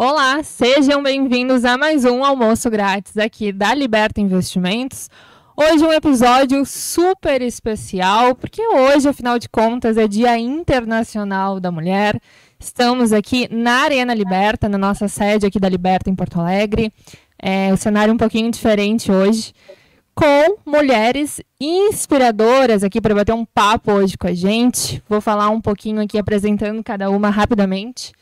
Olá, 0.00 0.44
sejam 0.44 1.02
bem-vindos 1.02 1.64
a 1.64 1.76
mais 1.76 2.04
um 2.04 2.22
almoço 2.22 2.70
grátis 2.70 3.16
aqui 3.16 3.50
da 3.50 3.74
Liberta 3.74 4.20
Investimentos. 4.20 5.10
Hoje 5.56 5.84
um 5.84 5.92
episódio 5.92 6.64
super 6.64 7.42
especial, 7.42 8.32
porque 8.36 8.64
hoje, 8.64 9.08
afinal 9.08 9.40
de 9.40 9.48
contas, 9.48 9.96
é 9.96 10.06
Dia 10.06 10.38
Internacional 10.38 11.58
da 11.58 11.72
Mulher. 11.72 12.20
Estamos 12.60 13.12
aqui 13.12 13.48
na 13.50 13.82
Arena 13.82 14.14
Liberta, 14.14 14.68
na 14.68 14.78
nossa 14.78 15.08
sede 15.08 15.46
aqui 15.46 15.58
da 15.58 15.68
Liberta 15.68 16.08
em 16.08 16.14
Porto 16.14 16.38
Alegre. 16.38 16.92
É 17.36 17.72
um 17.72 17.76
cenário 17.76 18.14
um 18.14 18.18
pouquinho 18.18 18.52
diferente 18.52 19.10
hoje, 19.10 19.52
com 20.14 20.58
mulheres 20.64 21.40
inspiradoras 21.60 22.84
aqui 22.84 23.00
para 23.00 23.16
bater 23.16 23.34
um 23.34 23.44
papo 23.44 23.90
hoje 23.90 24.16
com 24.16 24.28
a 24.28 24.32
gente. 24.32 25.02
Vou 25.08 25.20
falar 25.20 25.50
um 25.50 25.60
pouquinho 25.60 26.00
aqui 26.00 26.16
apresentando 26.16 26.84
cada 26.84 27.10
uma 27.10 27.30
rapidamente. 27.30 28.12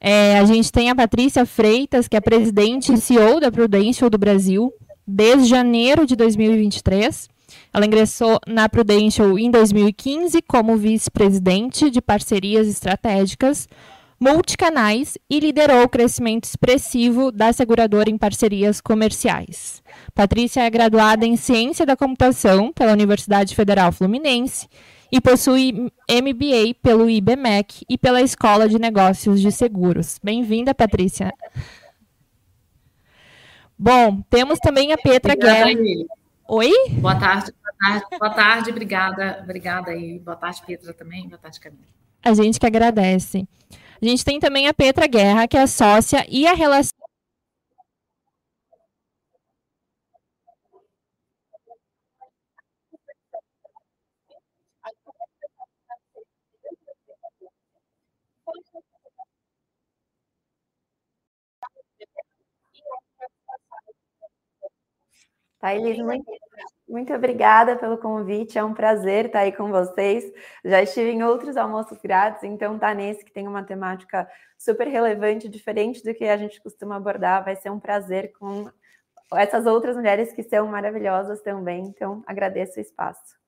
É, 0.00 0.38
a 0.38 0.44
gente 0.46 0.72
tem 0.72 0.88
a 0.88 0.94
Patrícia 0.94 1.44
Freitas, 1.44 2.08
que 2.08 2.16
é 2.16 2.20
presidente 2.20 2.92
e 2.92 2.96
CEO 2.96 3.38
da 3.38 3.52
Prudential 3.52 4.08
do 4.08 4.16
Brasil 4.16 4.72
desde 5.06 5.48
janeiro 5.48 6.06
de 6.06 6.16
2023. 6.16 7.28
Ela 7.72 7.84
ingressou 7.84 8.38
na 8.46 8.68
Prudential 8.68 9.38
em 9.38 9.50
2015 9.50 10.40
como 10.42 10.76
vice-presidente 10.76 11.90
de 11.90 12.00
parcerias 12.00 12.66
estratégicas, 12.66 13.68
multicanais 14.18 15.18
e 15.28 15.40
liderou 15.40 15.82
o 15.82 15.88
crescimento 15.88 16.44
expressivo 16.44 17.30
da 17.30 17.52
seguradora 17.52 18.08
em 18.08 18.16
parcerias 18.16 18.80
comerciais. 18.80 19.82
Patrícia 20.14 20.60
é 20.60 20.70
graduada 20.70 21.26
em 21.26 21.36
Ciência 21.36 21.84
da 21.84 21.96
Computação 21.96 22.72
pela 22.72 22.92
Universidade 22.92 23.54
Federal 23.54 23.92
Fluminense 23.92 24.66
e 25.10 25.20
possui 25.20 25.72
MBA 26.08 26.74
pelo 26.82 27.08
IBMEC 27.08 27.84
e 27.88 27.98
pela 27.98 28.22
Escola 28.22 28.68
de 28.68 28.78
Negócios 28.78 29.40
de 29.40 29.50
Seguros. 29.50 30.18
Bem-vinda, 30.22 30.74
Patrícia. 30.74 31.32
Bom, 33.78 34.22
temos 34.28 34.58
também 34.58 34.92
a 34.92 34.98
Petra 34.98 35.34
Guerra. 35.34 35.70
Oi? 36.48 36.72
Boa 36.98 37.18
tarde, 37.18 37.52
boa 37.62 37.74
tarde, 37.78 38.06
boa 38.18 38.30
tarde, 38.30 38.70
obrigada, 38.70 39.40
obrigada 39.42 39.90
aí. 39.90 40.18
Boa 40.18 40.36
tarde, 40.36 40.62
Petra 40.66 40.92
também, 40.92 41.26
boa 41.26 41.38
tarde, 41.38 41.58
Camila. 41.58 41.82
A 42.22 42.34
gente 42.34 42.60
que 42.60 42.66
agradece. 42.66 43.48
A 44.02 44.04
gente 44.04 44.24
tem 44.24 44.38
também 44.38 44.68
a 44.68 44.74
Petra 44.74 45.06
Guerra, 45.06 45.48
que 45.48 45.56
é 45.56 45.66
sócia 45.66 46.26
e 46.28 46.46
a 46.46 46.54
relação 46.54 46.99
Thaís, 65.60 65.98
muito, 65.98 66.24
muito 66.88 67.12
obrigada 67.14 67.76
pelo 67.76 67.98
convite, 67.98 68.58
é 68.58 68.64
um 68.64 68.74
prazer 68.74 69.26
estar 69.26 69.40
aí 69.40 69.52
com 69.52 69.70
vocês. 69.70 70.24
Já 70.64 70.82
estive 70.82 71.10
em 71.10 71.22
outros 71.22 71.56
almoços 71.56 71.98
grátis, 71.98 72.42
então 72.44 72.78
tá 72.78 72.94
nesse 72.94 73.24
que 73.24 73.32
tem 73.32 73.46
uma 73.46 73.62
temática 73.62 74.28
super 74.58 74.88
relevante, 74.88 75.48
diferente 75.48 76.02
do 76.02 76.14
que 76.14 76.24
a 76.24 76.36
gente 76.36 76.60
costuma 76.62 76.96
abordar. 76.96 77.44
Vai 77.44 77.56
ser 77.56 77.70
um 77.70 77.78
prazer 77.78 78.32
com 78.38 78.70
essas 79.34 79.66
outras 79.66 79.96
mulheres 79.96 80.32
que 80.32 80.42
são 80.42 80.66
maravilhosas 80.66 81.40
também. 81.42 81.84
Então, 81.84 82.22
agradeço 82.26 82.78
o 82.78 82.82
espaço. 82.82 83.39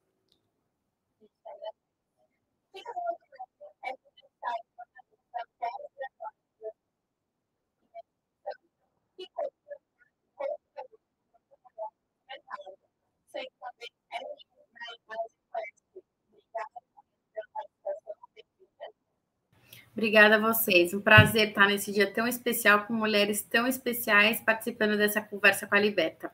Obrigada 20.03 20.35
a 20.35 20.39
vocês. 20.41 20.93
Um 20.93 21.01
prazer 21.01 21.51
estar 21.51 21.69
nesse 21.69 21.93
dia 21.93 22.13
tão 22.13 22.27
especial 22.27 22.87
com 22.87 22.93
mulheres 22.93 23.41
tão 23.41 23.69
especiais 23.69 24.41
participando 24.41 24.99
dessa 24.99 25.21
conversa 25.21 25.65
com 25.65 25.77
a 25.77 25.79
Liberta. 25.79 26.29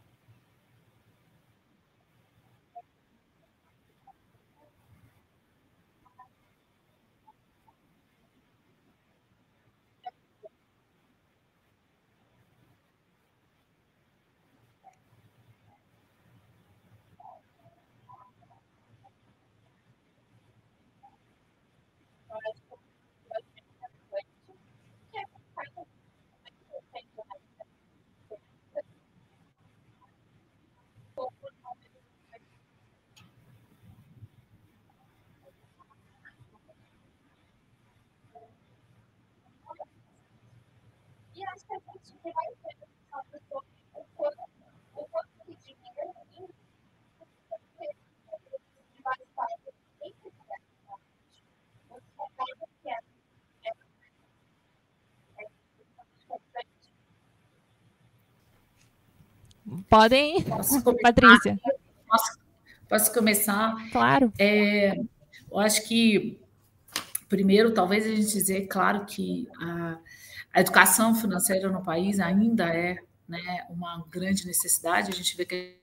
Podem, 59.88 60.42
posso 60.42 60.82
Patrícia. 61.00 61.58
Posso, 62.06 62.38
posso, 62.88 63.12
começar? 63.12 63.90
Claro. 63.90 64.32
É, 64.38 64.94
eu 65.50 65.58
acho 65.58 65.86
que, 65.86 66.38
primeiro, 67.28 67.72
talvez 67.72 68.04
a 68.04 68.10
gente 68.10 68.32
dizer, 68.32 68.66
claro, 68.66 69.06
que 69.06 69.48
a, 69.58 69.67
a 70.58 70.60
educação 70.60 71.14
financeira 71.14 71.70
no 71.70 71.84
país 71.84 72.18
ainda 72.18 72.64
é 72.74 72.98
né, 73.28 73.64
uma 73.70 74.04
grande 74.10 74.44
necessidade. 74.44 75.08
A 75.08 75.14
gente 75.14 75.36
vê 75.36 75.44
que 75.46 75.78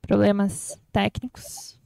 problemas 0.00 0.80
técnicos. 0.90 1.76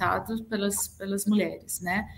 representados 0.00 0.40
pelas, 0.42 0.88
pelas 0.88 1.26
mulheres, 1.26 1.80
né? 1.80 2.08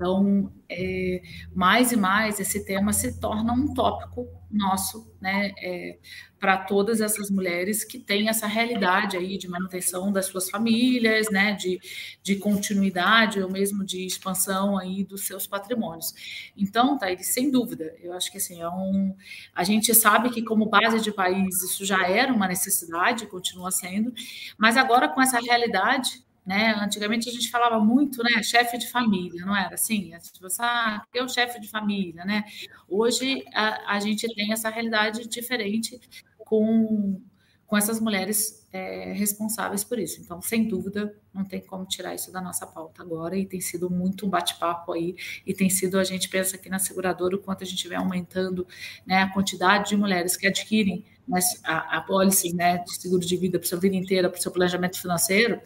Então, 0.00 0.50
é, 0.66 1.20
mais 1.54 1.92
e 1.92 1.96
mais 1.96 2.40
esse 2.40 2.64
tema 2.64 2.90
se 2.90 3.20
torna 3.20 3.52
um 3.52 3.74
tópico 3.74 4.26
nosso, 4.50 5.14
né, 5.20 5.52
é, 5.58 5.98
para 6.38 6.56
todas 6.56 7.02
essas 7.02 7.30
mulheres 7.30 7.84
que 7.84 7.98
têm 7.98 8.30
essa 8.30 8.46
realidade 8.46 9.18
aí 9.18 9.36
de 9.36 9.46
manutenção 9.46 10.10
das 10.10 10.24
suas 10.24 10.48
famílias, 10.48 11.30
né, 11.30 11.52
de, 11.52 11.78
de 12.22 12.36
continuidade 12.36 13.42
ou 13.42 13.50
mesmo 13.50 13.84
de 13.84 14.06
expansão 14.06 14.78
aí 14.78 15.04
dos 15.04 15.26
seus 15.26 15.46
patrimônios. 15.46 16.14
Então, 16.56 16.96
Thaís, 16.96 17.26
sem 17.34 17.50
dúvida, 17.50 17.94
eu 18.02 18.14
acho 18.14 18.32
que 18.32 18.38
assim, 18.38 18.62
é 18.62 18.68
um, 18.70 19.14
a 19.54 19.64
gente 19.64 19.94
sabe 19.94 20.30
que 20.30 20.42
como 20.42 20.64
base 20.70 21.02
de 21.02 21.12
país 21.12 21.62
isso 21.62 21.84
já 21.84 22.08
era 22.08 22.32
uma 22.32 22.48
necessidade, 22.48 23.26
continua 23.26 23.70
sendo, 23.70 24.14
mas 24.56 24.78
agora 24.78 25.10
com 25.10 25.20
essa 25.20 25.38
realidade 25.38 26.24
né? 26.44 26.74
Antigamente 26.80 27.28
a 27.28 27.32
gente 27.32 27.50
falava 27.50 27.78
muito, 27.78 28.22
né? 28.22 28.42
Chefe 28.42 28.78
de 28.78 28.88
família, 28.90 29.44
não 29.44 29.56
era 29.56 29.74
assim? 29.74 30.10
Você, 30.40 30.62
ah, 30.62 31.04
é 31.14 31.22
o 31.22 31.28
chefe 31.28 31.60
de 31.60 31.68
família, 31.68 32.24
né? 32.24 32.44
Hoje 32.88 33.44
a, 33.54 33.96
a 33.96 34.00
gente 34.00 34.26
tem 34.34 34.52
essa 34.52 34.70
realidade 34.70 35.28
diferente 35.28 36.00
com, 36.38 37.20
com 37.66 37.76
essas 37.76 38.00
mulheres 38.00 38.60
é, 38.72 39.12
responsáveis 39.12 39.84
por 39.84 39.98
isso. 39.98 40.20
Então, 40.20 40.40
sem 40.40 40.66
dúvida, 40.66 41.14
não 41.32 41.44
tem 41.44 41.60
como 41.60 41.84
tirar 41.84 42.14
isso 42.14 42.32
da 42.32 42.40
nossa 42.40 42.66
pauta 42.66 43.02
agora 43.02 43.36
e 43.36 43.46
tem 43.46 43.60
sido 43.60 43.90
muito 43.90 44.26
um 44.26 44.30
bate-papo 44.30 44.92
aí 44.92 45.14
e 45.46 45.52
tem 45.52 45.68
sido, 45.68 45.98
a 45.98 46.04
gente 46.04 46.28
pensa 46.28 46.56
aqui 46.56 46.68
na 46.68 46.78
seguradora, 46.78 47.36
o 47.36 47.38
quanto 47.38 47.64
a 47.64 47.66
gente 47.66 47.86
vem 47.88 47.98
aumentando 47.98 48.66
né, 49.06 49.22
a 49.22 49.32
quantidade 49.32 49.90
de 49.90 49.96
mulheres 49.96 50.36
que 50.36 50.46
adquirem 50.46 51.04
né, 51.26 51.40
a, 51.64 51.98
a 51.98 52.00
policy 52.00 52.54
né, 52.54 52.78
de 52.78 52.94
seguro 53.00 53.24
de 53.24 53.36
vida 53.36 53.58
para 53.58 53.68
sua 53.68 53.78
vida 53.78 53.96
inteira, 53.96 54.28
para 54.28 54.38
o 54.38 54.42
seu 54.42 54.52
planejamento 54.52 55.00
financeiro, 55.00 55.60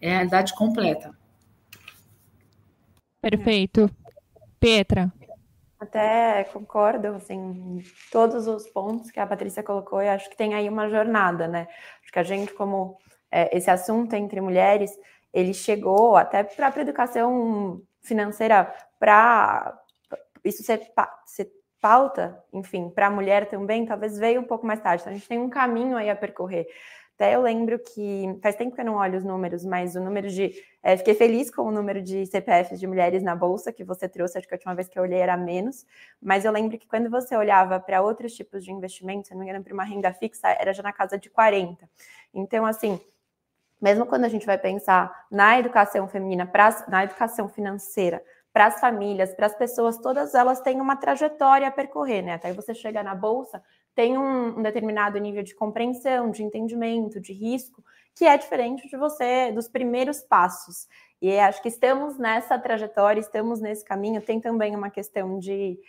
é 0.00 0.10
a 0.10 0.14
realidade 0.14 0.54
completa. 0.54 1.16
Perfeito. 3.20 3.90
Petra. 4.60 5.12
Até 5.78 6.44
concordo, 6.44 7.08
assim, 7.08 7.84
todos 8.10 8.48
os 8.48 8.68
pontos 8.68 9.10
que 9.12 9.20
a 9.20 9.26
Patrícia 9.26 9.62
colocou, 9.62 10.02
eu 10.02 10.10
acho 10.10 10.28
que 10.28 10.36
tem 10.36 10.54
aí 10.54 10.68
uma 10.68 10.88
jornada, 10.88 11.46
né? 11.46 11.68
Acho 12.02 12.12
que 12.12 12.18
a 12.18 12.24
gente, 12.24 12.52
como 12.52 12.98
é, 13.30 13.56
esse 13.56 13.70
assunto 13.70 14.14
entre 14.14 14.40
mulheres, 14.40 14.90
ele 15.32 15.54
chegou 15.54 16.16
até 16.16 16.42
para 16.42 16.72
a 16.74 16.80
educação 16.80 17.80
financeira, 18.02 18.74
para 18.98 19.78
isso 20.44 20.64
ser, 20.64 20.80
ser 21.26 21.48
pauta, 21.80 22.42
enfim, 22.52 22.90
para 22.90 23.06
a 23.06 23.10
mulher 23.10 23.48
também, 23.48 23.86
talvez 23.86 24.18
veio 24.18 24.40
um 24.40 24.44
pouco 24.44 24.66
mais 24.66 24.80
tarde. 24.80 25.02
Então, 25.02 25.12
a 25.12 25.16
gente 25.16 25.28
tem 25.28 25.38
um 25.38 25.48
caminho 25.48 25.96
aí 25.96 26.10
a 26.10 26.16
percorrer. 26.16 26.66
Até 27.18 27.34
eu 27.34 27.42
lembro 27.42 27.80
que 27.80 28.38
faz 28.40 28.54
tempo 28.54 28.76
que 28.76 28.80
eu 28.80 28.84
não 28.84 28.94
olho 28.94 29.18
os 29.18 29.24
números, 29.24 29.64
mas 29.64 29.96
o 29.96 30.00
número 30.00 30.28
de. 30.30 30.54
É, 30.80 30.96
fiquei 30.96 31.14
feliz 31.14 31.50
com 31.50 31.62
o 31.62 31.72
número 31.72 32.00
de 32.00 32.24
CPFs 32.24 32.78
de 32.78 32.86
mulheres 32.86 33.24
na 33.24 33.34
bolsa 33.34 33.72
que 33.72 33.82
você 33.82 34.08
trouxe, 34.08 34.38
acho 34.38 34.46
que 34.46 34.54
a 34.54 34.56
última 34.56 34.72
vez 34.72 34.88
que 34.88 34.96
eu 34.96 35.02
olhei 35.02 35.18
era 35.18 35.36
menos. 35.36 35.84
Mas 36.22 36.44
eu 36.44 36.52
lembro 36.52 36.78
que 36.78 36.86
quando 36.86 37.10
você 37.10 37.36
olhava 37.36 37.80
para 37.80 38.00
outros 38.02 38.34
tipos 38.34 38.64
de 38.64 38.70
investimentos, 38.70 39.26
se 39.26 39.34
não 39.34 39.40
me 39.40 39.46
engano, 39.46 39.64
para 39.64 39.74
uma 39.74 39.82
renda 39.82 40.12
fixa, 40.12 40.46
era 40.60 40.72
já 40.72 40.80
na 40.80 40.92
casa 40.92 41.18
de 41.18 41.28
40. 41.28 41.90
Então, 42.32 42.64
assim, 42.64 43.00
mesmo 43.80 44.06
quando 44.06 44.24
a 44.24 44.28
gente 44.28 44.46
vai 44.46 44.56
pensar 44.56 45.26
na 45.28 45.58
educação 45.58 46.06
feminina, 46.06 46.46
pra, 46.46 46.86
na 46.86 47.02
educação 47.02 47.48
financeira, 47.48 48.22
para 48.52 48.66
as 48.66 48.78
famílias, 48.78 49.34
para 49.34 49.46
as 49.46 49.56
pessoas, 49.56 49.98
todas 49.98 50.36
elas 50.36 50.60
têm 50.60 50.80
uma 50.80 50.94
trajetória 50.94 51.66
a 51.66 51.72
percorrer, 51.72 52.22
né? 52.22 52.34
Até 52.34 52.52
você 52.52 52.72
chegar 52.74 53.02
na 53.02 53.14
bolsa, 53.16 53.60
tem 53.98 54.16
um, 54.16 54.56
um, 54.56 54.62
determinado 54.62 55.18
nível 55.18 55.42
de 55.42 55.56
compreensão, 55.56 56.30
de 56.30 56.44
entendimento, 56.44 57.20
de 57.20 57.32
risco, 57.32 57.82
que 58.14 58.24
é 58.24 58.38
diferente 58.38 58.88
de 58.88 58.96
você, 58.96 59.50
dos 59.50 59.66
primeiros 59.66 60.20
passos. 60.20 60.86
E 61.20 61.36
acho 61.36 61.60
que 61.60 61.66
estamos 61.66 62.16
nessa 62.16 62.56
trajetória, 62.60 63.18
estamos 63.18 63.60
nesse 63.60 63.84
caminho. 63.84 64.22
Tem 64.22 64.40
também 64.40 64.76
uma 64.76 64.88
questão 64.88 65.40
de, 65.40 65.80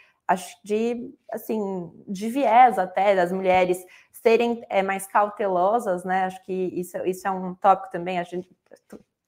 de 0.64 1.14
assim, 1.32 1.92
de 2.08 2.30
viés 2.30 2.80
até 2.80 3.16
das 3.16 3.32
mulheres 3.32 3.86
serem 4.12 4.66
é, 4.72 4.82
mais 4.82 5.06
cautelosas, 5.06 6.04
né? 6.04 6.26
Acho 6.26 6.44
que 6.46 6.52
isso, 6.52 6.98
isso 7.06 7.28
é 7.28 7.32
um 7.32 7.54
tópico 7.54 7.92
também. 7.92 8.18
A 8.18 8.24
gente 8.24 8.50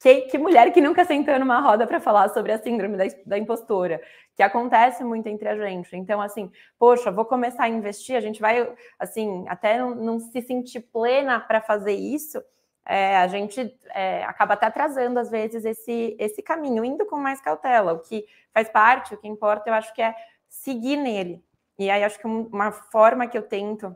que, 0.01 0.21
que, 0.21 0.37
mulher 0.39 0.73
que 0.73 0.81
nunca 0.81 1.05
sentou 1.05 1.37
numa 1.37 1.61
roda 1.61 1.85
para 1.85 1.99
falar 1.99 2.29
sobre 2.29 2.51
a 2.51 2.57
síndrome 2.57 2.97
da, 2.97 3.03
da, 3.27 3.37
impostora, 3.37 4.01
que 4.41 4.43
acontece 4.43 5.03
muito 5.03 5.27
entre 5.27 5.47
a 5.47 5.55
gente. 5.55 5.95
Então, 5.95 6.19
assim, 6.19 6.51
poxa, 6.79 7.11
vou 7.11 7.25
começar 7.25 7.65
a 7.65 7.69
investir, 7.69 8.15
a 8.15 8.19
gente 8.19 8.41
vai, 8.41 8.67
assim, 8.97 9.45
até 9.47 9.77
não, 9.77 9.93
não 9.93 10.19
se 10.19 10.41
sentir 10.41 10.79
plena 10.79 11.39
para 11.39 11.61
fazer 11.61 11.93
isso, 11.93 12.43
é, 12.83 13.17
a 13.17 13.27
gente 13.27 13.77
é, 13.93 14.23
acaba 14.23 14.55
até 14.55 14.65
atrasando, 14.65 15.19
às 15.19 15.29
vezes, 15.29 15.63
esse, 15.63 16.15
esse 16.17 16.41
caminho, 16.41 16.83
indo 16.83 17.05
com 17.05 17.17
mais 17.17 17.39
cautela. 17.39 17.93
O 17.93 17.99
que 17.99 18.25
faz 18.51 18.67
parte, 18.67 19.13
o 19.13 19.17
que 19.17 19.27
importa, 19.27 19.69
eu 19.69 19.75
acho 19.75 19.93
que 19.93 20.01
é 20.01 20.15
seguir 20.49 20.97
nele. 20.97 21.45
E 21.77 21.91
aí, 21.91 22.03
acho 22.03 22.17
que 22.17 22.25
uma 22.25 22.71
forma 22.71 23.27
que 23.27 23.37
eu 23.37 23.43
tento 23.43 23.95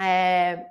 é, 0.00 0.66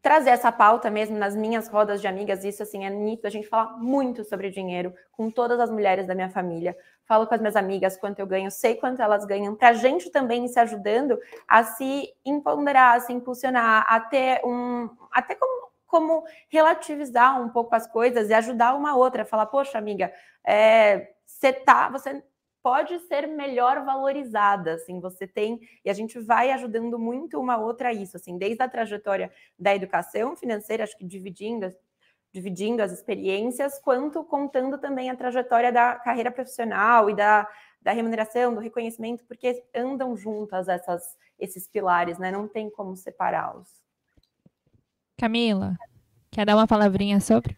trazer 0.00 0.30
essa 0.30 0.50
pauta 0.50 0.90
mesmo 0.90 1.18
nas 1.18 1.36
minhas 1.36 1.68
rodas 1.68 2.00
de 2.00 2.08
amigas, 2.08 2.44
isso 2.44 2.62
assim 2.62 2.86
é 2.86 2.90
nítido, 2.90 3.26
a 3.26 3.30
gente 3.30 3.46
fala 3.46 3.76
muito 3.76 4.24
sobre 4.24 4.48
dinheiro 4.48 4.94
com 5.12 5.30
todas 5.30 5.60
as 5.60 5.70
mulheres 5.70 6.06
da 6.06 6.14
minha 6.14 6.30
família. 6.30 6.74
Falo 7.10 7.26
com 7.26 7.34
as 7.34 7.40
minhas 7.40 7.56
amigas 7.56 7.96
quanto 7.96 8.20
eu 8.20 8.26
ganho, 8.26 8.52
sei 8.52 8.76
quanto 8.76 9.02
elas 9.02 9.24
ganham, 9.24 9.56
para 9.56 9.70
a 9.70 9.72
gente 9.72 10.10
também 10.10 10.46
se 10.46 10.60
ajudando 10.60 11.18
a 11.48 11.64
se 11.64 12.08
empoderar, 12.24 12.94
a 12.94 13.00
se 13.00 13.12
impulsionar, 13.12 13.84
a 13.88 13.98
ter 13.98 14.40
um. 14.44 14.88
até 15.10 15.34
como, 15.34 15.72
como 15.88 16.24
relativizar 16.48 17.42
um 17.42 17.48
pouco 17.48 17.74
as 17.74 17.84
coisas 17.84 18.30
e 18.30 18.32
ajudar 18.34 18.76
uma 18.76 18.94
outra, 18.94 19.24
falar, 19.24 19.46
poxa, 19.46 19.76
amiga, 19.76 20.12
é, 20.46 21.10
você 21.26 21.52
tá, 21.52 21.88
você 21.88 22.22
pode 22.62 22.96
ser 23.00 23.26
melhor 23.26 23.84
valorizada, 23.84 24.74
assim, 24.74 25.00
você 25.00 25.26
tem, 25.26 25.58
e 25.84 25.90
a 25.90 25.92
gente 25.92 26.16
vai 26.20 26.52
ajudando 26.52 26.96
muito 26.96 27.40
uma 27.40 27.56
outra 27.58 27.88
a 27.88 27.92
isso, 27.92 28.16
assim, 28.16 28.38
desde 28.38 28.62
a 28.62 28.68
trajetória 28.68 29.32
da 29.58 29.74
educação 29.74 30.36
financeira, 30.36 30.84
acho 30.84 30.96
que 30.96 31.04
dividindo, 31.04 31.74
dividindo 32.32 32.82
as 32.82 32.92
experiências, 32.92 33.78
quanto 33.80 34.22
contando 34.24 34.78
também 34.78 35.10
a 35.10 35.16
trajetória 35.16 35.72
da 35.72 35.96
carreira 35.96 36.30
profissional 36.30 37.10
e 37.10 37.14
da, 37.14 37.48
da 37.82 37.92
remuneração, 37.92 38.54
do 38.54 38.60
reconhecimento, 38.60 39.24
porque 39.24 39.64
andam 39.74 40.16
juntas 40.16 40.68
essas, 40.68 41.02
esses 41.38 41.66
pilares, 41.66 42.18
né? 42.18 42.30
Não 42.30 42.46
tem 42.46 42.70
como 42.70 42.96
separá-los. 42.96 43.68
Camila, 45.18 45.76
quer 46.30 46.46
dar 46.46 46.56
uma 46.56 46.66
palavrinha 46.66 47.20
sobre? 47.20 47.56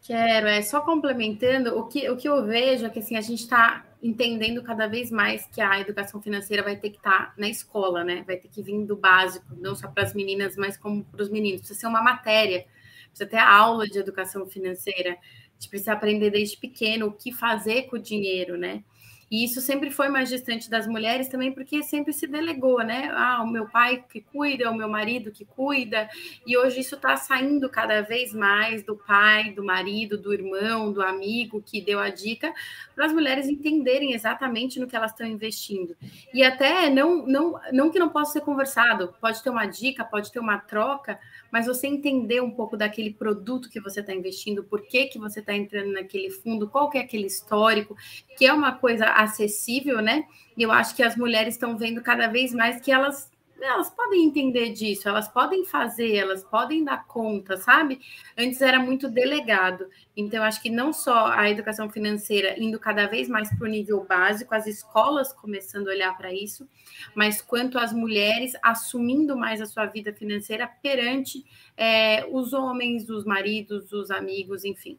Quero, 0.00 0.46
é 0.46 0.62
só 0.62 0.80
complementando, 0.80 1.76
o 1.78 1.86
que, 1.86 2.08
o 2.08 2.16
que 2.16 2.28
eu 2.28 2.46
vejo 2.46 2.86
é 2.86 2.88
que 2.88 3.00
assim, 3.00 3.16
a 3.16 3.20
gente 3.20 3.42
está 3.42 3.84
entendendo 4.02 4.62
cada 4.62 4.86
vez 4.86 5.10
mais 5.10 5.46
que 5.46 5.60
a 5.60 5.80
educação 5.80 6.22
financeira 6.22 6.62
vai 6.62 6.76
ter 6.76 6.90
que 6.90 6.98
estar 6.98 7.26
tá 7.26 7.34
na 7.36 7.48
escola, 7.48 8.04
né? 8.04 8.22
Vai 8.26 8.36
ter 8.36 8.48
que 8.48 8.62
vir 8.62 8.86
do 8.86 8.96
básico, 8.96 9.46
não 9.56 9.74
só 9.74 9.88
para 9.88 10.04
as 10.04 10.14
meninas, 10.14 10.56
mas 10.56 10.76
como 10.76 11.04
para 11.04 11.22
os 11.22 11.28
meninos. 11.28 11.60
Precisa 11.60 11.80
ser 11.80 11.86
uma 11.88 12.02
matéria, 12.02 12.64
precisa 13.08 13.28
ter 13.28 13.38
aula 13.38 13.86
de 13.86 13.98
educação 13.98 14.46
financeira. 14.46 15.12
A 15.12 15.60
gente 15.60 15.68
precisa 15.70 15.92
aprender 15.92 16.30
desde 16.30 16.56
pequeno 16.56 17.06
o 17.06 17.12
que 17.12 17.32
fazer 17.32 17.84
com 17.84 17.96
o 17.96 18.02
dinheiro, 18.02 18.56
né? 18.56 18.82
E 19.30 19.44
isso 19.44 19.60
sempre 19.60 19.90
foi 19.90 20.08
mais 20.08 20.28
distante 20.30 20.70
das 20.70 20.86
mulheres 20.86 21.28
também, 21.28 21.52
porque 21.52 21.82
sempre 21.82 22.14
se 22.14 22.26
delegou, 22.26 22.82
né? 22.82 23.10
Ah, 23.12 23.42
o 23.42 23.46
meu 23.46 23.68
pai 23.68 24.02
que 24.08 24.22
cuida, 24.22 24.70
o 24.70 24.74
meu 24.74 24.88
marido 24.88 25.30
que 25.30 25.44
cuida. 25.44 26.08
E 26.46 26.56
hoje 26.56 26.80
isso 26.80 26.94
está 26.94 27.14
saindo 27.16 27.68
cada 27.68 28.00
vez 28.00 28.32
mais 28.32 28.82
do 28.82 28.96
pai, 28.96 29.52
do 29.52 29.62
marido, 29.62 30.16
do 30.16 30.32
irmão, 30.32 30.92
do 30.92 31.02
amigo 31.02 31.62
que 31.62 31.80
deu 31.80 31.98
a 31.98 32.08
dica, 32.08 32.52
para 32.98 33.06
as 33.06 33.12
mulheres 33.12 33.46
entenderem 33.46 34.12
exatamente 34.12 34.80
no 34.80 34.88
que 34.88 34.96
elas 34.96 35.12
estão 35.12 35.24
investindo. 35.24 35.96
E 36.34 36.42
até 36.42 36.90
não, 36.90 37.24
não, 37.24 37.60
não 37.72 37.90
que 37.92 37.98
não 38.00 38.08
possa 38.08 38.32
ser 38.32 38.40
conversado, 38.40 39.14
pode 39.20 39.40
ter 39.40 39.50
uma 39.50 39.66
dica, 39.66 40.04
pode 40.04 40.32
ter 40.32 40.40
uma 40.40 40.58
troca, 40.58 41.16
mas 41.48 41.66
você 41.66 41.86
entender 41.86 42.40
um 42.40 42.50
pouco 42.50 42.76
daquele 42.76 43.12
produto 43.12 43.70
que 43.70 43.78
você 43.78 44.00
está 44.00 44.12
investindo, 44.12 44.64
por 44.64 44.82
que, 44.82 45.06
que 45.06 45.16
você 45.16 45.38
está 45.38 45.54
entrando 45.54 45.92
naquele 45.92 46.28
fundo, 46.28 46.68
qual 46.68 46.90
que 46.90 46.98
é 46.98 47.02
aquele 47.02 47.28
histórico, 47.28 47.96
que 48.36 48.44
é 48.44 48.52
uma 48.52 48.72
coisa 48.72 49.06
acessível, 49.06 50.02
né? 50.02 50.24
E 50.56 50.64
eu 50.64 50.72
acho 50.72 50.96
que 50.96 51.02
as 51.04 51.14
mulheres 51.14 51.54
estão 51.54 51.78
vendo 51.78 52.02
cada 52.02 52.26
vez 52.26 52.52
mais 52.52 52.80
que 52.80 52.90
elas 52.90 53.30
elas 53.60 53.90
podem 53.90 54.24
entender 54.24 54.70
disso, 54.70 55.08
elas 55.08 55.28
podem 55.28 55.64
fazer, 55.64 56.14
elas 56.16 56.44
podem 56.44 56.84
dar 56.84 57.06
conta, 57.06 57.56
sabe? 57.56 58.00
Antes 58.36 58.60
era 58.60 58.78
muito 58.78 59.08
delegado. 59.08 59.88
Então, 60.16 60.42
acho 60.42 60.62
que 60.62 60.70
não 60.70 60.92
só 60.92 61.26
a 61.26 61.50
educação 61.50 61.88
financeira 61.88 62.54
indo 62.58 62.78
cada 62.78 63.06
vez 63.06 63.28
mais 63.28 63.48
para 63.56 63.66
o 63.66 63.70
nível 63.70 64.04
básico, 64.04 64.54
as 64.54 64.66
escolas 64.66 65.32
começando 65.32 65.88
a 65.88 65.92
olhar 65.92 66.16
para 66.16 66.32
isso, 66.32 66.68
mas 67.14 67.40
quanto 67.40 67.78
as 67.78 67.92
mulheres 67.92 68.52
assumindo 68.62 69.36
mais 69.36 69.60
a 69.60 69.66
sua 69.66 69.86
vida 69.86 70.12
financeira 70.12 70.66
perante 70.66 71.44
é, 71.76 72.26
os 72.30 72.52
homens, 72.52 73.08
os 73.08 73.24
maridos, 73.24 73.92
os 73.92 74.10
amigos, 74.10 74.64
enfim. 74.64 74.98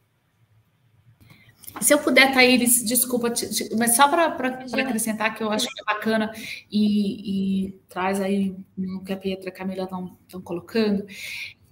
Se 1.80 1.94
eu 1.94 1.98
puder, 1.98 2.32
Thaís, 2.32 2.84
desculpa, 2.84 3.32
mas 3.78 3.96
só 3.96 4.08
para 4.08 4.26
acrescentar 4.26 5.34
que 5.34 5.42
eu 5.42 5.50
acho 5.50 5.66
que 5.66 5.80
é 5.80 5.84
bacana 5.84 6.32
e, 6.70 7.66
e 7.66 7.80
traz 7.88 8.20
aí 8.20 8.54
no 8.76 9.02
que 9.04 9.12
a 9.12 9.16
Pietra 9.16 9.46
e 9.46 9.52
a 9.52 9.54
Camila 9.54 9.84
estão 9.84 10.40
colocando, 10.42 11.06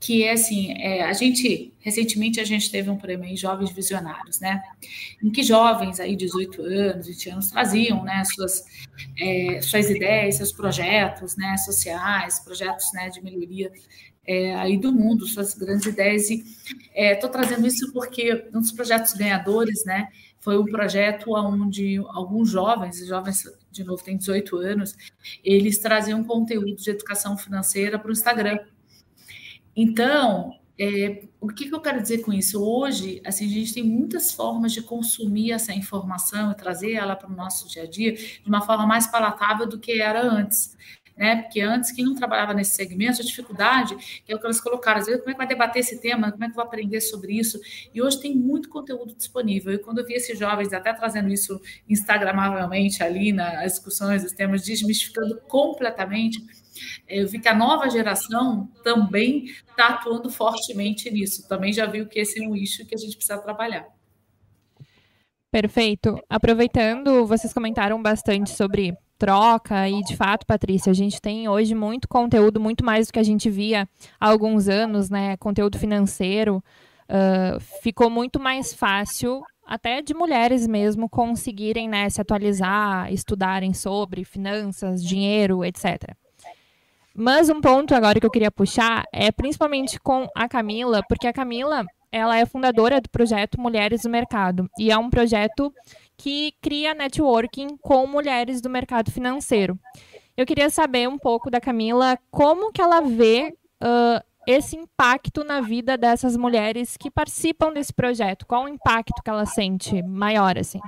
que 0.01 0.23
é 0.23 0.33
assim, 0.33 0.73
é, 0.81 1.03
a 1.03 1.13
gente, 1.13 1.75
recentemente 1.81 2.41
a 2.41 2.45
gente 2.45 2.71
teve 2.71 2.89
um 2.89 2.97
prêmio 2.97 3.29
em 3.29 3.37
Jovens 3.37 3.73
Visionários, 3.73 4.39
né, 4.41 4.63
em 5.23 5.31
que 5.31 5.43
jovens 5.43 5.99
aí, 5.99 6.15
18 6.15 6.63
anos, 6.63 7.07
20 7.09 7.31
anos, 7.31 7.51
traziam, 7.51 8.05
né, 8.05 8.23
suas, 8.25 8.65
é, 9.21 9.61
suas 9.61 9.91
ideias, 9.91 10.37
seus 10.37 10.53
projetos, 10.53 11.37
né, 11.37 11.57
sociais, 11.57 12.39
projetos, 12.39 12.93
né, 12.93 13.09
de 13.09 13.21
melhoria 13.23 13.73
é, 14.29 14.55
aí 14.57 14.77
do 14.77 14.93
mundo, 14.93 15.27
suas 15.27 15.55
grandes 15.55 15.87
ideias. 15.87 16.29
E 16.29 16.45
estou 16.95 17.31
é, 17.31 17.33
trazendo 17.33 17.67
isso 17.67 17.91
porque 17.95 18.47
um 18.55 18.61
dos 18.61 18.71
projetos 18.71 19.15
ganhadores, 19.15 19.87
né, 19.87 20.09
foi 20.39 20.59
um 20.59 20.67
projeto 20.67 21.33
onde 21.35 21.97
alguns 22.11 22.51
jovens, 22.51 23.05
jovens 23.07 23.45
de 23.71 23.83
novo 23.83 24.05
têm 24.05 24.19
18 24.19 24.57
anos, 24.59 24.95
eles 25.43 25.79
traziam 25.79 26.23
conteúdo 26.23 26.77
de 26.77 26.91
educação 26.91 27.39
financeira 27.39 27.99
para 27.99 28.11
o 28.11 28.13
Instagram. 28.13 28.59
Então, 29.75 30.53
é, 30.79 31.25
o 31.41 31.49
que, 31.49 31.69
que, 31.69 31.75
eu 31.75 31.81
quero 31.81 32.01
dizer 32.01 32.19
com 32.19 32.33
isso? 32.33 32.63
Hoje, 32.63 33.21
assim, 33.25 33.47
a 33.47 33.49
gente 33.49 33.75
tem 33.75 33.83
muitas 33.83 34.33
formas 34.33 34.73
de 34.73 34.83
consumir 34.83 35.53
essa 35.53 35.73
informação 35.73 36.53
e 36.53 36.55
trazer 36.55 36.93
ela 36.93 37.17
para 37.17 37.31
o 37.31 37.35
nosso 37.35 37.69
dia 37.69 37.85
a 37.85 37.87
dia 37.87 38.13
de 38.13 38.43
uma 38.47 38.61
forma 38.61 38.87
mais 38.87 39.07
palatável 39.07 39.67
do 39.67 39.79
que 39.79 40.01
era 40.01 40.23
antes 40.23 40.77
né? 41.19 41.43
Porque 41.43 41.61
antes, 41.61 41.91
quem 41.91 42.05
não 42.05 42.15
trabalhava 42.15 42.55
nesse 42.55 42.77
segmento, 42.77 43.21
a 43.21 43.25
dificuldade, 43.25 44.23
é 44.27 44.35
o 44.35 44.39
que 44.39 44.47
elas 44.47 44.61
colocaram, 44.61 45.01
às 45.01 45.07
vezes, 45.07 45.21
como 45.21 45.31
é 45.31 45.35
que 45.35 45.39
vai 45.39 45.49
debater 45.49 45.81
esse 45.81 46.01
tema, 46.01 46.31
como 46.31 46.45
é 46.45 46.47
que 46.47 46.53
eu 46.53 46.55
vou 46.55 46.65
aprender 46.65 47.01
sobre 47.01 47.33
isso? 47.33 47.61
E 47.93 48.01
hoje 48.01 48.21
tem 48.21 48.35
muito 48.35 48.69
conteúdo 48.69 49.15
disponível. 49.15 49.73
E 49.73 49.79
quando 49.79 49.99
eu 49.99 50.07
vi 50.07 50.15
esses 50.15 50.39
jovens 50.39 50.73
até 50.73 50.93
trazendo 50.93 51.29
isso 51.29 51.61
instagramavelmente 51.89 53.03
ali 53.03 53.33
nas 53.33 53.73
discussões, 53.73 54.25
os 54.25 54.33
temas, 54.33 54.65
desmistificando 54.65 55.41
completamente, 55.49 56.39
eu 57.09 57.27
vi 57.27 57.41
que 57.41 57.49
a 57.49 57.55
nova 57.55 57.91
geração 57.91 58.71
também 58.85 59.47
está 59.69 59.89
atuando 59.89 60.31
fortemente 60.31 61.11
nisso. 61.11 61.49
Também 61.49 61.73
já 61.73 61.87
viu 61.87 62.07
que 62.07 62.21
esse 62.21 62.43
é 62.43 62.47
um 62.47 62.55
issue 62.55 62.87
que 62.87 62.95
a 62.95 62.99
gente 62.99 63.17
precisa 63.17 63.39
trabalhar. 63.39 63.87
Perfeito. 65.51 66.23
Aproveitando, 66.29 67.27
vocês 67.27 67.53
comentaram 67.53 68.01
bastante 68.01 68.51
sobre 68.51 68.95
troca 69.19 69.89
e 69.89 70.03
de 70.03 70.17
fato, 70.17 70.47
Patrícia, 70.47 70.91
a 70.91 70.95
gente 70.95 71.21
tem 71.21 71.49
hoje 71.49 71.75
muito 71.75 72.09
conteúdo, 72.09 72.61
muito 72.61 72.85
mais 72.85 73.09
do 73.09 73.13
que 73.13 73.19
a 73.19 73.25
gente 73.25 73.51
via 73.51 73.89
há 74.21 74.29
alguns 74.31 74.69
anos, 74.69 75.11
né? 75.11 75.37
Conteúdo 75.37 75.79
financeiro. 75.79 76.63
Uh, 77.09 77.59
ficou 77.83 78.09
muito 78.09 78.39
mais 78.39 78.73
fácil 78.73 79.43
até 79.67 80.01
de 80.01 80.15
mulheres 80.15 80.67
mesmo 80.67 81.09
conseguirem 81.09 81.89
né, 81.89 82.09
se 82.09 82.21
atualizar, 82.21 83.13
estudarem 83.13 83.75
sobre 83.75 84.25
finanças, 84.25 85.05
dinheiro, 85.05 85.63
etc. 85.63 86.15
Mas 87.15 87.51
um 87.51 87.61
ponto 87.61 87.95
agora 87.95 88.19
que 88.19 88.25
eu 88.25 88.31
queria 88.31 88.51
puxar 88.51 89.05
é 89.13 89.31
principalmente 89.31 90.01
com 90.01 90.27
a 90.35 90.49
Camila, 90.49 91.03
porque 91.07 91.27
a 91.27 91.33
Camila 91.33 91.85
ela 92.11 92.39
é 92.39 92.47
fundadora 92.47 93.01
do 93.01 93.11
projeto 93.11 93.61
Mulheres 93.61 94.03
do 94.03 94.09
Mercado 94.09 94.71
e 94.79 94.91
é 94.91 94.97
um 94.97 95.11
projeto 95.11 95.73
que 96.19 96.53
cria 96.61 96.95
networking 96.95 97.77
com 97.81 98.07
mulheres 98.07 98.61
do 98.61 98.69
mercado 98.69 99.11
financeiro. 99.11 99.79
Eu 100.37 100.45
queria 100.45 100.69
saber 100.69 101.09
um 101.09 101.17
pouco 101.19 101.51
da 101.51 101.61
Camila 101.61 102.19
como 102.31 102.73
que 102.73 102.83
ela 102.83 103.01
vê 103.01 103.57
uh, 103.83 104.23
esse 104.47 104.77
impacto 104.77 105.45
na 105.45 105.61
vida 105.61 105.97
dessas 105.97 106.37
mulheres 106.37 106.97
que 106.97 107.11
participam 107.11 107.73
desse 107.73 107.93
projeto. 107.93 108.47
Qual 108.47 108.65
o 108.65 108.69
impacto 108.69 109.23
que 109.23 109.31
ela 109.31 109.47
sente 109.47 110.03
maior, 110.03 110.59
assim, 110.59 110.81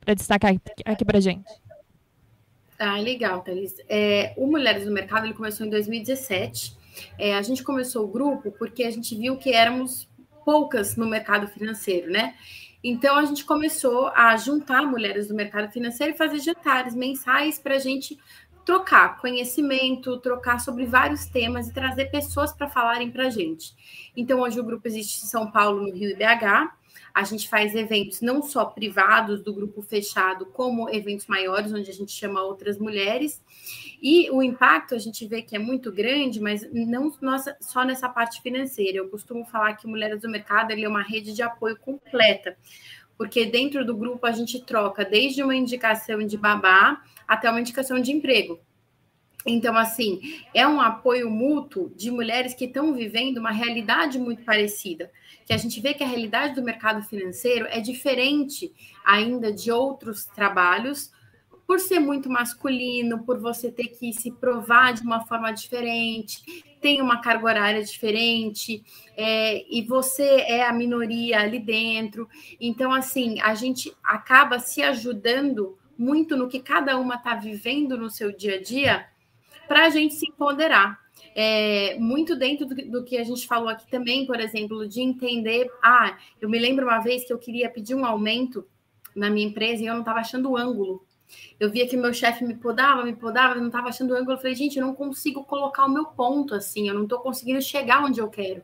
para 0.00 0.14
destacar 0.14 0.54
aqui 0.84 1.04
para 1.04 1.20
gente? 1.20 1.50
Ah, 2.78 2.98
legal, 2.98 3.42
Thalys. 3.42 3.76
É, 3.88 4.34
o 4.36 4.46
Mulheres 4.46 4.84
do 4.84 4.90
Mercado 4.90 5.26
ele 5.26 5.34
começou 5.34 5.66
em 5.66 5.70
2017. 5.70 6.76
É, 7.18 7.34
a 7.34 7.42
gente 7.42 7.62
começou 7.62 8.04
o 8.04 8.08
grupo 8.08 8.50
porque 8.52 8.84
a 8.84 8.90
gente 8.90 9.14
viu 9.14 9.36
que 9.36 9.52
éramos 9.52 10.08
poucas 10.44 10.96
no 10.96 11.06
mercado 11.06 11.48
financeiro, 11.48 12.10
né? 12.10 12.34
Então 12.84 13.16
a 13.16 13.24
gente 13.24 13.46
começou 13.46 14.08
a 14.08 14.36
juntar 14.36 14.82
mulheres 14.82 15.26
do 15.26 15.34
mercado 15.34 15.72
financeiro 15.72 16.12
e 16.12 16.18
fazer 16.18 16.38
jantares 16.38 16.94
mensais 16.94 17.58
para 17.58 17.76
a 17.76 17.78
gente 17.78 18.18
trocar 18.62 19.18
conhecimento, 19.18 20.18
trocar 20.18 20.60
sobre 20.60 20.84
vários 20.84 21.24
temas 21.24 21.68
e 21.68 21.72
trazer 21.72 22.10
pessoas 22.10 22.52
para 22.52 22.68
falarem 22.68 23.10
para 23.10 23.28
a 23.28 23.30
gente. 23.30 23.74
Então 24.14 24.40
hoje 24.40 24.60
o 24.60 24.64
grupo 24.64 24.86
existe 24.86 25.24
em 25.24 25.28
São 25.28 25.50
Paulo, 25.50 25.80
no 25.80 25.92
Rio 25.94 26.10
e 26.10 26.14
BH. 26.14 26.83
A 27.12 27.22
gente 27.22 27.48
faz 27.48 27.74
eventos 27.74 28.20
não 28.20 28.42
só 28.42 28.64
privados 28.64 29.42
do 29.42 29.54
grupo 29.54 29.82
fechado, 29.82 30.46
como 30.46 30.90
eventos 30.90 31.26
maiores, 31.26 31.72
onde 31.72 31.90
a 31.90 31.94
gente 31.94 32.12
chama 32.12 32.42
outras 32.42 32.78
mulheres. 32.78 33.42
E 34.02 34.30
o 34.30 34.42
impacto 34.42 34.94
a 34.94 34.98
gente 34.98 35.26
vê 35.26 35.42
que 35.42 35.56
é 35.56 35.58
muito 35.58 35.90
grande, 35.92 36.40
mas 36.40 36.68
não 36.72 37.12
nossa, 37.20 37.56
só 37.60 37.84
nessa 37.84 38.08
parte 38.08 38.42
financeira. 38.42 38.98
Eu 38.98 39.08
costumo 39.08 39.44
falar 39.44 39.74
que 39.74 39.86
Mulheres 39.86 40.20
do 40.20 40.28
Mercado 40.28 40.72
é 40.72 40.88
uma 40.88 41.02
rede 41.02 41.32
de 41.32 41.42
apoio 41.42 41.76
completa, 41.76 42.56
porque 43.16 43.46
dentro 43.46 43.84
do 43.84 43.96
grupo 43.96 44.26
a 44.26 44.32
gente 44.32 44.60
troca 44.62 45.04
desde 45.04 45.42
uma 45.42 45.54
indicação 45.54 46.18
de 46.26 46.36
babá 46.36 47.00
até 47.26 47.50
uma 47.50 47.60
indicação 47.60 48.00
de 48.00 48.12
emprego. 48.12 48.60
Então, 49.46 49.76
assim, 49.76 50.20
é 50.54 50.66
um 50.66 50.80
apoio 50.80 51.30
mútuo 51.30 51.92
de 51.94 52.10
mulheres 52.10 52.54
que 52.54 52.64
estão 52.64 52.94
vivendo 52.94 53.38
uma 53.38 53.50
realidade 53.50 54.18
muito 54.18 54.42
parecida. 54.42 55.10
Que 55.44 55.52
a 55.52 55.58
gente 55.58 55.80
vê 55.80 55.92
que 55.92 56.02
a 56.02 56.06
realidade 56.06 56.54
do 56.54 56.62
mercado 56.62 57.02
financeiro 57.02 57.66
é 57.68 57.80
diferente 57.80 58.72
ainda 59.04 59.52
de 59.52 59.70
outros 59.70 60.24
trabalhos, 60.24 61.12
por 61.66 61.80
ser 61.80 61.98
muito 61.98 62.28
masculino, 62.28 63.24
por 63.24 63.38
você 63.38 63.70
ter 63.70 63.88
que 63.88 64.12
se 64.12 64.30
provar 64.30 64.92
de 64.92 65.02
uma 65.02 65.24
forma 65.26 65.50
diferente, 65.50 66.42
tem 66.80 67.00
uma 67.00 67.20
carga 67.22 67.46
horária 67.46 67.82
diferente, 67.82 68.84
é, 69.16 69.64
e 69.74 69.80
você 69.82 70.42
é 70.42 70.66
a 70.66 70.72
minoria 70.72 71.40
ali 71.40 71.58
dentro. 71.58 72.28
Então, 72.60 72.92
assim, 72.92 73.40
a 73.40 73.54
gente 73.54 73.94
acaba 74.02 74.58
se 74.58 74.82
ajudando 74.82 75.78
muito 75.96 76.36
no 76.36 76.48
que 76.48 76.60
cada 76.60 76.98
uma 76.98 77.14
está 77.14 77.34
vivendo 77.34 77.96
no 77.96 78.10
seu 78.10 78.30
dia 78.36 78.56
a 78.56 78.62
dia 78.62 79.06
para 79.66 79.86
a 79.86 79.90
gente 79.90 80.14
se 80.14 80.26
empoderar. 80.28 81.02
É, 81.36 81.96
muito 81.98 82.36
dentro 82.36 82.64
do, 82.66 82.74
do, 82.74 83.04
que 83.04 83.16
a 83.18 83.24
gente 83.24 83.46
falou 83.46 83.68
aqui 83.68 83.90
também, 83.90 84.24
por 84.24 84.38
exemplo, 84.38 84.88
de 84.88 85.00
entender. 85.00 85.68
Ah, 85.82 86.16
eu 86.40 86.48
me 86.48 86.58
lembro 86.58 86.86
uma 86.86 87.00
vez 87.00 87.24
que 87.24 87.32
eu 87.32 87.38
queria 87.38 87.68
pedir 87.68 87.94
um 87.94 88.04
aumento 88.04 88.66
na 89.14 89.28
minha 89.28 89.46
empresa 89.46 89.82
e 89.82 89.86
eu 89.86 89.94
não 89.94 90.00
estava 90.00 90.20
achando 90.20 90.50
o 90.50 90.56
ângulo. 90.56 91.04
Eu 91.58 91.70
via 91.70 91.88
que 91.88 91.96
meu 91.96 92.12
chefe 92.12 92.44
me 92.44 92.54
podava, 92.54 93.04
me 93.04 93.14
podava, 93.14 93.54
não 93.54 93.66
estava 93.66 93.88
achando 93.88 94.12
o 94.12 94.16
ângulo. 94.16 94.32
Eu 94.32 94.38
falei, 94.38 94.54
gente, 94.54 94.78
eu 94.78 94.86
não 94.86 94.94
consigo 94.94 95.44
colocar 95.44 95.86
o 95.86 95.90
meu 95.90 96.06
ponto 96.06 96.54
assim, 96.54 96.88
eu 96.88 96.94
não 96.94 97.04
estou 97.04 97.18
conseguindo 97.20 97.60
chegar 97.60 98.04
onde 98.04 98.20
eu 98.20 98.28
quero. 98.28 98.62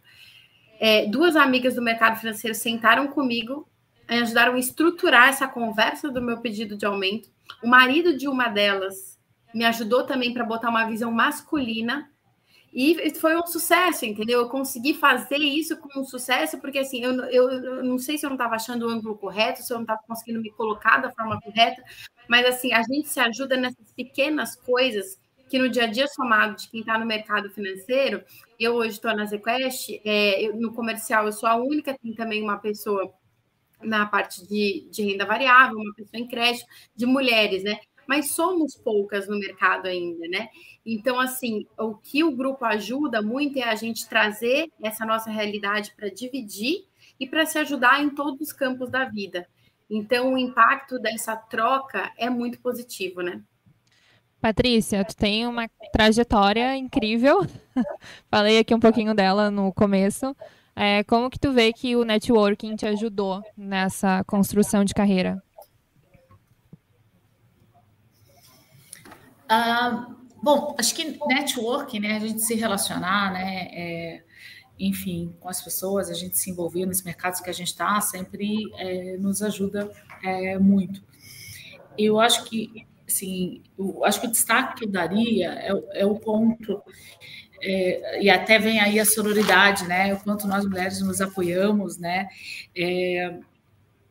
É, 0.78 1.06
duas 1.06 1.36
amigas 1.36 1.74
do 1.74 1.82
mercado 1.82 2.18
financeiro 2.18 2.54
sentaram 2.54 3.08
comigo, 3.08 3.68
ajudaram 4.08 4.54
a 4.54 4.58
estruturar 4.58 5.28
essa 5.28 5.46
conversa 5.46 6.10
do 6.10 6.22
meu 6.22 6.38
pedido 6.38 6.76
de 6.76 6.86
aumento. 6.86 7.30
O 7.62 7.68
marido 7.68 8.16
de 8.16 8.26
uma 8.28 8.48
delas 8.48 9.19
me 9.54 9.64
ajudou 9.64 10.04
também 10.04 10.32
para 10.32 10.44
botar 10.44 10.68
uma 10.68 10.86
visão 10.86 11.10
masculina 11.10 12.10
e 12.72 13.12
foi 13.16 13.36
um 13.36 13.46
sucesso, 13.46 14.06
entendeu? 14.06 14.40
Eu 14.40 14.48
consegui 14.48 14.94
fazer 14.94 15.38
isso 15.38 15.76
com 15.76 16.00
um 16.00 16.04
sucesso, 16.04 16.60
porque 16.60 16.78
assim, 16.78 17.02
eu, 17.02 17.12
eu, 17.24 17.50
eu 17.50 17.84
não 17.84 17.98
sei 17.98 18.16
se 18.16 18.24
eu 18.24 18.30
não 18.30 18.36
estava 18.36 18.54
achando 18.54 18.86
o 18.86 18.88
ângulo 18.88 19.18
correto, 19.18 19.60
se 19.60 19.72
eu 19.72 19.76
não 19.76 19.82
estava 19.82 20.00
conseguindo 20.06 20.40
me 20.40 20.52
colocar 20.52 20.98
da 20.98 21.10
forma 21.10 21.40
correta, 21.40 21.82
mas 22.28 22.46
assim, 22.46 22.72
a 22.72 22.82
gente 22.82 23.08
se 23.08 23.18
ajuda 23.18 23.56
nessas 23.56 23.92
pequenas 23.92 24.54
coisas 24.54 25.18
que 25.48 25.58
no 25.58 25.68
dia 25.68 25.82
a 25.82 25.86
dia 25.88 26.06
somado 26.06 26.54
de 26.54 26.70
quem 26.70 26.80
está 26.80 26.96
no 26.96 27.04
mercado 27.04 27.50
financeiro, 27.50 28.22
eu 28.58 28.74
hoje 28.74 28.90
estou 28.90 29.14
na 29.16 29.26
ZQuest, 29.26 30.00
é, 30.04 30.48
no 30.54 30.72
comercial 30.72 31.26
eu 31.26 31.32
sou 31.32 31.48
a 31.48 31.56
única, 31.56 31.98
tem 32.00 32.14
também 32.14 32.40
uma 32.40 32.58
pessoa 32.58 33.12
na 33.82 34.06
parte 34.06 34.46
de, 34.46 34.86
de 34.90 35.02
renda 35.02 35.24
variável, 35.24 35.76
uma 35.76 35.94
pessoa 35.94 36.20
em 36.20 36.28
crédito, 36.28 36.66
de 36.94 37.04
mulheres, 37.04 37.64
né? 37.64 37.80
Mas 38.10 38.32
somos 38.32 38.74
poucas 38.74 39.28
no 39.28 39.38
mercado 39.38 39.86
ainda, 39.86 40.26
né? 40.26 40.48
Então, 40.84 41.20
assim, 41.20 41.64
o 41.78 41.94
que 41.94 42.24
o 42.24 42.34
grupo 42.34 42.64
ajuda 42.64 43.22
muito 43.22 43.56
é 43.56 43.62
a 43.62 43.76
gente 43.76 44.08
trazer 44.08 44.68
essa 44.82 45.06
nossa 45.06 45.30
realidade 45.30 45.92
para 45.94 46.08
dividir 46.08 46.88
e 47.20 47.28
para 47.28 47.46
se 47.46 47.56
ajudar 47.58 48.02
em 48.02 48.10
todos 48.10 48.48
os 48.48 48.52
campos 48.52 48.90
da 48.90 49.04
vida. 49.04 49.46
Então, 49.88 50.32
o 50.32 50.38
impacto 50.38 50.98
dessa 50.98 51.36
troca 51.36 52.10
é 52.18 52.28
muito 52.28 52.58
positivo, 52.58 53.20
né? 53.20 53.40
Patrícia, 54.40 55.04
tu 55.04 55.14
tem 55.14 55.46
uma 55.46 55.68
trajetória 55.92 56.76
incrível. 56.76 57.46
Falei 58.28 58.58
aqui 58.58 58.74
um 58.74 58.80
pouquinho 58.80 59.14
dela 59.14 59.52
no 59.52 59.72
começo. 59.72 60.34
É, 60.74 61.04
como 61.04 61.30
que 61.30 61.38
tu 61.38 61.52
vê 61.52 61.72
que 61.72 61.94
o 61.94 62.04
networking 62.04 62.74
te 62.74 62.86
ajudou 62.86 63.40
nessa 63.56 64.24
construção 64.24 64.84
de 64.84 64.94
carreira? 64.94 65.40
Ah, 69.52 70.06
bom, 70.40 70.76
acho 70.78 70.94
que 70.94 71.18
networking, 71.26 71.98
né? 71.98 72.16
A 72.16 72.20
gente 72.20 72.40
se 72.40 72.54
relacionar, 72.54 73.32
né? 73.32 73.68
É, 73.72 74.22
enfim, 74.78 75.34
com 75.40 75.48
as 75.48 75.60
pessoas, 75.60 76.08
a 76.08 76.14
gente 76.14 76.38
se 76.38 76.50
envolver 76.50 76.86
nos 76.86 77.02
mercados 77.02 77.40
que 77.40 77.50
a 77.50 77.52
gente 77.52 77.66
está, 77.66 78.00
sempre 78.00 78.70
é, 78.78 79.16
nos 79.16 79.42
ajuda 79.42 79.90
é, 80.22 80.56
muito. 80.56 81.02
Eu 81.98 82.20
acho 82.20 82.44
que, 82.44 82.86
assim, 83.08 83.60
eu 83.76 84.04
acho 84.04 84.20
que 84.20 84.28
o 84.28 84.30
destaque 84.30 84.76
que 84.76 84.84
eu 84.84 84.88
daria 84.88 85.50
é, 85.52 86.02
é 86.02 86.06
o 86.06 86.14
ponto 86.14 86.80
é, 87.60 88.22
e 88.22 88.30
até 88.30 88.56
vem 88.56 88.78
aí 88.78 89.00
a 89.00 89.04
sororidade, 89.04 89.84
né? 89.88 90.14
O 90.14 90.20
quanto 90.20 90.46
nós 90.46 90.64
mulheres 90.64 91.00
nos 91.02 91.20
apoiamos, 91.20 91.98
né? 91.98 92.28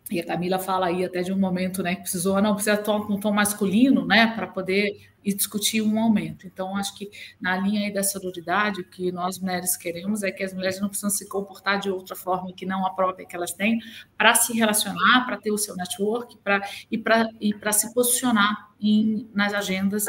E 0.10 0.20
a 0.20 0.26
Camila 0.26 0.58
fala 0.58 0.88
aí 0.88 1.06
até 1.06 1.22
de 1.22 1.32
um 1.32 1.38
momento, 1.38 1.84
né, 1.84 1.96
que 1.96 2.02
precisou, 2.02 2.42
não 2.42 2.56
precisa 2.56 2.78
tom, 2.78 3.06
um 3.10 3.20
tom 3.20 3.32
masculino, 3.32 4.06
né, 4.06 4.28
para 4.28 4.48
poder 4.48 5.10
discutir 5.36 5.82
um 5.82 6.00
aumento. 6.00 6.48
Então, 6.48 6.76
acho 6.76 6.96
que 6.96 7.10
na 7.40 7.58
linha 7.58 7.86
aí 7.86 7.94
da 7.94 8.04
sororidade, 8.04 8.82
o 8.82 8.84
que 8.86 9.12
nós 9.12 9.40
mulheres 9.40 9.76
queremos 9.76 10.24
é 10.24 10.32
que 10.32 10.44
as 10.44 10.54
mulheres 10.54 10.80
não 10.80 10.88
precisam 10.88 11.10
se 11.10 11.28
comportar 11.28 11.80
de 11.80 11.90
outra 11.90 12.16
forma 12.16 12.54
que 12.54 12.66
não 12.66 12.86
a 12.86 12.92
própria 12.92 13.26
que 13.26 13.36
elas 13.36 13.54
têm, 13.54 13.80
para 14.18 14.34
se 14.36 14.54
relacionar, 14.54 15.26
para 15.26 15.38
ter 15.38 15.52
o 15.52 15.58
seu 15.58 15.76
network 15.76 16.38
pra, 16.38 16.62
e 16.90 16.98
para 16.98 17.30
e 17.40 17.74
se 17.74 17.94
posicionar 17.94 18.70
em, 18.82 19.30
nas 19.34 19.54
agendas 19.54 20.06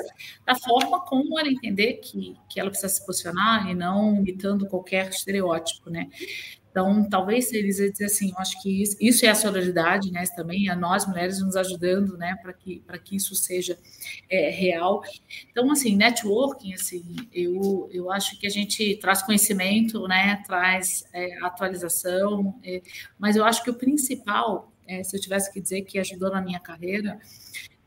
da 0.47 0.55
forma 0.55 1.01
como 1.01 1.39
ela 1.39 1.49
entender 1.49 1.95
que, 1.95 2.37
que 2.49 2.61
ela 2.61 2.71
precisa 2.71 2.89
se 2.93 3.05
posicionar 3.05 3.69
e 3.69 3.75
não 3.75 4.17
imitando 4.17 4.67
qualquer 4.67 5.09
estereótipo, 5.09 5.91
né? 5.91 6.09
Então, 6.71 7.09
talvez 7.09 7.53
eles 7.53 7.77
dizer 7.77 8.05
assim, 8.05 8.31
eu 8.31 8.39
acho 8.39 8.63
que 8.63 8.83
isso, 8.83 8.97
isso 9.01 9.27
é 9.27 9.29
a 9.29 9.35
sororidade, 9.35 10.11
né? 10.13 10.23
Também 10.37 10.69
a 10.69 10.77
nós 10.77 11.07
mulheres 11.07 11.41
nos 11.43 11.57
ajudando, 11.57 12.17
né? 12.17 12.37
Para 12.41 12.53
que 12.53 12.81
para 12.87 12.99
que 12.99 13.17
isso 13.17 13.35
seja 13.35 13.77
é, 14.29 14.51
real. 14.51 15.03
Então, 15.51 15.71
assim, 15.71 15.97
networking, 15.97 16.75
assim, 16.75 17.17
eu 17.33 17.89
eu 17.93 18.11
acho 18.11 18.39
que 18.39 18.47
a 18.47 18.51
gente 18.51 18.97
traz 18.97 19.23
conhecimento, 19.23 20.07
né? 20.07 20.43
Traz 20.47 21.05
é, 21.13 21.39
atualização, 21.45 22.55
é, 22.63 22.83
mas 23.19 23.35
eu 23.37 23.45
acho 23.45 23.65
que 23.65 23.71
o 23.71 23.75
principal, 23.75 24.73
é, 24.87 25.03
se 25.03 25.17
eu 25.17 25.21
tivesse 25.21 25.53
que 25.53 25.61
dizer 25.61 25.83
que 25.83 25.99
ajudou 25.99 26.31
na 26.31 26.41
minha 26.41 26.61
carreira, 26.61 27.19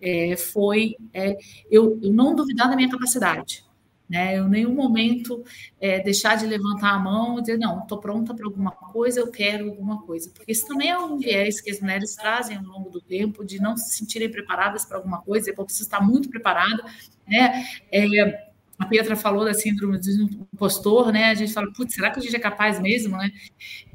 é, 0.02 0.36
foi 0.36 0.98
é, 1.14 1.38
eu, 1.72 2.00
eu 2.04 2.12
não 2.12 2.36
duvidar 2.36 2.70
da 2.70 2.76
minha 2.76 2.90
capacidade 2.90 3.64
Né? 4.10 4.38
Eu, 4.38 4.46
em 4.46 4.50
nenhum 4.50 4.74
momento, 4.74 5.44
é, 5.80 6.00
deixar 6.00 6.36
de 6.36 6.46
levantar 6.46 6.92
a 6.92 7.00
mão 7.00 7.40
e 7.40 7.42
dizer, 7.42 7.58
não, 7.58 7.80
estou 7.80 7.98
pronta 7.98 8.34
para 8.34 8.46
alguma 8.46 8.72
coisa, 8.72 9.20
eu 9.20 9.32
quero 9.32 9.70
alguma 9.70 10.02
coisa. 10.04 10.30
Porque 10.30 10.52
isso 10.52 10.68
também 10.68 10.90
é 10.90 10.98
um 10.98 11.18
viés 11.18 11.62
que 11.62 11.72
as 11.72 11.80
mulheres 11.80 12.16
trazem 12.16 12.58
ao 12.58 12.64
longo 12.64 12.90
do 12.90 13.02
tempo, 13.02 13.44
de 13.44 13.60
não 13.62 13.76
se 13.78 13.98
sentirem 13.98 14.30
preparadas 14.30 14.86
para 14.86 14.98
alguma 14.98 15.22
coisa, 15.22 15.50
eu 15.50 15.56
preciso 15.56 15.86
estar 15.86 16.02
muito 16.02 16.30
preparada. 16.30 16.84
Né? 17.28 17.66
É, 17.92 18.54
a 18.78 18.86
Pietra 18.86 19.16
falou 19.16 19.46
da 19.46 19.54
síndrome 19.54 19.98
do 19.98 20.10
impostor, 20.54 21.12
né? 21.12 21.26
A 21.26 21.36
gente 21.36 21.54
fala, 21.54 21.72
putz, 21.72 21.94
será 21.94 22.12
que 22.12 22.20
a 22.20 22.22
gente 22.22 22.36
é 22.36 22.40
capaz 22.40 22.80
mesmo, 22.80 23.16
né? 23.18 23.32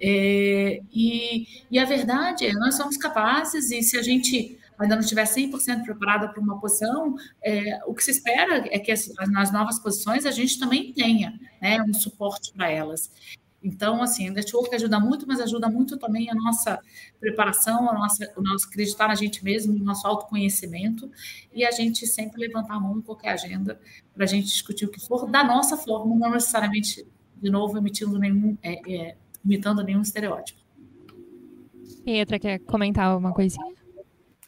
É, 0.00 0.80
e, 0.92 1.46
e 1.70 1.78
a 1.78 1.84
verdade 1.84 2.46
é, 2.46 2.52
nós 2.52 2.76
somos 2.76 2.96
capazes, 2.96 3.70
e 3.70 3.82
se 3.82 3.98
a 3.98 4.02
gente 4.02 4.58
ainda 4.78 4.94
não 4.94 5.02
estiver 5.02 5.24
100% 5.24 5.84
preparada 5.84 6.28
para 6.28 6.40
uma 6.40 6.60
posição, 6.60 7.16
é, 7.42 7.80
o 7.86 7.94
que 7.94 8.04
se 8.04 8.12
espera 8.12 8.64
é 8.70 8.78
que 8.78 8.92
as, 8.92 9.12
nas 9.30 9.52
novas 9.52 9.78
posições 9.78 10.24
a 10.24 10.30
gente 10.30 10.58
também 10.58 10.92
tenha 10.92 11.38
né, 11.60 11.82
um 11.82 11.92
suporte 11.92 12.52
para 12.52 12.70
elas. 12.70 13.10
Então, 13.62 14.00
assim, 14.00 14.30
o 14.30 14.32
network 14.32 14.72
ajuda 14.74 15.00
muito, 15.00 15.26
mas 15.26 15.40
ajuda 15.40 15.68
muito 15.68 15.98
também 15.98 16.30
a 16.30 16.34
nossa 16.34 16.78
preparação, 17.18 17.90
a 17.90 17.92
nossa, 17.92 18.32
o 18.36 18.42
nosso 18.42 18.68
acreditar 18.68 19.08
na 19.08 19.16
gente 19.16 19.42
mesmo, 19.42 19.74
o 19.74 19.84
nosso 19.84 20.06
autoconhecimento, 20.06 21.10
e 21.52 21.64
a 21.64 21.70
gente 21.72 22.06
sempre 22.06 22.40
levantar 22.40 22.74
a 22.74 22.80
mão 22.80 22.98
em 22.98 23.02
qualquer 23.02 23.30
agenda 23.30 23.80
para 24.14 24.24
a 24.24 24.28
gente 24.28 24.46
discutir 24.46 24.84
o 24.84 24.90
que 24.90 25.04
for 25.04 25.28
da 25.28 25.42
nossa 25.42 25.76
forma, 25.76 26.14
não 26.16 26.30
necessariamente, 26.30 27.04
de 27.36 27.50
novo, 27.50 27.76
emitindo 27.76 28.16
nenhum, 28.16 28.56
é, 28.62 28.94
é, 28.94 29.16
imitando 29.44 29.82
nenhum 29.82 30.02
estereótipo. 30.02 30.60
Pietra, 32.04 32.38
quer 32.38 32.60
comentar 32.60 33.06
alguma 33.06 33.34
coisinha? 33.34 33.77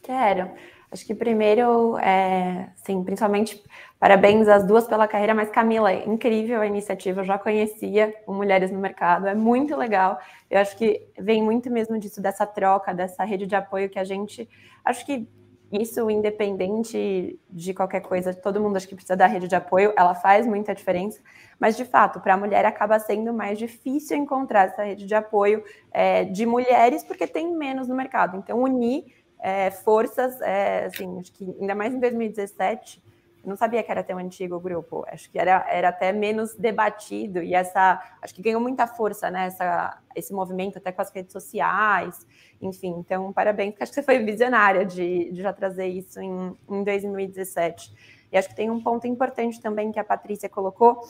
Quero. 0.01 0.51
Acho 0.91 1.05
que 1.05 1.15
primeiro, 1.15 1.97
é, 1.99 2.69
sim, 2.75 3.01
principalmente 3.03 3.63
parabéns 3.97 4.47
às 4.49 4.65
duas 4.65 4.85
pela 4.87 5.07
carreira, 5.07 5.33
mas 5.33 5.49
Camila, 5.49 5.89
é 5.91 6.05
incrível 6.05 6.59
a 6.59 6.67
iniciativa, 6.67 7.21
eu 7.21 7.25
já 7.25 7.37
conhecia 7.37 8.13
o 8.27 8.33
Mulheres 8.33 8.71
no 8.71 8.79
Mercado, 8.79 9.27
é 9.27 9.33
muito 9.33 9.75
legal. 9.77 10.19
Eu 10.49 10.59
acho 10.59 10.75
que 10.75 11.07
vem 11.17 11.41
muito 11.41 11.71
mesmo 11.71 11.97
disso, 11.97 12.21
dessa 12.21 12.45
troca, 12.45 12.93
dessa 12.93 13.23
rede 13.23 13.45
de 13.45 13.55
apoio 13.55 13.89
que 13.89 13.97
a 13.99 14.03
gente. 14.03 14.49
Acho 14.83 15.05
que 15.05 15.29
isso, 15.71 16.09
independente 16.09 17.39
de 17.49 17.73
qualquer 17.73 18.01
coisa, 18.01 18.33
todo 18.33 18.59
mundo 18.59 18.75
acho 18.75 18.87
que 18.87 18.95
precisa 18.95 19.15
da 19.15 19.27
rede 19.27 19.47
de 19.47 19.55
apoio, 19.55 19.93
ela 19.95 20.13
faz 20.13 20.45
muita 20.45 20.75
diferença, 20.75 21.21
mas 21.57 21.77
de 21.77 21.85
fato, 21.85 22.19
para 22.19 22.33
a 22.33 22.37
mulher 22.37 22.65
acaba 22.65 22.99
sendo 22.99 23.33
mais 23.33 23.57
difícil 23.57 24.17
encontrar 24.17 24.67
essa 24.67 24.83
rede 24.83 25.05
de 25.05 25.15
apoio 25.15 25.63
é, 25.91 26.25
de 26.25 26.45
mulheres, 26.45 27.03
porque 27.05 27.25
tem 27.25 27.55
menos 27.55 27.87
no 27.87 27.95
mercado. 27.95 28.35
Então, 28.35 28.61
unir 28.61 29.05
é, 29.41 29.71
forças, 29.71 30.39
é, 30.41 30.85
assim, 30.85 31.19
acho 31.19 31.31
que 31.33 31.55
ainda 31.59 31.73
mais 31.73 31.93
em 31.93 31.99
2017, 31.99 33.01
eu 33.43 33.49
não 33.49 33.55
sabia 33.55 33.81
que 33.81 33.89
era 33.89 34.03
tão 34.03 34.19
antigo 34.19 34.55
o 34.55 34.59
grupo, 34.59 35.03
acho 35.07 35.29
que 35.31 35.39
era, 35.39 35.65
era 35.67 35.89
até 35.89 36.11
menos 36.11 36.53
debatido, 36.53 37.41
e 37.41 37.55
essa, 37.55 37.99
acho 38.21 38.35
que 38.35 38.41
ganhou 38.41 38.61
muita 38.61 38.85
força, 38.85 39.31
né, 39.31 39.47
essa, 39.47 39.99
esse 40.15 40.31
movimento 40.31 40.77
até 40.77 40.91
com 40.91 41.01
as 41.01 41.09
redes 41.09 41.33
sociais, 41.33 42.25
enfim, 42.61 42.95
então, 42.99 43.33
parabéns, 43.33 43.73
acho 43.79 43.91
que 43.91 43.95
você 43.95 44.03
foi 44.03 44.19
visionária 44.19 44.85
de, 44.85 45.31
de 45.31 45.41
já 45.41 45.51
trazer 45.51 45.87
isso 45.87 46.21
em, 46.21 46.55
em 46.69 46.83
2017. 46.83 48.21
E 48.31 48.37
acho 48.37 48.47
que 48.47 48.55
tem 48.55 48.69
um 48.69 48.81
ponto 48.81 49.07
importante 49.07 49.59
também 49.59 49.91
que 49.91 49.99
a 49.99 50.03
Patrícia 50.03 50.47
colocou, 50.47 51.01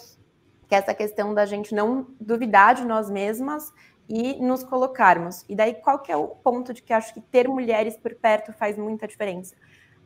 que 0.67 0.74
é 0.74 0.78
essa 0.78 0.94
questão 0.94 1.34
da 1.34 1.46
gente 1.46 1.76
não 1.76 2.08
duvidar 2.20 2.74
de 2.74 2.86
nós 2.86 3.10
mesmas 3.10 3.74
e 4.13 4.36
nos 4.41 4.62
colocarmos. 4.62 5.45
E 5.47 5.56
daí, 5.56 5.74
qual 5.74 6.00
que 6.00 6.12
é 6.12 6.17
o 6.17 6.28
ponto 6.28 6.74
de 6.74 6.84
que 6.84 6.91
acho 6.91 7.13
que 7.13 7.21
ter 7.21 7.47
mulheres 7.47 7.95
por 7.95 8.13
perto 8.13 8.52
faz 8.52 8.78
muita 8.78 9.08
diferença? 9.08 9.56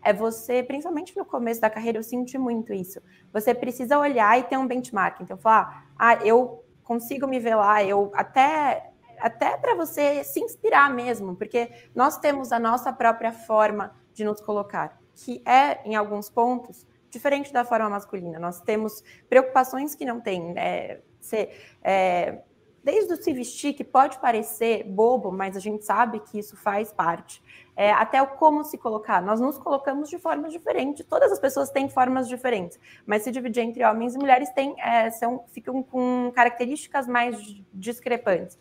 É 0.03 0.13
você, 0.13 0.61
principalmente 0.61 1.17
no 1.17 1.25
começo 1.25 1.59
da 1.59 1.71
carreira, 1.71 1.97
eu 1.97 2.03
senti 2.03 2.37
muito 2.37 2.71
isso. 2.71 3.01
Você 3.33 3.51
precisa 3.55 3.97
olhar 3.97 4.37
e 4.37 4.43
ter 4.43 4.57
um 4.57 4.67
benchmark. 4.67 5.21
Então, 5.21 5.35
falar, 5.35 5.89
ah, 5.97 6.13
eu 6.23 6.63
consigo 6.83 7.25
me 7.25 7.39
ver 7.39 7.55
lá, 7.55 7.83
eu 7.83 8.11
até 8.13 8.91
até 9.17 9.57
para 9.57 9.73
você 9.73 10.23
se 10.25 10.41
inspirar 10.41 10.93
mesmo, 10.93 11.35
porque 11.35 11.71
nós 11.95 12.17
temos 12.19 12.51
a 12.51 12.59
nossa 12.59 12.91
própria 12.91 13.31
forma 13.31 13.95
de 14.13 14.25
nos 14.25 14.41
colocar, 14.41 14.99
que 15.15 15.41
é, 15.47 15.79
em 15.85 15.95
alguns 15.95 16.29
pontos, 16.29 16.85
diferente 17.09 17.51
da 17.51 17.63
forma 17.63 17.89
masculina. 17.89 18.37
Nós 18.37 18.61
temos 18.61 19.01
preocupações 19.29 19.95
que 19.95 20.05
não 20.05 20.19
tem. 20.19 20.53
Né? 20.53 20.99
Você, 21.19 21.49
é, 21.81 22.43
desde 22.85 23.11
o 23.11 23.17
se 23.17 23.33
vestir, 23.33 23.73
que 23.73 23.83
pode 23.83 24.19
parecer 24.19 24.83
bobo, 24.83 25.31
mas 25.31 25.57
a 25.57 25.59
gente 25.59 25.83
sabe 25.83 26.19
que 26.19 26.37
isso 26.37 26.55
faz 26.55 26.93
parte, 26.93 27.41
é, 27.75 27.91
até 27.91 28.21
o 28.21 28.27
como 28.27 28.63
se 28.63 28.77
colocar. 28.77 29.23
Nós 29.23 29.41
nos 29.41 29.57
colocamos 29.57 30.07
de 30.07 30.19
formas 30.19 30.53
diferentes, 30.53 31.03
todas 31.09 31.31
as 31.31 31.39
pessoas 31.39 31.71
têm 31.71 31.89
formas 31.89 32.27
diferentes, 32.29 32.79
mas 33.03 33.23
se 33.23 33.31
dividir 33.31 33.63
entre 33.63 33.83
homens 33.83 34.13
e 34.13 34.19
mulheres 34.19 34.51
tem, 34.51 34.79
é, 34.79 35.09
são, 35.09 35.45
ficam 35.47 35.81
com 35.81 36.31
características 36.35 37.07
mais 37.07 37.35
discrepantes. 37.73 38.55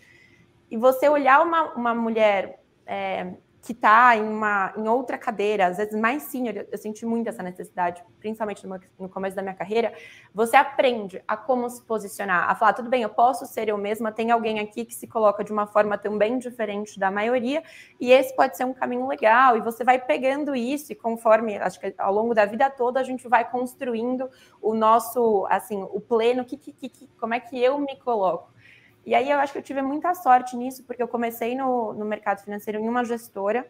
E 0.70 0.78
você 0.78 1.06
olhar 1.06 1.42
uma, 1.42 1.74
uma 1.74 1.94
mulher 1.94 2.64
é, 2.86 3.34
que 3.64 3.72
está 3.72 4.14
em 4.14 4.22
uma 4.22 4.74
em 4.76 4.86
outra 4.86 5.16
cadeira, 5.16 5.68
às 5.68 5.78
vezes 5.78 5.98
mais 5.98 6.24
senior, 6.24 6.66
eu, 6.70 6.76
senti 6.76 7.06
muito 7.06 7.28
essa 7.28 7.42
necessidade, 7.42 8.04
principalmente 8.20 8.66
no, 8.66 8.78
no, 8.98 9.08
começo 9.08 9.34
da 9.34 9.40
minha 9.40 9.54
carreira, 9.54 9.94
você 10.34 10.54
aprende 10.54 11.22
a 11.26 11.34
como 11.34 11.68
se 11.70 11.82
posicionar, 11.82 12.50
a 12.50 12.54
falar, 12.54 12.74
tudo 12.74 12.90
bem, 12.90 13.02
eu 13.02 13.08
posso 13.08 13.46
ser 13.46 13.70
eu 13.70 13.78
mesma, 13.78 14.12
tem 14.12 14.30
alguém 14.30 14.60
aqui 14.60 14.84
que 14.84 14.94
se 14.94 15.06
coloca 15.06 15.42
de 15.42 15.50
uma 15.50 15.66
forma 15.66 15.96
também 15.96 16.38
diferente 16.38 16.98
da 16.98 17.10
maioria, 17.10 17.62
e 17.98 18.12
esse 18.12 18.36
pode 18.36 18.54
ser 18.54 18.64
um 18.66 18.74
caminho 18.74 19.08
legal, 19.08 19.56
e 19.56 19.62
você 19.62 19.82
vai 19.82 19.98
pegando 19.98 20.54
isso, 20.54 20.92
e 20.92 20.94
conforme, 20.94 21.56
acho 21.56 21.80
que 21.80 21.94
ao 21.96 22.12
longo 22.12 22.34
da 22.34 22.44
vida 22.44 22.68
toda, 22.68 23.00
a 23.00 23.02
gente 23.02 23.26
vai 23.26 23.50
construindo 23.50 24.28
o 24.60 24.74
nosso, 24.74 25.46
assim, 25.48 25.82
o 25.82 26.00
pleno, 26.02 26.44
que, 26.44 26.58
que, 26.58 26.72
que, 26.72 27.06
como 27.18 27.32
é 27.32 27.40
que 27.40 27.58
eu 27.58 27.78
me 27.78 27.96
coloco. 27.96 28.53
E 29.06 29.14
aí 29.14 29.30
eu 29.30 29.38
acho 29.38 29.52
que 29.52 29.58
eu 29.58 29.62
tive 29.62 29.82
muita 29.82 30.14
sorte 30.14 30.56
nisso, 30.56 30.82
porque 30.84 31.02
eu 31.02 31.08
comecei 31.08 31.54
no, 31.54 31.92
no 31.92 32.04
mercado 32.04 32.42
financeiro 32.42 32.78
em 32.78 32.88
uma 32.88 33.04
gestora, 33.04 33.66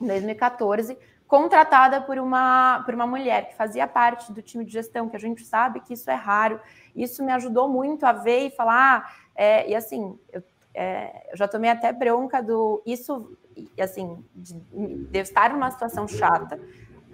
em 0.00 0.06
2014, 0.06 0.98
contratada 1.26 2.02
por 2.02 2.18
uma, 2.18 2.82
por 2.84 2.92
uma 2.94 3.06
mulher 3.06 3.48
que 3.48 3.54
fazia 3.54 3.86
parte 3.86 4.30
do 4.30 4.42
time 4.42 4.64
de 4.64 4.72
gestão, 4.72 5.08
que 5.08 5.16
a 5.16 5.20
gente 5.20 5.42
sabe 5.44 5.80
que 5.80 5.94
isso 5.94 6.10
é 6.10 6.14
raro. 6.14 6.60
Isso 6.94 7.24
me 7.24 7.32
ajudou 7.32 7.68
muito 7.68 8.04
a 8.04 8.12
ver 8.12 8.48
e 8.48 8.50
falar. 8.50 8.74
Ah, 8.74 9.12
é, 9.34 9.70
e 9.70 9.74
assim, 9.74 10.18
eu, 10.30 10.42
é, 10.74 11.28
eu 11.32 11.36
já 11.36 11.48
tomei 11.48 11.70
até 11.70 11.90
bronca 11.90 12.42
do. 12.42 12.82
Isso, 12.84 13.34
assim, 13.80 14.22
de, 14.34 14.54
de 14.54 15.18
estar 15.18 15.50
numa 15.50 15.70
situação 15.70 16.06
chata. 16.06 16.60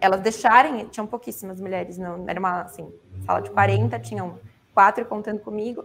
Elas 0.01 0.21
deixarem. 0.21 0.87
Tinham 0.89 1.07
pouquíssimas 1.07 1.61
mulheres, 1.61 1.97
não, 1.97 2.25
era 2.29 2.41
uma 2.41 2.63
assim, 2.63 2.93
sala 3.25 3.41
de 3.41 3.51
40, 3.51 4.01
tinham 4.01 4.41
quatro 4.75 5.05
contando 5.05 5.39
comigo 5.41 5.85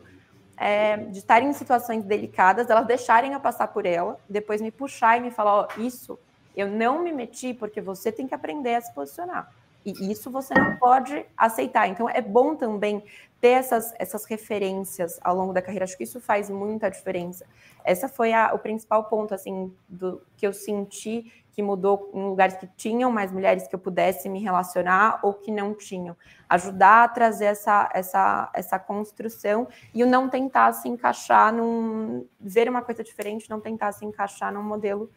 é, 0.58 0.98
de 0.98 1.20
estarem 1.20 1.50
em 1.50 1.54
situações 1.54 2.04
delicadas, 2.04 2.70
elas 2.70 2.86
deixarem 2.86 3.34
eu 3.34 3.40
passar 3.40 3.68
por 3.68 3.86
ela, 3.86 4.20
depois 4.30 4.62
me 4.62 4.72
puxar 4.72 5.18
e 5.18 5.22
me 5.22 5.32
falar, 5.32 5.54
ó, 5.54 5.68
isso 5.78 6.20
eu 6.56 6.68
não 6.68 7.02
me 7.04 7.12
meti 7.12 7.54
porque 7.54 7.82
você 7.82 8.12
tem 8.12 8.28
que 8.28 8.36
aprender 8.36 8.76
a 8.76 8.82
se 8.82 8.94
posicionar. 8.94 9.52
E 9.86 10.12
isso 10.12 10.32
você 10.32 10.54
não 10.54 10.78
pode 10.78 11.26
aceitar. 11.36 11.88
Então 11.90 12.10
é 12.10 12.22
bom 12.22 12.56
também 12.56 13.04
ter 13.42 13.50
essas, 13.50 13.94
essas 14.00 14.24
referências 14.26 15.20
ao 15.22 15.36
longo 15.36 15.52
da 15.52 15.62
carreira. 15.62 15.84
Acho 15.84 15.98
que 15.98 16.06
isso 16.06 16.22
faz 16.22 16.50
muita 16.50 16.90
diferença. 16.90 17.46
Essa 17.84 18.08
foi 18.08 18.32
a, 18.32 18.54
o 18.54 18.60
principal 18.60 19.04
ponto 19.06 19.34
assim 19.34 19.74
do 19.90 20.22
que 20.38 20.48
eu 20.48 20.54
senti 20.54 21.43
que 21.54 21.62
mudou 21.62 22.10
em 22.14 22.24
lugares 22.24 22.58
que 22.58 22.68
tinham 22.76 23.12
mais 23.12 23.32
mulheres 23.32 23.68
que 23.68 23.76
eu 23.76 23.80
pudesse 23.80 24.28
me 24.28 24.40
relacionar 24.40 25.20
ou 25.22 25.34
que 25.34 25.52
não 25.52 25.74
tinham. 25.74 26.18
Ajudar 26.50 27.04
a 27.04 27.08
trazer 27.08 27.46
essa, 27.46 27.90
essa, 27.94 28.50
essa 28.54 28.80
construção 28.80 29.68
e 29.94 30.04
o 30.04 30.08
não 30.08 30.28
tentar 30.28 30.74
se 30.74 30.90
encaixar 30.90 31.54
num. 31.54 32.26
ver 32.40 32.68
uma 32.68 32.82
coisa 32.82 33.04
diferente, 33.04 33.50
não 33.50 33.60
tentar 33.60 33.92
se 33.92 34.04
encaixar 34.04 34.52
num 34.52 34.64
modelo 34.64 35.10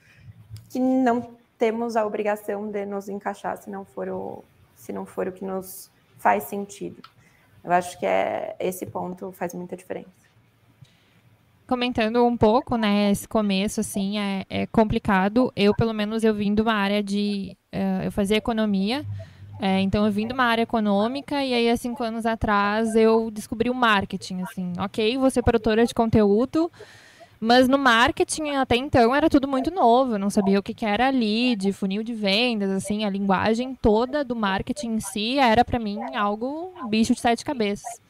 que 0.69 0.79
não 0.79 1.37
temos 1.59 1.97
a 1.97 2.05
obrigação 2.05 2.71
de 2.71 2.85
nos 2.85 3.09
encaixar 3.09 3.57
se 3.57 3.71
não 3.71 3.85
for 3.85 4.09
o, 4.09 4.45
se 4.75 4.93
não 4.93 5.07
for 5.07 5.29
o 5.29 5.33
que 5.33 5.45
nos 5.45 5.91
faz 6.19 6.45
sentido. 6.45 7.03
Eu 7.65 7.73
acho 7.73 7.99
que 7.99 8.05
é 8.05 8.55
esse 8.61 8.85
ponto 8.85 9.33
faz 9.33 9.55
muita 9.55 9.75
diferença 9.75 10.26
comentando 11.67 12.25
um 12.25 12.37
pouco, 12.37 12.77
né, 12.77 13.11
esse 13.11 13.27
começo, 13.27 13.81
assim, 13.81 14.19
é, 14.19 14.45
é 14.49 14.67
complicado. 14.67 15.53
Eu, 15.55 15.75
pelo 15.75 15.93
menos, 15.93 16.25
eu 16.25 16.35
vim 16.35 16.55
de 16.55 16.63
uma 16.63 16.75
área 16.75 17.03
de... 17.03 17.57
Uh, 17.75 18.05
eu 18.05 18.13
fazia 18.13 18.37
economia, 18.37 19.05
é, 19.61 19.81
então 19.81 20.05
eu 20.05 20.13
vim 20.13 20.27
de 20.27 20.33
uma 20.33 20.45
área 20.45 20.63
econômica 20.63 21.43
e 21.45 21.53
aí, 21.55 21.69
há 21.71 21.77
cinco 21.77 22.03
anos 22.03 22.27
atrás, 22.27 22.95
eu 22.95 23.31
descobri 23.31 23.71
o 23.71 23.75
marketing, 23.75 24.43
assim. 24.43 24.73
Ok, 24.79 25.19
ser 25.31 25.43
produtora 25.43 25.85
de 25.85 25.95
conteúdo, 25.95 26.71
mas 27.41 27.69
no 27.69 27.79
marketing, 27.79 28.51
até 28.51 28.77
então, 28.77 29.15
era 29.15 29.29
tudo 29.29 29.49
muito 29.49 29.71
novo. 29.71 30.15
Eu 30.15 30.19
não 30.19 30.31
sabia 30.31 30.59
o 30.59 30.63
que, 30.63 30.75
que 30.75 30.87
era 30.87 31.11
lead, 31.11 31.73
funil 31.73 32.03
de 32.03 32.15
vendas, 32.15 32.71
assim. 32.71 33.05
A 33.05 33.11
linguagem 33.11 33.75
toda 33.75 34.25
do 34.25 34.37
marketing 34.37 34.95
em 34.95 35.01
si 35.01 35.39
era, 35.39 35.65
para 35.65 35.79
mim, 35.79 35.99
algo 36.15 36.73
bicho 36.89 37.15
de 37.15 37.21
sete 37.21 37.45
cabeças. 37.45 38.06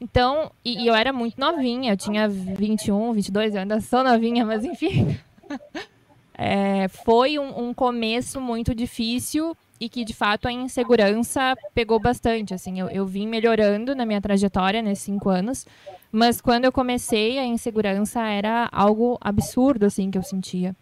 Então, 0.00 0.52
e, 0.64 0.84
e, 0.84 0.86
eu 0.86 0.94
era 0.94 1.12
muito 1.12 1.40
novinha, 1.40 1.92
eu 1.92 1.96
tinha 1.96 2.28
21, 2.28 3.12
22, 3.12 3.54
eu 3.54 3.60
ainda 3.62 3.80
sou 3.80 4.04
novinha, 4.04 4.44
mas 4.46 4.64
enfim. 4.64 5.18
é, 6.34 6.86
foi 6.88 7.38
um, 7.38 7.68
um, 7.68 7.74
começo 7.74 8.40
muito 8.40 8.74
difícil 8.74 9.56
e 9.80 9.88
que 9.88 10.04
de 10.04 10.14
fato 10.14 10.46
a 10.46 10.52
insegurança 10.52 11.56
pegou 11.74 11.98
bastante. 11.98 12.54
Assim, 12.54 12.78
eu, 12.78 12.88
eu 12.88 13.06
vim 13.06 13.26
melhorando 13.26 13.94
na 13.94 14.06
minha 14.06 14.20
trajetória 14.20 14.80
nesses 14.80 15.04
cinco 15.04 15.28
anos, 15.28 15.66
mas 16.12 16.40
quando 16.40 16.64
eu 16.64 16.72
comecei 16.72 17.38
a 17.38 17.44
insegurança 17.44 18.20
era 18.22 18.68
algo 18.70 19.18
absurdo 19.20 19.86
assim 19.86 20.10
que 20.10 20.18
eu 20.18 20.22
sentia. 20.22 20.76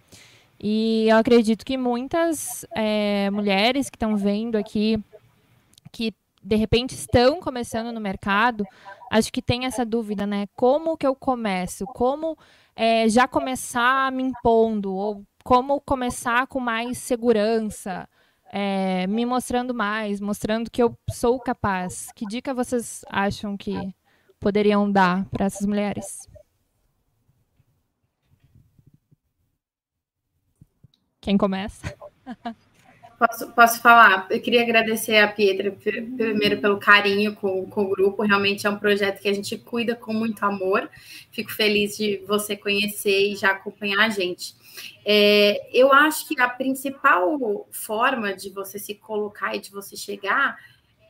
E 0.61 1.07
eu 1.09 1.17
acredito 1.17 1.65
que 1.65 1.77
muitas 1.77 2.67
é, 2.75 3.31
mulheres 3.31 3.91
que 3.91 3.97
estão 3.97 4.17
vendo 4.17 4.57
aqui, 4.57 4.99
que 5.93 6.15
de 6.47 6.57
repente 6.57 6.95
estão 6.95 7.41
começando 7.41 7.93
no 7.93 8.01
mercado, 8.01 8.65
acho 9.11 9.33
que 9.33 9.43
tem 9.43 9.67
essa 9.67 9.85
dúvida, 9.85 10.27
né? 10.27 10.47
Como 10.55 10.97
que 10.97 11.07
eu 11.07 11.15
começo? 11.15 11.85
Como 11.87 12.39
é, 12.75 13.09
já 13.09 13.27
começar 13.27 14.13
me 14.13 14.23
impondo? 14.23 14.95
Ou 14.95 15.25
como 15.45 15.81
começar 15.81 16.47
com 16.47 16.61
mais 16.61 16.99
segurança? 16.99 18.09
É, 18.53 19.07
me 19.09 19.27
mostrando 19.27 19.75
mais, 19.75 20.21
mostrando 20.21 20.71
que 20.71 20.83
eu 20.83 20.97
sou 21.11 21.41
capaz. 21.41 22.11
Que 22.15 22.25
dica 22.27 22.55
vocês 22.55 23.05
acham 23.09 23.57
que 23.57 23.75
poderiam 24.39 24.91
dar 24.91 25.25
para 25.27 25.47
essas 25.47 25.67
mulheres? 25.67 26.29
Quem 31.21 31.37
começa? 31.37 31.93
Posso, 33.19 33.51
posso 33.53 33.81
falar? 33.81 34.27
Eu 34.31 34.41
queria 34.41 34.61
agradecer 34.61 35.17
a 35.17 35.29
Pietra 35.29 35.71
primeiro 35.71 36.61
pelo 36.61 36.79
carinho 36.79 37.35
com, 37.35 37.67
com 37.67 37.85
o 37.85 37.89
grupo. 37.89 38.23
Realmente 38.23 38.67
é 38.67 38.71
um 38.71 38.79
projeto 38.79 39.23
que 39.23 39.29
a 39.29 39.33
gente 39.33 39.57
cuida 39.57 39.97
com 39.97 40.13
muito 40.13 40.45
amor. 40.45 40.91
Fico 41.33 41.51
feliz 41.51 41.97
de 41.97 42.19
você 42.27 42.55
conhecer 42.55 43.33
e 43.33 43.37
já 43.37 43.53
acompanhar 43.53 44.05
a 44.05 44.11
gente. 44.11 44.55
É, 45.05 45.67
eu 45.73 45.93
acho 45.95 46.29
que 46.29 46.39
a 46.39 46.49
principal 46.49 47.67
forma 47.71 48.35
de 48.35 48.51
você 48.51 48.79
se 48.79 48.95
colocar 48.95 49.57
e 49.57 49.61
de 49.61 49.71
você 49.71 49.97
chegar 49.97 50.59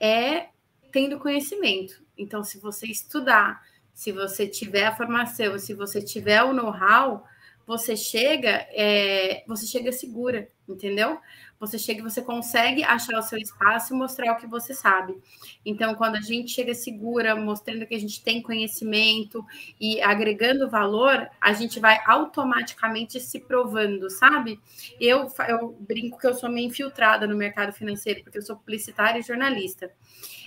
é 0.01 0.47
tendo 0.93 1.19
conhecimento. 1.19 2.01
Então, 2.17 2.45
se 2.45 2.59
você 2.59 2.87
estudar, 2.87 3.63
se 3.93 4.13
você 4.13 4.47
tiver 4.47 4.87
a 4.87 4.95
formação, 4.95 5.59
se 5.59 5.75
você 5.75 6.01
tiver 6.01 6.43
o 6.45 6.53
know-how, 6.53 7.25
você 7.67 7.97
chega, 7.97 8.67
é, 8.71 9.43
você 9.47 9.67
chega 9.67 9.91
segura, 9.91 10.49
entendeu? 10.69 11.19
Você 11.59 11.79
chega 11.79 12.01
e 12.01 12.03
você 12.03 12.23
consegue 12.23 12.85
achar 12.85 13.19
o 13.19 13.23
seu 13.23 13.39
espaço 13.39 13.93
e 13.93 13.97
mostrar 13.97 14.33
o 14.33 14.37
que 14.37 14.47
você 14.47 14.75
sabe. 14.75 15.17
Então, 15.65 15.95
quando 15.95 16.17
a 16.17 16.21
gente 16.21 16.51
chega 16.53 16.75
segura, 16.75 17.35
mostrando 17.35 17.87
que 17.87 17.95
a 17.95 17.99
gente 17.99 18.23
tem 18.23 18.43
conhecimento 18.43 19.45
e 19.81 20.01
agregando 20.03 20.69
valor, 20.69 21.29
a 21.41 21.53
gente 21.55 21.81
vai 21.81 21.99
automaticamente 22.07 23.19
se 23.19 23.41
provando, 23.41 24.11
sabe? 24.11 24.61
Eu, 25.01 25.27
eu 25.49 25.77
brinco 25.81 26.19
que 26.19 26.27
eu 26.27 26.35
sou 26.35 26.51
meio 26.51 26.69
infiltrada 26.69 27.27
no 27.27 27.35
mercado 27.35 27.73
financeiro, 27.73 28.23
porque 28.23 28.39
eu 28.39 28.43
sou 28.43 28.57
publicitária 28.57 29.19
e 29.19 29.23
jornalista. 29.23 29.91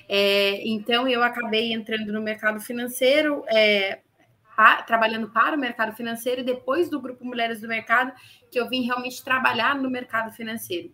É, 0.08 0.66
então, 0.68 1.08
eu 1.08 1.22
acabei 1.24 1.74
entrando 1.74 2.14
no 2.14 2.22
mercado 2.22 2.60
financeiro. 2.60 3.44
É, 3.48 4.00
trabalhando 4.86 5.30
para 5.30 5.56
o 5.56 5.60
mercado 5.60 5.96
financeiro 5.96 6.42
e 6.42 6.44
depois 6.44 6.90
do 6.90 7.00
grupo 7.00 7.26
Mulheres 7.26 7.62
do 7.62 7.68
Mercado 7.68 8.12
que 8.52 8.60
eu 8.60 8.68
vim 8.70 8.82
realmente 8.82 9.24
trabalhar 9.24 9.76
no 9.76 9.90
mercado 9.90 10.32
financeiro. 10.32 10.92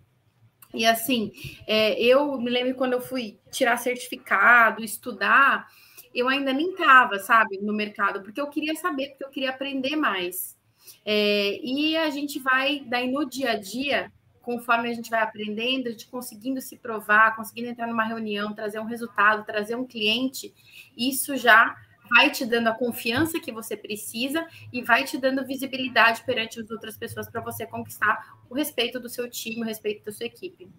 E 0.74 0.86
assim, 0.86 1.32
é, 1.66 2.00
eu 2.02 2.38
me 2.38 2.50
lembro 2.50 2.76
quando 2.76 2.94
eu 2.94 3.02
fui 3.02 3.40
tirar 3.50 3.78
certificado, 3.78 4.84
estudar, 4.84 5.68
eu 6.14 6.28
ainda 6.28 6.54
nem 6.54 6.72
estava, 6.72 7.18
sabe, 7.20 7.58
no 7.58 7.74
mercado, 7.74 8.22
porque 8.22 8.40
eu 8.40 8.50
queria 8.50 8.76
saber, 8.76 9.10
porque 9.10 9.26
eu 9.26 9.30
queria 9.30 9.50
aprender 9.50 9.96
mais. 9.96 10.58
É, 11.06 11.60
e 11.64 11.96
a 11.98 12.10
gente 12.10 12.40
vai, 12.40 12.82
daí 12.86 13.10
no 13.12 13.28
dia 13.28 13.52
a 13.52 13.56
dia, 13.56 14.12
conforme 14.42 14.90
a 14.90 14.94
gente 14.94 15.10
vai 15.10 15.22
aprendendo, 15.22 15.88
a 15.88 15.92
gente 15.92 16.08
conseguindo 16.08 16.62
se 16.62 16.78
provar, 16.78 17.36
conseguindo 17.36 17.70
entrar 17.70 17.88
numa 17.88 18.04
reunião, 18.04 18.54
trazer 18.54 18.80
um 18.80 18.86
resultado, 18.86 19.46
trazer 19.46 19.76
um 19.76 19.88
cliente, 19.88 20.54
isso 20.96 21.36
já 21.36 21.76
vai 22.10 22.32
te 22.32 22.46
dando 22.46 22.68
a 22.68 22.74
confiança 22.74 23.40
que 23.40 23.52
você 23.52 23.76
precisa 23.76 24.46
e 24.72 24.82
vai 24.82 25.04
te 25.04 25.18
dando 25.18 25.46
visibilidade 25.46 26.24
perante 26.24 26.60
as 26.60 26.70
outras 26.70 26.98
pessoas 26.98 27.30
para 27.30 27.42
você 27.42 27.66
conquistar 27.66 28.38
o 28.50 28.56
respeito 28.56 29.00
do 29.00 29.10
seu 29.10 29.30
time, 29.30 29.62
o 29.62 29.66
respeito 29.66 30.04
da 30.06 30.12
sua 30.12 30.26
equipe. 30.26 30.70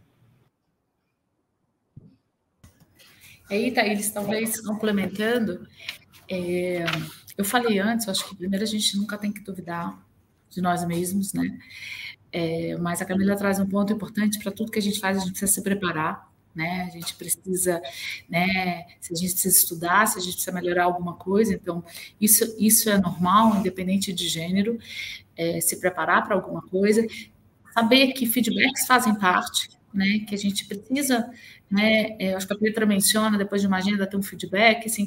Aí, 3.49 3.71
Thaís, 3.71 4.11
talvez 4.11 4.61
complementando, 4.61 5.69
é, 6.29 6.85
eu 7.37 7.45
falei 7.45 7.79
antes, 7.79 8.07
eu 8.07 8.13
acho 8.13 8.29
que 8.29 8.37
primeiro 8.37 8.65
a 8.65 8.69
gente 8.69 8.97
nunca 8.97 9.17
tem 9.17 9.33
que 9.33 9.41
duvidar 9.41 10.05
de 10.51 10.61
nós 10.61 10.85
mesmos, 10.85 11.33
né? 11.33 11.59
É, 12.33 12.77
mas 12.77 13.01
a 13.01 13.05
Camila 13.05 13.37
traz 13.37 13.61
um 13.61 13.67
ponto 13.67 13.93
importante 13.93 14.39
para 14.41 14.51
tudo 14.51 14.71
que 14.71 14.79
a 14.79 14.83
gente 14.83 14.99
faz, 14.99 15.17
a 15.17 15.21
gente 15.21 15.31
precisa 15.31 15.53
se 15.53 15.63
preparar 15.63 16.29
né? 16.57 16.87
A 16.89 16.91
gente 16.91 17.15
precisa, 17.15 17.81
né? 18.29 18.87
Se 18.99 19.13
a 19.13 19.17
gente 19.17 19.33
precisa 19.33 19.57
estudar, 19.57 20.07
se 20.07 20.19
a 20.19 20.23
gente 20.23 20.33
precisa 20.33 20.53
melhorar 20.53 20.85
alguma 20.85 21.15
coisa, 21.15 21.53
então 21.55 21.85
isso, 22.21 22.57
isso 22.59 22.89
é 22.89 22.99
normal, 22.99 23.57
independente 23.57 24.13
de 24.13 24.27
gênero, 24.27 24.79
é, 25.37 25.61
se 25.61 25.79
preparar 25.79 26.25
para 26.25 26.35
alguma 26.35 26.63
coisa, 26.63 27.07
saber 27.75 28.13
que 28.15 28.27
feedbacks 28.27 28.87
fazem 28.87 29.15
parte, 29.15 29.69
né? 29.93 30.21
Que 30.27 30.35
a 30.35 30.39
gente 30.39 30.65
precisa, 30.65 31.31
né? 31.71 32.17
É, 32.19 32.35
acho 32.35 32.47
que 32.47 32.55
a 32.55 32.59
Petra 32.59 32.87
menciona 32.87 33.37
depois 33.37 33.61
de 33.61 33.67
uma 33.69 33.77
agenda 33.77 34.07
ter 34.07 34.17
um 34.17 34.23
feedback, 34.23 34.87
assim, 34.87 35.07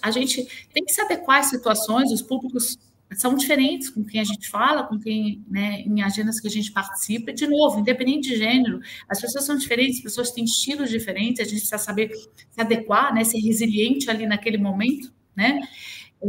a 0.00 0.10
gente 0.10 0.48
tem 0.72 0.82
que 0.82 0.92
se 0.92 1.00
adequar 1.02 1.40
às 1.40 1.50
situações, 1.50 2.10
os 2.10 2.22
públicos 2.22 2.78
são 3.14 3.34
diferentes 3.36 3.88
com 3.88 4.04
quem 4.04 4.20
a 4.20 4.24
gente 4.24 4.48
fala, 4.48 4.82
com 4.84 4.98
quem, 4.98 5.44
né, 5.48 5.80
em 5.80 6.02
agendas 6.02 6.40
que 6.40 6.48
a 6.48 6.50
gente 6.50 6.72
participa. 6.72 7.32
De 7.32 7.46
novo, 7.46 7.80
independente 7.80 8.30
de 8.30 8.36
gênero, 8.36 8.80
as 9.08 9.20
pessoas 9.20 9.44
são 9.44 9.56
diferentes, 9.56 9.98
as 9.98 10.02
pessoas 10.02 10.30
têm 10.32 10.44
estilos 10.44 10.90
diferentes, 10.90 11.40
a 11.40 11.44
gente 11.44 11.60
precisa 11.60 11.78
saber 11.78 12.10
se 12.10 12.60
adequar, 12.60 13.14
né, 13.14 13.22
ser 13.24 13.38
resiliente 13.38 14.10
ali 14.10 14.26
naquele 14.26 14.58
momento, 14.58 15.12
né? 15.34 15.60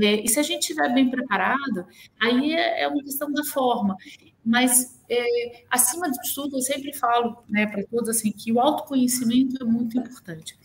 É, 0.01 0.23
e 0.23 0.27
se 0.27 0.39
a 0.39 0.43
gente 0.43 0.61
estiver 0.61 0.93
bem 0.93 1.09
preparado, 1.09 1.87
aí 2.21 2.53
é, 2.53 2.83
é 2.83 2.87
uma 2.87 3.03
questão 3.03 3.31
da 3.31 3.43
forma. 3.43 3.95
Mas, 4.43 5.01
é, 5.09 5.63
acima 5.69 6.11
de 6.11 6.17
tudo, 6.35 6.57
eu 6.57 6.61
sempre 6.61 6.93
falo 6.93 7.43
né, 7.49 7.65
para 7.65 7.83
todos 7.85 8.09
assim, 8.09 8.31
que 8.31 8.51
o 8.51 8.59
autoconhecimento 8.59 9.61
é 9.61 9.65
muito 9.65 9.97
importante 9.97 10.57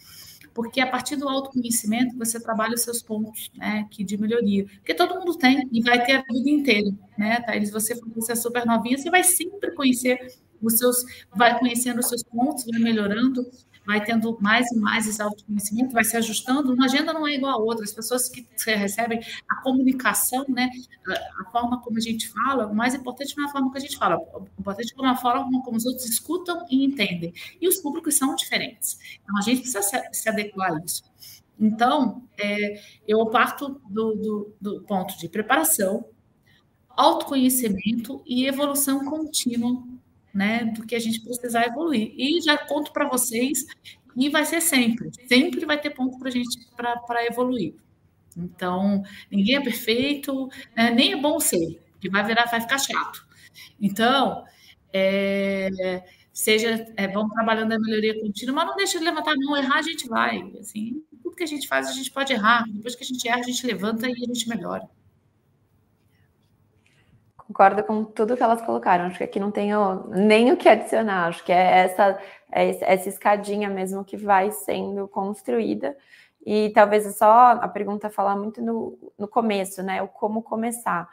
porque 0.54 0.80
a 0.80 0.86
partir 0.86 1.16
do 1.16 1.28
autoconhecimento 1.28 2.16
você 2.16 2.40
trabalha 2.40 2.74
os 2.74 2.82
seus 2.82 3.02
pontos 3.02 3.50
né, 3.54 3.86
que 3.90 4.04
de 4.04 4.16
melhoria. 4.16 4.64
Porque 4.64 4.94
todo 4.94 5.18
mundo 5.18 5.36
tem 5.36 5.68
e 5.72 5.82
vai 5.82 6.04
ter 6.04 6.12
a 6.12 6.22
vida 6.22 6.50
inteira, 6.50 6.90
né, 7.16 7.40
Thaís? 7.40 7.70
Você, 7.70 7.98
você 8.14 8.32
é 8.32 8.36
super 8.36 8.66
novinha, 8.66 8.98
você 8.98 9.10
vai 9.10 9.24
sempre 9.24 9.72
conhecer 9.72 10.18
os 10.60 10.78
seus, 10.78 11.04
vai 11.34 11.58
conhecendo 11.58 12.00
os 12.00 12.08
seus 12.08 12.22
pontos, 12.22 12.64
vai 12.64 12.80
melhorando 12.80 13.50
vai 13.87 14.05
tendo 14.05 14.38
mais 14.40 14.71
e 14.71 14.79
mais 14.79 15.07
esse 15.07 15.21
autoconhecimento, 15.21 15.92
vai 15.92 16.05
se 16.05 16.16
ajustando. 16.16 16.73
Uma 16.73 16.85
agenda 16.85 17.12
não 17.12 17.27
é 17.27 17.35
igual 17.35 17.53
a 17.53 17.62
outra. 17.62 17.85
As 17.85 17.92
pessoas 17.92 18.29
que 18.29 18.47
recebem 18.66 19.21
a 19.49 19.57
comunicação, 19.62 20.45
né, 20.49 20.71
a, 21.40 21.51
forma 21.51 21.81
como 21.81 21.99
a 21.99 22.01
gente 22.01 22.29
fala, 22.29 22.66
o 22.66 22.75
mais 22.75 22.95
importante 22.95 23.37
não 23.37 23.45
é 23.45 23.49
a 23.49 23.51
forma 23.51 23.73
que 23.73 23.79
a 23.79 23.81
gente 23.81 23.97
fala, 23.97 24.18
o 24.18 24.47
importante 24.59 24.95
é 24.97 25.07
a 25.07 25.16
forma 25.16 25.62
como 25.62 25.77
os 25.77 25.87
outros 25.87 26.07
escutam 26.07 26.64
e 26.71 26.85
entendem. 26.85 27.33
E 27.61 27.68
os 27.68 27.79
públicos 27.79 28.14
são 28.14 28.35
diferentes. 28.35 28.99
Então, 29.23 29.37
a 29.37 29.42
gente 29.42 29.62
precisa 29.62 29.83
se, 30.12 30.29
adequar 30.29 30.73
a 30.73 30.85
isso. 30.85 31.03
Então, 31.59 32.23
é, 32.38 32.81
eu 33.07 33.25
parto 33.27 33.81
do, 33.88 34.14
do, 34.14 34.55
do 34.61 34.83
ponto 34.83 35.16
de 35.18 35.29
preparação, 35.29 36.05
autoconhecimento 36.97 38.23
e 38.27 38.47
evolução 38.47 39.05
contínua 39.05 39.83
né, 40.33 40.64
do 40.64 40.87
que 40.87 40.95
a 40.95 40.99
gente 40.99 41.21
precisar 41.21 41.66
evoluir. 41.66 42.12
E 42.16 42.40
já 42.40 42.57
conto 42.57 42.92
para 42.92 43.09
vocês 43.09 43.66
e 44.16 44.29
vai 44.29 44.45
ser 44.45 44.61
sempre, 44.61 45.11
sempre 45.27 45.64
vai 45.64 45.81
ter 45.81 45.90
ponto 45.90 46.18
para 46.18 46.29
a 46.29 46.33
gente 46.33 46.59
para 46.77 47.27
evoluir. 47.27 47.75
Então, 48.37 49.03
ninguém 49.31 49.57
é 49.57 49.61
perfeito, 49.61 50.49
né, 50.77 50.90
nem 50.90 51.12
é 51.12 51.16
bom 51.16 51.38
ser, 51.38 51.81
que 52.01 52.09
vai 52.09 52.25
virar, 52.25 52.47
vai 52.47 52.61
ficar 52.61 52.79
chato. 52.79 53.27
Então, 53.81 54.45
é, 54.92 56.03
seja, 56.33 56.87
é, 56.97 57.09
vamos 57.09 57.33
trabalhando 57.33 57.73
a 57.73 57.79
melhoria 57.79 58.18
contínua, 58.21 58.55
mas 58.55 58.66
não 58.66 58.77
deixa 58.77 58.99
de 58.99 59.05
levantar 59.05 59.33
a 59.33 59.37
mão, 59.37 59.57
errar 59.57 59.79
a 59.79 59.83
gente 59.83 60.09
vai. 60.09 60.42
Assim, 60.59 61.03
tudo 61.23 61.37
que 61.37 61.42
a 61.42 61.47
gente 61.47 61.68
faz, 61.68 61.88
a 61.88 61.92
gente 61.92 62.11
pode 62.11 62.33
errar. 62.33 62.64
Depois 62.68 62.95
que 62.95 63.05
a 63.05 63.07
gente 63.07 63.27
erra, 63.29 63.40
a 63.40 63.42
gente 63.42 63.66
levanta 63.66 64.09
e 64.09 64.12
a 64.12 64.27
gente 64.27 64.49
melhora. 64.49 64.88
Concordo 67.46 67.83
com 67.85 68.05
tudo 68.05 68.37
que 68.37 68.42
elas 68.42 68.62
colocaram. 68.62 69.07
Acho 69.07 69.18
que 69.18 69.24
aqui 69.24 69.40
não 69.40 69.50
tenho 69.50 70.09
nem 70.09 70.52
o 70.52 70.57
que 70.57 70.68
adicionar. 70.68 71.28
Acho 71.28 71.44
que 71.44 71.52
é 71.52 71.81
essa, 71.81 72.18
é 72.50 72.92
essa 72.92 73.09
escadinha 73.09 73.68
mesmo 73.68 74.05
que 74.05 74.16
vai 74.16 74.50
sendo 74.50 75.09
construída. 75.09 75.96
E 76.44 76.70
talvez 76.70 77.07
é 77.07 77.11
só 77.11 77.52
a 77.52 77.68
pergunta 77.68 78.11
falar 78.11 78.37
muito 78.37 78.61
no, 78.61 78.98
no 79.18 79.28
começo, 79.28 79.83
né? 79.83 80.02
O 80.02 80.09
como 80.09 80.42
começar. 80.42 81.09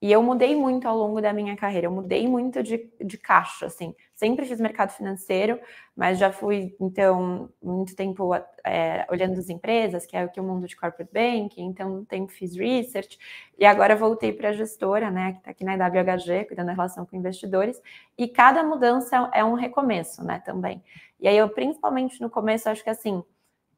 E 0.00 0.12
eu 0.12 0.22
mudei 0.22 0.54
muito 0.54 0.86
ao 0.86 0.96
longo 0.96 1.22
da 1.22 1.32
minha 1.32 1.56
carreira, 1.56 1.86
eu 1.86 1.90
mudei 1.90 2.28
muito 2.28 2.62
de, 2.62 2.90
de 3.02 3.16
caixa, 3.16 3.64
assim. 3.64 3.94
Sempre 4.14 4.44
fiz 4.44 4.60
mercado 4.60 4.90
financeiro, 4.90 5.58
mas 5.96 6.18
já 6.18 6.30
fui, 6.30 6.76
então, 6.78 7.48
muito 7.62 7.96
tempo 7.96 8.30
é, 8.62 9.06
olhando 9.10 9.38
as 9.38 9.48
empresas, 9.48 10.04
que 10.04 10.14
é 10.14 10.22
o 10.24 10.28
que 10.28 10.38
o 10.38 10.44
mundo 10.44 10.66
de 10.66 10.76
corporate 10.76 11.10
banking, 11.10 11.64
então, 11.64 11.98
um 11.98 12.04
tempo 12.04 12.30
fiz 12.30 12.54
research, 12.54 13.18
e 13.58 13.64
agora 13.64 13.96
voltei 13.96 14.34
para 14.34 14.50
a 14.50 14.52
gestora, 14.52 15.10
né, 15.10 15.32
que 15.32 15.38
está 15.38 15.50
aqui 15.50 15.64
na 15.64 15.76
WHG, 15.76 16.44
cuidando 16.46 16.66
da 16.66 16.72
relação 16.72 17.06
com 17.06 17.16
investidores, 17.16 17.80
e 18.18 18.28
cada 18.28 18.62
mudança 18.62 19.30
é 19.32 19.42
um 19.42 19.54
recomeço, 19.54 20.22
né, 20.22 20.42
também. 20.44 20.82
E 21.18 21.26
aí, 21.26 21.38
eu, 21.38 21.48
principalmente 21.48 22.20
no 22.20 22.28
começo, 22.28 22.68
acho 22.68 22.84
que, 22.84 22.90
assim, 22.90 23.24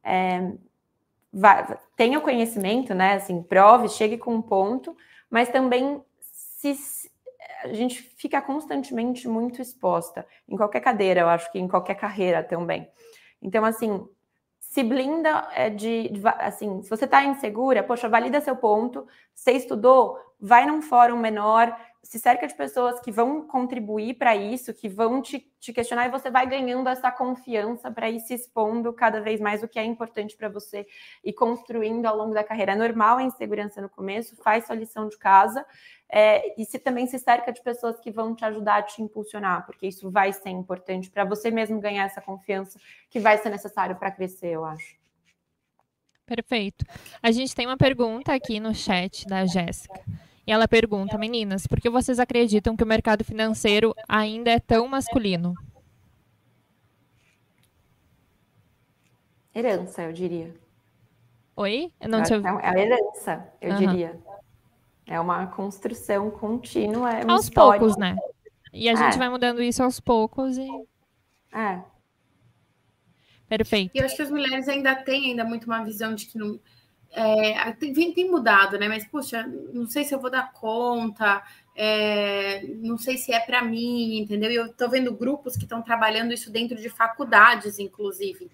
é, 0.03 0.51
vai, 1.31 1.77
tenha 1.95 2.19
conhecimento, 2.19 2.93
né, 2.93 3.13
assim, 3.13 3.41
prove, 3.41 3.87
chegue 3.87 4.17
com 4.17 4.35
um 4.35 4.41
ponto, 4.41 4.95
mas 5.29 5.47
também 5.49 6.01
se 6.59 7.09
a 7.63 7.73
gente 7.73 8.01
fica 8.01 8.41
constantemente 8.41 9.27
muito 9.27 9.61
exposta 9.61 10.25
em 10.47 10.55
qualquer 10.55 10.81
cadeira, 10.81 11.21
eu 11.21 11.29
acho 11.29 11.51
que 11.51 11.59
em 11.59 11.67
qualquer 11.67 11.95
carreira 11.95 12.43
também. 12.43 12.89
Então, 13.41 13.63
assim, 13.63 14.05
se 14.59 14.83
blinda 14.83 15.47
é 15.53 15.69
de, 15.69 16.09
de 16.09 16.21
assim, 16.37 16.81
se 16.83 16.89
você 16.89 17.05
está 17.05 17.23
insegura, 17.23 17.83
poxa, 17.83 18.09
valida 18.09 18.41
seu 18.41 18.55
ponto, 18.55 19.07
você 19.33 19.53
estudou, 19.53 20.17
vai 20.39 20.65
num 20.65 20.81
fórum 20.81 21.17
menor, 21.17 21.75
se 22.01 22.17
cerca 22.17 22.47
de 22.47 22.55
pessoas 22.55 22.99
que 23.01 23.11
vão 23.11 23.45
contribuir 23.45 24.15
para 24.15 24.35
isso, 24.35 24.73
que 24.73 24.87
vão 24.87 25.21
te, 25.21 25.39
te, 25.59 25.73
questionar, 25.73 26.07
e 26.07 26.11
você 26.11 26.31
vai 26.31 26.47
ganhando 26.47 26.87
essa 26.87 27.11
confiança 27.11 27.91
para 27.91 28.09
ir 28.09 28.19
se 28.21 28.33
expondo 28.33 28.93
cada 28.93 29.19
vez 29.21 29.39
mais 29.39 29.61
o 29.61 29.67
que 29.67 29.77
é 29.77 29.83
importante 29.83 30.35
para 30.35 30.47
você 30.47 30.87
e 31.23 31.33
construindo 31.33 32.05
ao 32.05 32.15
longo 32.15 32.33
da 32.33 32.43
carreira. 32.43 32.71
É 32.71 32.75
normal 32.75 33.17
a 33.17 33.23
insegurança 33.23 33.81
no 33.81 33.89
começo, 33.89 34.35
faz 34.37 34.65
sua 34.65 34.75
lição 34.75 35.09
de 35.09 35.17
casa, 35.17 35.65
é, 36.09 36.59
e 36.59 36.65
se 36.65 36.79
também 36.79 37.05
se 37.05 37.19
cerca 37.19 37.51
de 37.51 37.61
pessoas 37.61 37.99
que 37.99 38.09
vão 38.09 38.33
te 38.33 38.45
ajudar 38.45 38.77
a 38.77 38.83
te 38.83 39.01
impulsionar, 39.01 39.65
porque 39.65 39.85
isso 39.87 40.09
vai 40.09 40.31
ser 40.31 40.49
importante 40.49 41.11
para 41.11 41.25
você 41.25 41.51
mesmo 41.51 41.79
ganhar 41.79 42.05
essa 42.05 42.21
confiança 42.21 42.79
que 43.09 43.19
vai 43.19 43.37
ser 43.37 43.49
necessário 43.49 43.95
para 43.97 44.09
crescer, 44.09 44.51
eu 44.51 44.63
acho. 44.63 44.97
Perfeito. 46.25 46.85
A 47.21 47.31
gente 47.31 47.53
tem 47.53 47.65
uma 47.65 47.77
pergunta 47.77 48.33
aqui 48.33 48.59
no 48.59 48.73
chat 48.73 49.25
da 49.27 49.45
Jéssica. 49.45 50.01
E 50.49 50.51
ela 50.51 50.67
pergunta, 50.67 51.15
meninas, 51.15 51.67
por 51.67 51.79
que 51.79 51.91
vocês 51.91 52.19
acreditam 52.19 52.75
que 52.75 52.83
o 52.83 52.87
mercado 52.87 53.23
financeiro 53.23 53.93
ainda 54.07 54.49
é 54.49 54.59
tão 54.59 54.87
masculino? 54.87 55.53
Herança, 59.53 60.01
eu 60.01 60.11
diria. 60.11 60.55
Oi? 61.55 61.93
Eu 62.01 62.09
não 62.09 62.21
é, 62.21 62.23
tinha... 62.23 62.39
é 62.39 62.67
a 62.67 62.79
herança, 62.79 63.47
eu 63.61 63.73
uhum. 63.73 63.77
diria. 63.77 64.19
É 65.05 65.19
uma 65.19 65.45
construção 65.45 66.31
contínua. 66.31 67.11
É 67.11 67.29
aos 67.29 67.43
história. 67.43 67.79
poucos, 67.79 67.95
né? 67.95 68.17
E 68.73 68.89
a 68.89 68.93
é. 68.93 68.95
gente 68.95 69.19
vai 69.19 69.29
mudando 69.29 69.61
isso 69.61 69.83
aos 69.83 69.99
poucos 69.99 70.57
e. 70.57 70.67
É. 71.53 71.79
Perfeito. 73.47 73.91
E 73.93 73.99
eu 73.99 74.05
acho 74.05 74.15
que 74.15 74.23
as 74.23 74.31
mulheres 74.31 74.67
ainda 74.67 74.95
têm 74.95 75.29
ainda 75.29 75.43
muito 75.43 75.65
uma 75.65 75.83
visão 75.83 76.15
de 76.15 76.25
que 76.25 76.39
não. 76.39 76.59
É, 77.11 77.71
tem, 77.73 78.13
tem, 78.13 78.29
mudado, 78.29 78.77
né? 78.77 78.87
Mas, 78.87 79.05
puxa, 79.05 79.45
não 79.73 79.87
sei 79.87 80.03
se 80.03 80.13
eu 80.13 80.19
vou 80.19 80.29
dar 80.29 80.53
conta, 80.53 81.43
é, 81.75 82.63
não 82.77 82.97
sei 82.97 83.17
se 83.17 83.33
é 83.33 83.39
para 83.39 83.63
mim, 83.63 84.19
entendeu? 84.19 84.51
E 84.51 84.55
eu 84.55 84.71
tô 84.73 84.87
vendo 84.89 85.13
grupos 85.13 85.57
que 85.57 85.63
estão 85.63 85.81
trabalhando 85.81 86.33
isso 86.33 86.51
dentro 86.51 86.77
de 86.77 86.89
faculdades, 86.89 87.79
inclusive 87.79 88.49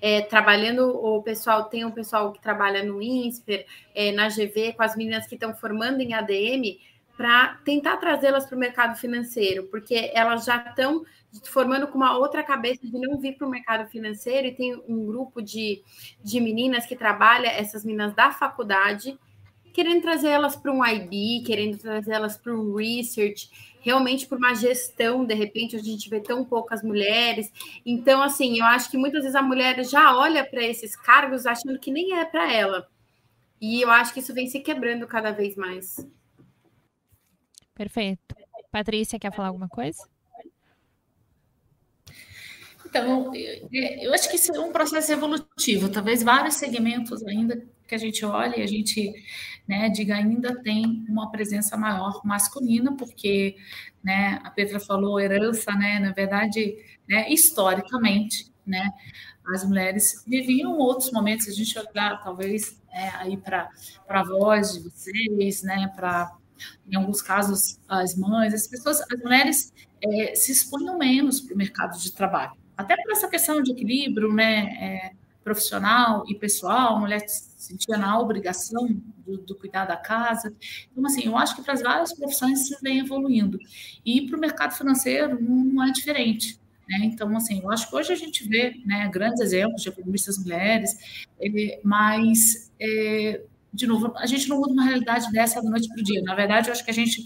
é, 0.00 0.22
trabalhando, 0.22 0.88
o 0.88 1.22
pessoal 1.22 1.64
tem 1.64 1.84
um 1.84 1.90
pessoal 1.90 2.32
que 2.32 2.40
trabalha 2.40 2.84
no 2.84 3.02
INSPER, 3.02 3.66
é, 3.94 4.12
na 4.12 4.28
GV, 4.28 4.74
com 4.74 4.82
as 4.82 4.96
meninas 4.96 5.26
que 5.26 5.34
estão 5.34 5.54
formando 5.54 6.00
em 6.00 6.14
ADM, 6.14 6.78
para 7.16 7.58
tentar 7.64 7.96
trazê-las 7.96 8.46
para 8.46 8.56
o 8.56 8.58
mercado 8.58 8.96
financeiro, 8.96 9.64
porque 9.64 10.10
elas 10.14 10.44
já 10.44 10.56
estão 10.58 11.04
formando 11.44 11.86
com 11.88 11.96
uma 11.96 12.16
outra 12.16 12.42
cabeça 12.42 12.86
de 12.86 12.98
não 12.98 13.18
vir 13.18 13.36
para 13.36 13.46
o 13.46 13.50
mercado 13.50 13.88
financeiro, 13.88 14.46
e 14.46 14.54
tem 14.54 14.74
um 14.88 15.06
grupo 15.06 15.42
de, 15.42 15.82
de 16.22 16.40
meninas 16.40 16.86
que 16.86 16.96
trabalha, 16.96 17.48
essas 17.48 17.84
meninas 17.84 18.14
da 18.14 18.30
faculdade, 18.30 19.18
querendo 19.72 20.02
trazer 20.02 20.28
elas 20.28 20.56
para 20.56 20.72
um 20.72 20.84
IB, 20.84 21.42
querendo 21.46 21.78
trazer 21.78 22.12
elas 22.12 22.36
para 22.36 22.52
um 22.52 22.74
research, 22.74 23.50
realmente 23.80 24.26
por 24.26 24.38
uma 24.38 24.54
gestão, 24.54 25.24
de 25.24 25.34
repente 25.34 25.76
a 25.76 25.78
gente 25.78 26.10
vê 26.10 26.20
tão 26.20 26.44
poucas 26.44 26.82
mulheres. 26.82 27.52
Então, 27.86 28.22
assim, 28.22 28.58
eu 28.58 28.64
acho 28.64 28.90
que 28.90 28.98
muitas 28.98 29.22
vezes 29.22 29.36
a 29.36 29.42
mulher 29.42 29.84
já 29.84 30.16
olha 30.16 30.44
para 30.44 30.64
esses 30.64 30.96
cargos 30.96 31.46
achando 31.46 31.78
que 31.78 31.92
nem 31.92 32.18
é 32.18 32.24
para 32.24 32.52
ela. 32.52 32.88
E 33.60 33.80
eu 33.80 33.90
acho 33.90 34.12
que 34.12 34.20
isso 34.20 34.34
vem 34.34 34.46
se 34.46 34.60
quebrando 34.60 35.06
cada 35.06 35.30
vez 35.30 35.56
mais. 35.56 36.04
Perfeito. 37.74 38.34
Patrícia, 38.70 39.18
quer 39.18 39.32
falar 39.32 39.48
alguma 39.48 39.68
coisa? 39.68 40.08
Então, 42.88 43.32
eu 43.34 44.14
acho 44.14 44.30
que 44.30 44.36
isso 44.36 44.54
é 44.54 44.60
um 44.60 44.72
processo 44.72 45.12
evolutivo. 45.12 45.90
Talvez 45.90 46.22
vários 46.22 46.54
segmentos 46.54 47.22
ainda 47.26 47.62
que 47.86 47.94
a 47.94 47.98
gente 47.98 48.24
olha 48.24 48.58
e 48.58 48.62
a 48.62 48.66
gente 48.66 49.12
né, 49.66 49.88
diga 49.90 50.14
ainda 50.14 50.60
tem 50.62 51.04
uma 51.08 51.30
presença 51.30 51.76
maior 51.76 52.20
masculina, 52.24 52.96
porque 52.96 53.56
né, 54.02 54.40
a 54.42 54.50
Petra 54.50 54.80
falou 54.80 55.20
herança, 55.20 55.72
né, 55.72 55.98
na 55.98 56.12
verdade, 56.12 56.76
né, 57.08 57.30
historicamente, 57.30 58.50
né, 58.66 58.90
as 59.54 59.64
mulheres 59.64 60.24
viviam 60.26 60.76
outros 60.78 61.10
momentos, 61.10 61.48
a 61.48 61.52
gente 61.52 61.78
olhar 61.78 62.22
talvez 62.22 62.80
é, 62.92 63.08
aí 63.16 63.36
para 63.36 63.68
a 64.08 64.22
voz 64.22 64.74
de 64.74 64.80
vocês, 64.80 65.62
né, 65.62 65.90
para 65.94 66.34
em 66.90 66.96
alguns 66.96 67.22
casos 67.22 67.78
as 67.88 68.16
mães, 68.16 68.52
as 68.52 68.66
pessoas, 68.66 69.00
as 69.00 69.20
mulheres 69.20 69.72
é, 70.02 70.34
se 70.34 70.52
expunham 70.52 70.98
menos 70.98 71.40
para 71.40 71.54
o 71.54 71.56
mercado 71.56 71.98
de 71.98 72.12
trabalho, 72.12 72.52
até 72.78 72.96
por 72.96 73.10
essa 73.10 73.28
questão 73.28 73.60
de 73.60 73.72
equilíbrio, 73.72 74.32
né, 74.32 74.60
é, 74.80 75.12
profissional 75.42 76.24
e 76.28 76.34
pessoal, 76.34 76.96
a 76.96 77.00
mulher 77.00 77.28
se 77.28 77.50
sentia 77.56 77.98
na 77.98 78.18
obrigação 78.20 78.86
do, 79.26 79.36
do 79.38 79.54
cuidar 79.56 79.84
da 79.84 79.96
casa. 79.96 80.54
Então, 80.92 81.04
assim, 81.04 81.26
eu 81.26 81.36
acho 81.36 81.56
que 81.56 81.62
para 81.62 81.74
as 81.74 81.82
várias 81.82 82.12
profissões 82.14 82.60
isso 82.60 82.78
vem 82.80 83.00
evoluindo. 83.00 83.58
E 84.04 84.26
para 84.26 84.36
o 84.36 84.40
mercado 84.40 84.76
financeiro 84.76 85.42
não 85.42 85.82
é 85.82 85.90
diferente. 85.90 86.60
Né? 86.88 87.00
Então, 87.02 87.36
assim, 87.36 87.60
eu 87.62 87.70
acho 87.70 87.90
que 87.90 87.96
hoje 87.96 88.12
a 88.12 88.16
gente 88.16 88.48
vê 88.48 88.80
né, 88.86 89.08
grandes 89.12 89.40
exemplos 89.40 89.82
de 89.82 89.88
economistas 89.88 90.38
mulheres, 90.38 91.26
é, 91.40 91.80
mas, 91.82 92.70
é, 92.80 93.42
de 93.72 93.86
novo, 93.86 94.12
a 94.16 94.26
gente 94.26 94.48
não 94.48 94.58
muda 94.58 94.72
uma 94.72 94.84
realidade 94.84 95.30
dessa 95.32 95.60
da 95.60 95.68
noite 95.68 95.88
para 95.88 96.00
o 96.00 96.04
dia. 96.04 96.22
Na 96.22 96.34
verdade, 96.36 96.68
eu 96.68 96.72
acho 96.72 96.84
que 96.84 96.90
a 96.90 96.94
gente 96.94 97.24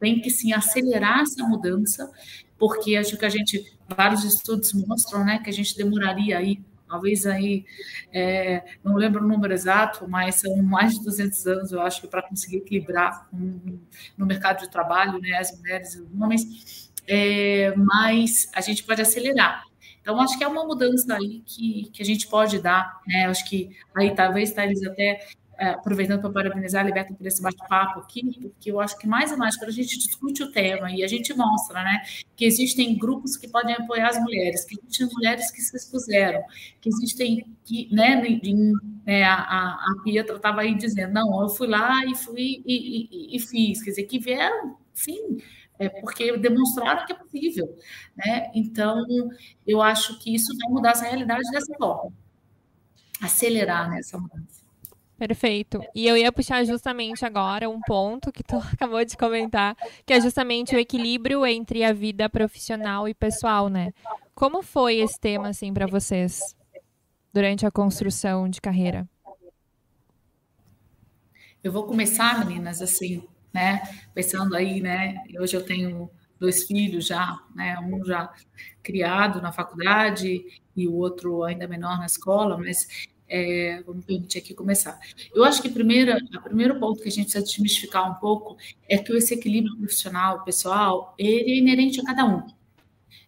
tem 0.00 0.20
que 0.20 0.30
sim 0.30 0.52
acelerar 0.52 1.20
essa 1.20 1.46
mudança, 1.46 2.10
porque 2.58 2.96
acho 2.96 3.16
que 3.16 3.24
a 3.24 3.28
gente, 3.28 3.73
vários 3.88 4.24
estudos 4.24 4.72
mostram 4.72 5.24
né, 5.24 5.40
que 5.42 5.50
a 5.50 5.52
gente 5.52 5.76
demoraria 5.76 6.38
aí 6.38 6.60
talvez 6.94 7.26
aí, 7.26 7.64
é, 8.12 8.62
não 8.84 8.94
lembro 8.94 9.24
o 9.24 9.26
número 9.26 9.52
exato, 9.52 10.08
mas 10.08 10.36
são 10.36 10.56
mais 10.62 10.94
de 10.94 11.04
200 11.04 11.46
anos, 11.46 11.72
eu 11.72 11.80
acho, 11.80 12.06
para 12.06 12.22
conseguir 12.22 12.58
equilibrar 12.58 13.26
um, 13.32 13.80
no 14.16 14.24
mercado 14.24 14.60
de 14.60 14.70
trabalho, 14.70 15.18
né, 15.18 15.36
as 15.36 15.56
mulheres 15.58 15.94
e 15.94 16.00
os 16.00 16.20
homens, 16.20 16.92
é, 17.08 17.74
mas 17.76 18.48
a 18.54 18.60
gente 18.60 18.84
pode 18.84 19.02
acelerar. 19.02 19.64
Então, 20.00 20.20
acho 20.20 20.36
que 20.36 20.44
é 20.44 20.46
uma 20.48 20.64
mudança 20.66 21.16
aí 21.16 21.42
que, 21.46 21.90
que 21.92 22.02
a 22.02 22.04
gente 22.04 22.28
pode 22.28 22.58
dar, 22.58 23.00
né? 23.06 23.24
Acho 23.24 23.48
que 23.48 23.74
aí 23.94 24.14
talvez, 24.14 24.52
Thales, 24.52 24.82
até 24.84 25.26
aproveitando 25.58 26.20
para 26.20 26.30
parabenizar 26.30 26.82
a 26.82 26.86
Liberta 26.86 27.14
por 27.14 27.26
esse 27.26 27.40
bate-papo 27.42 28.00
aqui, 28.00 28.38
porque 28.40 28.70
eu 28.70 28.80
acho 28.80 28.98
que 28.98 29.06
mais 29.06 29.32
e 29.32 29.36
mais, 29.36 29.56
quando 29.56 29.70
a 29.70 29.72
gente 29.72 29.98
discute 29.98 30.42
o 30.42 30.50
tema 30.50 30.90
e 30.90 31.02
a 31.02 31.08
gente 31.08 31.32
mostra 31.34 31.82
né, 31.82 32.02
que 32.36 32.44
existem 32.44 32.96
grupos 32.96 33.36
que 33.36 33.48
podem 33.48 33.74
apoiar 33.74 34.08
as 34.08 34.18
mulheres, 34.18 34.64
que 34.64 34.78
existem 34.78 35.08
mulheres 35.12 35.50
que 35.50 35.60
se 35.60 35.76
expuseram, 35.76 36.42
que 36.80 36.88
existem, 36.88 37.46
que, 37.64 37.88
né, 37.92 38.22
em, 38.26 38.72
né 39.06 39.24
a, 39.24 39.34
a 39.34 39.94
Pietra 40.02 40.36
estava 40.36 40.62
aí 40.62 40.74
dizendo, 40.74 41.12
não, 41.12 41.42
eu 41.42 41.48
fui 41.48 41.66
lá 41.66 42.04
e 42.04 42.14
fui 42.14 42.62
e, 42.66 43.32
e, 43.34 43.36
e 43.36 43.40
fiz, 43.40 43.82
quer 43.82 43.90
dizer, 43.90 44.04
que 44.04 44.18
vieram, 44.18 44.76
sim, 44.92 45.38
é 45.78 45.88
porque 45.88 46.36
demonstraram 46.38 47.04
que 47.04 47.12
é 47.12 47.16
possível, 47.16 47.76
né? 48.16 48.50
Então, 48.54 49.04
eu 49.66 49.82
acho 49.82 50.18
que 50.20 50.34
isso 50.34 50.56
vai 50.56 50.70
mudar 50.70 50.90
essa 50.90 51.04
realidade 51.04 51.50
dessa 51.50 51.74
forma, 51.76 52.12
acelerar 53.20 53.90
nessa 53.90 54.18
mudança. 54.18 54.63
Perfeito. 55.18 55.80
E 55.94 56.06
eu 56.06 56.16
ia 56.16 56.32
puxar 56.32 56.64
justamente 56.64 57.24
agora 57.24 57.68
um 57.68 57.80
ponto 57.80 58.32
que 58.32 58.42
tu 58.42 58.56
acabou 58.72 59.04
de 59.04 59.16
comentar, 59.16 59.76
que 60.04 60.12
é 60.12 60.20
justamente 60.20 60.74
o 60.74 60.78
equilíbrio 60.78 61.46
entre 61.46 61.84
a 61.84 61.92
vida 61.92 62.28
profissional 62.28 63.08
e 63.08 63.14
pessoal, 63.14 63.68
né? 63.68 63.92
Como 64.34 64.62
foi 64.62 64.96
esse 64.96 65.18
tema 65.18 65.48
assim 65.48 65.72
para 65.72 65.86
vocês 65.86 66.56
durante 67.32 67.64
a 67.64 67.70
construção 67.70 68.48
de 68.48 68.60
carreira? 68.60 69.08
Eu 71.62 71.72
vou 71.72 71.84
começar, 71.84 72.44
meninas, 72.44 72.82
assim, 72.82 73.26
né? 73.52 73.82
Pensando 74.12 74.54
aí, 74.54 74.80
né? 74.80 75.24
Hoje 75.38 75.56
eu 75.56 75.64
tenho 75.64 76.10
dois 76.38 76.64
filhos 76.64 77.06
já, 77.06 77.40
né? 77.54 77.78
Um 77.78 78.04
já 78.04 78.30
criado 78.82 79.40
na 79.40 79.52
faculdade 79.52 80.44
e 80.76 80.88
o 80.88 80.94
outro 80.94 81.44
ainda 81.44 81.66
menor 81.68 81.98
na 81.98 82.06
escola, 82.06 82.58
mas 82.58 83.08
é, 83.28 83.82
vamos 83.86 84.04
permitir 84.04 84.38
aqui 84.38 84.54
começar. 84.54 84.98
Eu 85.34 85.44
acho 85.44 85.62
que 85.62 85.68
primeira, 85.68 86.18
o 86.36 86.40
primeiro 86.42 86.78
ponto 86.78 87.02
que 87.02 87.08
a 87.08 87.12
gente 87.12 87.24
precisa 87.24 87.44
desmistificar 87.44 88.10
um 88.10 88.14
pouco 88.14 88.56
é 88.88 88.98
que 88.98 89.12
esse 89.12 89.34
equilíbrio 89.34 89.76
profissional, 89.76 90.44
pessoal, 90.44 91.14
ele 91.18 91.52
é 91.52 91.56
inerente 91.56 92.00
a 92.00 92.04
cada 92.04 92.24
um. 92.24 92.42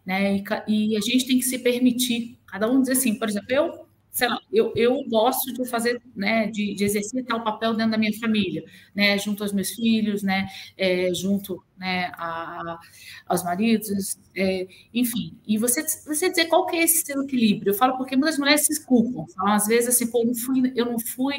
Né? 0.04 0.42
E, 0.68 0.92
e 0.92 0.96
a 0.96 1.00
gente 1.00 1.26
tem 1.26 1.38
que 1.38 1.44
se 1.44 1.58
permitir, 1.58 2.38
cada 2.46 2.70
um 2.70 2.80
dizer 2.80 2.92
assim, 2.92 3.14
por 3.14 3.28
exemplo, 3.28 3.52
eu 3.52 3.86
sei 4.16 4.28
lá, 4.28 4.40
eu, 4.50 4.72
eu 4.74 5.04
gosto 5.10 5.52
de 5.52 5.68
fazer, 5.68 6.00
né, 6.16 6.46
de, 6.46 6.74
de 6.74 6.84
exercitar 6.84 7.36
o 7.36 7.44
papel 7.44 7.74
dentro 7.74 7.92
da 7.92 7.98
minha 7.98 8.18
família, 8.18 8.64
né, 8.94 9.18
junto 9.18 9.42
aos 9.42 9.52
meus 9.52 9.72
filhos, 9.72 10.22
né, 10.22 10.48
é, 10.74 11.12
junto, 11.12 11.62
né, 11.76 12.10
a, 12.14 12.78
aos 13.26 13.42
maridos, 13.42 14.18
é, 14.34 14.66
enfim. 14.92 15.38
E 15.46 15.58
você, 15.58 15.82
você 15.82 16.28
dizer 16.28 16.46
qual 16.46 16.66
que 16.66 16.76
é 16.76 16.84
esse 16.84 17.04
seu 17.04 17.22
equilíbrio? 17.22 17.70
Eu 17.70 17.74
falo 17.74 17.96
porque 17.96 18.16
muitas 18.16 18.38
mulheres 18.38 18.66
se 18.66 18.84
culpam, 18.84 19.26
falam 19.34 19.54
às 19.54 19.66
vezes 19.66 19.88
assim, 19.88 20.10
pô, 20.10 20.20
eu 20.22 20.26
não 20.26 20.34
fui, 20.34 20.72
eu 20.74 20.86
não 20.86 20.98
fui 20.98 21.34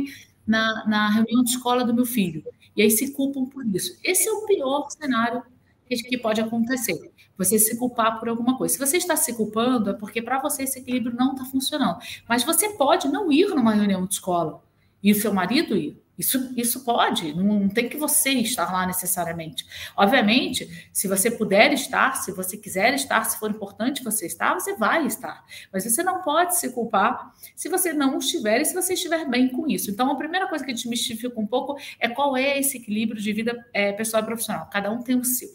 na, 0.45 0.85
na 0.87 1.09
reunião 1.09 1.43
de 1.43 1.51
escola 1.51 1.83
do 1.83 1.93
meu 1.93 2.05
filho, 2.05 2.43
e 2.75 2.81
aí 2.81 2.91
se 2.91 3.11
culpam 3.13 3.45
por 3.45 3.65
isso. 3.75 3.97
Esse 4.03 4.27
é 4.27 4.31
o 4.31 4.45
pior 4.45 4.87
cenário 4.89 5.43
que 5.87 6.17
pode 6.17 6.41
acontecer. 6.41 7.11
Você 7.37 7.59
se 7.59 7.77
culpar 7.77 8.19
por 8.19 8.29
alguma 8.29 8.57
coisa. 8.57 8.73
Se 8.73 8.79
você 8.79 8.97
está 8.97 9.15
se 9.15 9.33
culpando, 9.33 9.91
é 9.91 9.93
porque 9.93 10.21
para 10.21 10.39
você 10.39 10.63
esse 10.63 10.79
equilíbrio 10.79 11.15
não 11.15 11.31
está 11.31 11.45
funcionando. 11.45 11.99
Mas 12.27 12.43
você 12.43 12.69
pode 12.69 13.07
não 13.07 13.31
ir 13.31 13.47
numa 13.49 13.73
reunião 13.73 14.05
de 14.05 14.13
escola 14.15 14.61
e 15.01 15.11
o 15.11 15.15
seu 15.15 15.33
marido 15.33 15.77
ir. 15.77 16.01
Isso, 16.17 16.51
isso 16.57 16.83
pode, 16.83 17.33
não 17.35 17.69
tem 17.69 17.87
que 17.87 17.95
você 17.95 18.31
estar 18.31 18.71
lá 18.71 18.87
necessariamente. 18.87 19.65
Obviamente, 19.95 20.89
se 20.91 21.07
você 21.07 21.29
puder 21.29 21.71
estar, 21.73 22.15
se 22.15 22.31
você 22.31 22.57
quiser 22.57 22.93
estar, 22.95 23.23
se 23.25 23.39
for 23.39 23.51
importante 23.51 24.03
você 24.03 24.25
estar, 24.25 24.55
você 24.55 24.75
vai 24.75 25.05
estar. 25.05 25.45
Mas 25.71 25.83
você 25.83 26.01
não 26.01 26.21
pode 26.21 26.57
se 26.57 26.71
culpar 26.71 27.33
se 27.55 27.69
você 27.69 27.93
não 27.93 28.17
estiver 28.17 28.61
e 28.61 28.65
se 28.65 28.73
você 28.73 28.93
estiver 28.93 29.29
bem 29.29 29.47
com 29.49 29.67
isso. 29.67 29.91
Então, 29.91 30.11
a 30.11 30.15
primeira 30.15 30.47
coisa 30.47 30.65
que 30.65 30.73
desmistifica 30.73 31.39
um 31.39 31.45
pouco 31.45 31.77
é 31.99 32.09
qual 32.09 32.35
é 32.35 32.57
esse 32.57 32.77
equilíbrio 32.77 33.21
de 33.21 33.31
vida 33.31 33.65
é, 33.71 33.91
pessoal 33.91 34.23
e 34.23 34.25
profissional. 34.25 34.67
Cada 34.71 34.91
um 34.91 35.03
tem 35.03 35.15
o 35.15 35.23
seu. 35.23 35.49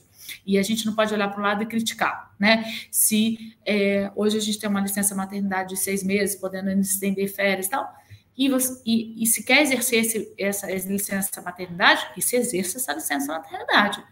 E 0.47 0.59
a 0.59 0.63
gente 0.63 0.87
não 0.87 0.95
pode 0.95 1.13
olhar 1.13 1.29
para 1.29 1.41
o 1.41 1.43
lado 1.43 1.63
e 1.63 1.67
criticar, 1.67 2.33
né? 2.39 2.65
Se 2.91 3.55
é, 3.67 4.11
hoje 4.15 4.37
a 4.37 4.41
gente 4.41 4.59
tem 4.59 4.69
uma 4.71 4.81
licença 4.81 5.15
maternidade 5.15 5.71
de 5.71 5.77
seis 5.77 6.03
meses, 6.03 6.37
podendo 6.37 6.71
estender 6.71 7.29
férias 7.29 7.67
e 7.67 7.71
tal, 7.71 7.93
e, 8.37 8.49
você, 8.49 8.81
e, 8.85 9.23
e 9.23 9.27
se 9.27 9.43
quer 9.43 9.63
exercer 9.63 10.01
esse, 10.01 10.35
essa, 10.39 10.67
licença 10.71 11.43
maternidade, 11.43 12.13
que 12.15 12.23
se 12.23 12.37
exerça 12.37 12.79
essa 12.79 12.93
licença 12.95 13.33
maternidade. 13.33 14.03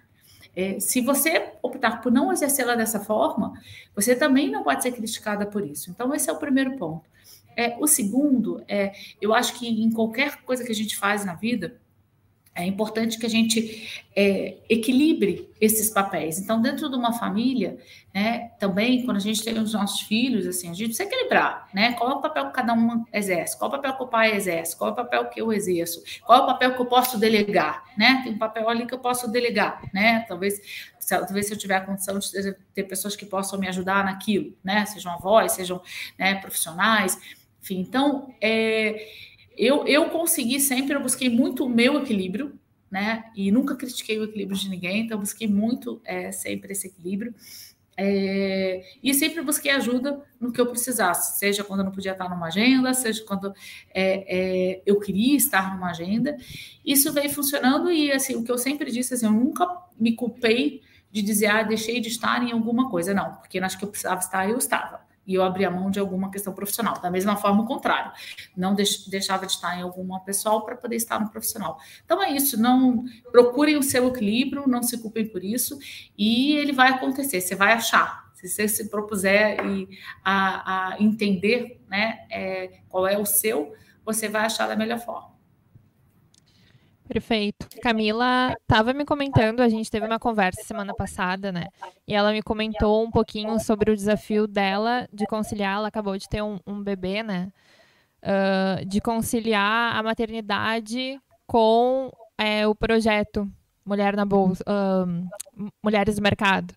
É, 0.54 0.80
se 0.80 1.00
você 1.00 1.52
optar 1.62 2.00
por 2.00 2.10
não 2.10 2.32
exercê-la 2.32 2.74
dessa 2.74 3.00
forma, 3.00 3.52
você 3.94 4.14
também 4.14 4.50
não 4.50 4.62
pode 4.62 4.82
ser 4.82 4.92
criticada 4.92 5.46
por 5.46 5.64
isso. 5.64 5.90
Então, 5.90 6.12
esse 6.14 6.28
é 6.28 6.32
o 6.32 6.38
primeiro 6.38 6.76
ponto. 6.76 7.08
É, 7.56 7.76
o 7.78 7.86
segundo, 7.86 8.62
é, 8.68 8.92
eu 9.20 9.34
acho 9.34 9.54
que 9.54 9.68
em 9.68 9.90
qualquer 9.90 10.42
coisa 10.42 10.64
que 10.64 10.72
a 10.72 10.74
gente 10.74 10.96
faz 10.96 11.24
na 11.24 11.34
vida, 11.34 11.80
é 12.54 12.66
importante 12.66 13.18
que 13.18 13.24
a 13.24 13.28
gente 13.28 14.04
é, 14.14 14.56
equilibre 14.68 15.48
esses 15.60 15.88
papéis. 15.90 16.38
Então, 16.38 16.60
dentro 16.60 16.90
de 16.90 16.96
uma 16.96 17.12
família, 17.12 17.78
né, 18.12 18.50
também, 18.58 19.04
quando 19.04 19.18
a 19.18 19.20
gente 19.20 19.42
tem 19.44 19.56
os 19.58 19.72
nossos 19.72 20.00
filhos, 20.00 20.46
assim, 20.46 20.68
a 20.68 20.74
gente 20.74 20.88
precisa 20.88 21.04
equilibrar, 21.04 21.68
né? 21.72 21.92
Qual 21.92 22.10
é 22.10 22.14
o 22.14 22.20
papel 22.20 22.46
que 22.46 22.52
cada 22.52 22.74
um 22.74 23.04
exerce? 23.12 23.56
Qual 23.56 23.70
é 23.70 23.74
o 23.74 23.76
papel 23.76 23.96
que 23.96 24.02
o 24.02 24.08
pai 24.08 24.34
exerce? 24.34 24.76
Qual 24.76 24.90
é 24.90 24.92
o 24.92 24.96
papel 24.96 25.26
que 25.26 25.40
eu 25.40 25.52
exerço? 25.52 26.02
Qual 26.26 26.40
é 26.40 26.42
o 26.42 26.46
papel 26.46 26.74
que 26.74 26.80
eu 26.80 26.86
posso 26.86 27.18
delegar, 27.18 27.84
né? 27.96 28.20
Tem 28.24 28.32
um 28.32 28.38
papel 28.38 28.68
ali 28.68 28.84
que 28.84 28.94
eu 28.94 28.98
posso 28.98 29.30
delegar, 29.30 29.82
né? 29.94 30.24
Talvez, 30.26 30.60
se, 30.98 31.16
talvez 31.16 31.46
se 31.46 31.54
eu 31.54 31.58
tiver 31.58 31.76
a 31.76 31.80
condição 31.82 32.18
de 32.18 32.56
ter 32.74 32.82
pessoas 32.84 33.14
que 33.14 33.24
possam 33.24 33.60
me 33.60 33.68
ajudar 33.68 34.04
naquilo, 34.04 34.56
né? 34.64 34.84
Sejam 34.86 35.12
avós, 35.12 35.52
sejam 35.52 35.80
né, 36.18 36.34
profissionais, 36.34 37.16
enfim. 37.62 37.78
Então, 37.78 38.34
é 38.40 39.06
eu, 39.56 39.86
eu 39.86 40.08
consegui 40.10 40.60
sempre, 40.60 40.94
eu 40.94 41.02
busquei 41.02 41.28
muito 41.28 41.64
o 41.64 41.68
meu 41.68 42.00
equilíbrio, 42.00 42.58
né? 42.90 43.24
E 43.36 43.50
nunca 43.52 43.76
critiquei 43.76 44.18
o 44.18 44.24
equilíbrio 44.24 44.58
de 44.58 44.68
ninguém, 44.68 45.02
então 45.02 45.18
busquei 45.18 45.46
muito 45.46 46.00
é, 46.04 46.32
sempre 46.32 46.72
esse 46.72 46.88
equilíbrio. 46.88 47.34
É, 47.96 48.82
e 49.02 49.12
sempre 49.12 49.42
busquei 49.42 49.70
ajuda 49.72 50.24
no 50.40 50.50
que 50.50 50.58
eu 50.58 50.66
precisasse, 50.66 51.38
seja 51.38 51.62
quando 51.62 51.80
eu 51.80 51.84
não 51.84 51.92
podia 51.92 52.12
estar 52.12 52.30
numa 52.30 52.46
agenda, 52.46 52.94
seja 52.94 53.22
quando 53.26 53.52
é, 53.92 54.24
é, 54.74 54.82
eu 54.86 54.98
queria 54.98 55.36
estar 55.36 55.74
numa 55.74 55.90
agenda. 55.90 56.34
Isso 56.84 57.12
veio 57.12 57.28
funcionando 57.28 57.92
e 57.92 58.10
assim, 58.10 58.36
o 58.36 58.42
que 58.42 58.50
eu 58.50 58.56
sempre 58.56 58.90
disse, 58.90 59.12
assim, 59.12 59.26
eu 59.26 59.32
nunca 59.32 59.66
me 59.98 60.14
culpei 60.14 60.80
de 61.12 61.20
dizer, 61.20 61.46
ah, 61.48 61.62
deixei 61.62 62.00
de 62.00 62.08
estar 62.08 62.42
em 62.42 62.52
alguma 62.52 62.88
coisa, 62.88 63.12
não, 63.12 63.34
porque 63.34 63.58
acho 63.58 63.78
que 63.78 63.84
eu 63.84 63.88
precisava 63.90 64.20
estar, 64.20 64.48
eu 64.48 64.56
estava 64.56 64.99
e 65.26 65.34
eu 65.34 65.42
abria 65.42 65.70
mão 65.70 65.90
de 65.90 66.00
alguma 66.00 66.30
questão 66.30 66.52
profissional. 66.52 67.00
Da 67.00 67.10
mesma 67.10 67.36
forma, 67.36 67.62
o 67.62 67.66
contrário, 67.66 68.12
não 68.56 68.74
deixava 68.74 69.46
de 69.46 69.52
estar 69.52 69.78
em 69.78 69.82
alguma 69.82 70.20
pessoal 70.20 70.64
para 70.64 70.76
poder 70.76 70.96
estar 70.96 71.20
no 71.20 71.30
profissional. 71.30 71.78
Então 72.04 72.22
é 72.22 72.32
isso, 72.32 72.60
não 72.60 73.04
procurem 73.30 73.76
o 73.76 73.82
seu 73.82 74.08
equilíbrio, 74.08 74.68
não 74.68 74.82
se 74.82 74.98
culpem 74.98 75.28
por 75.28 75.44
isso, 75.44 75.78
e 76.16 76.54
ele 76.56 76.72
vai 76.72 76.90
acontecer, 76.90 77.40
você 77.40 77.54
vai 77.54 77.72
achar. 77.72 78.30
Se 78.34 78.48
você 78.48 78.66
se 78.66 78.88
propuser 78.88 79.64
e 79.66 79.88
a, 80.24 80.92
a 80.94 81.02
entender 81.02 81.80
né, 81.88 82.26
é, 82.30 82.80
qual 82.88 83.06
é 83.06 83.18
o 83.18 83.26
seu, 83.26 83.74
você 84.04 84.28
vai 84.28 84.46
achar 84.46 84.66
da 84.66 84.74
melhor 84.74 84.98
forma. 84.98 85.29
Perfeito. 87.12 87.66
Camila 87.82 88.54
estava 88.60 88.92
me 88.92 89.04
comentando, 89.04 89.58
a 89.58 89.68
gente 89.68 89.90
teve 89.90 90.06
uma 90.06 90.20
conversa 90.20 90.62
semana 90.62 90.94
passada, 90.94 91.50
né? 91.50 91.66
E 92.06 92.14
ela 92.14 92.30
me 92.30 92.40
comentou 92.40 93.04
um 93.04 93.10
pouquinho 93.10 93.58
sobre 93.58 93.90
o 93.90 93.96
desafio 93.96 94.46
dela 94.46 95.08
de 95.12 95.26
conciliar, 95.26 95.78
ela 95.78 95.88
acabou 95.88 96.16
de 96.16 96.28
ter 96.28 96.40
um, 96.40 96.60
um 96.64 96.80
bebê, 96.80 97.24
né? 97.24 97.52
Uh, 98.22 98.84
de 98.86 99.00
conciliar 99.00 99.96
a 99.96 100.02
maternidade 100.04 101.20
com 101.48 102.12
é, 102.38 102.64
o 102.64 102.76
projeto 102.76 103.50
Mulher 103.84 104.14
na 104.14 104.24
Bolsa, 104.24 104.62
uh, 104.68 105.68
Mulheres 105.82 106.14
no 106.14 106.22
Mercado. 106.22 106.72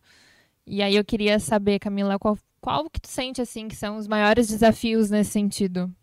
E 0.65 0.81
aí 0.81 0.95
eu 0.95 1.05
queria 1.05 1.39
saber, 1.39 1.77
Camila, 1.77 2.17
qual, 2.17 2.39
qual 2.59 2.89
que 2.89 2.99
tu 2.99 3.07
sente 3.07 3.39
assim 3.39 3.67
que 3.67 3.75
são 3.75 3.97
os 3.97 4.07
maiores 4.07 4.47
desafios 4.47 5.11
nesse 5.11 5.29
sentido? 5.29 5.93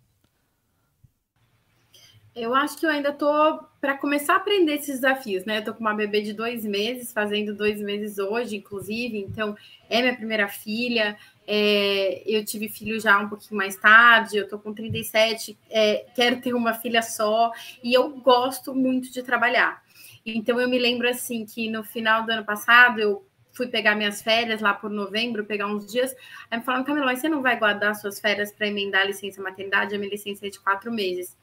Eu 2.34 2.54
acho 2.54 2.78
que 2.78 2.86
eu 2.86 2.90
ainda 2.90 3.12
tô 3.12 3.60
para 3.80 3.96
começar 3.96 4.34
a 4.34 4.36
aprender 4.36 4.74
esses 4.74 5.00
desafios, 5.00 5.44
né? 5.44 5.58
Eu 5.58 5.64
tô 5.64 5.74
com 5.74 5.80
uma 5.80 5.94
bebê 5.94 6.22
de 6.22 6.32
dois 6.32 6.64
meses, 6.64 7.12
fazendo 7.12 7.54
dois 7.54 7.80
meses 7.80 8.18
hoje, 8.18 8.56
inclusive, 8.56 9.18
então 9.18 9.56
é 9.88 10.00
minha 10.00 10.14
primeira 10.14 10.46
filha. 10.46 11.16
É, 11.46 12.22
eu 12.24 12.44
tive 12.44 12.68
filho 12.68 13.00
já 13.00 13.18
um 13.18 13.28
pouquinho 13.28 13.56
mais 13.56 13.74
tarde, 13.74 14.36
eu 14.36 14.48
tô 14.48 14.58
com 14.60 14.72
37, 14.72 15.58
é, 15.68 16.06
quero 16.14 16.40
ter 16.40 16.54
uma 16.54 16.72
filha 16.74 17.02
só, 17.02 17.50
e 17.82 17.92
eu 17.92 18.10
gosto 18.10 18.72
muito 18.72 19.10
de 19.12 19.22
trabalhar. 19.22 19.82
Então 20.24 20.60
eu 20.60 20.68
me 20.68 20.78
lembro 20.78 21.08
assim 21.08 21.44
que 21.44 21.68
no 21.68 21.82
final 21.82 22.24
do 22.24 22.30
ano 22.30 22.44
passado 22.44 23.00
eu 23.00 23.26
fui 23.52 23.66
pegar 23.66 23.96
minhas 23.96 24.22
férias 24.22 24.60
lá 24.60 24.72
por 24.72 24.88
novembro, 24.90 25.44
pegar 25.44 25.66
uns 25.66 25.90
dias. 25.90 26.14
Aí 26.48 26.58
me 26.58 26.64
falaram, 26.64 26.84
Camila, 26.84 27.16
você 27.16 27.28
não 27.28 27.42
vai 27.42 27.58
guardar 27.58 27.96
suas 27.96 28.20
férias 28.20 28.52
para 28.52 28.68
emendar 28.68 29.02
a 29.02 29.06
licença 29.06 29.42
maternidade? 29.42 29.94
A 29.94 29.98
minha 29.98 30.10
licença 30.10 30.46
é 30.46 30.50
de 30.50 30.60
quatro 30.60 30.92
meses. 30.92 31.36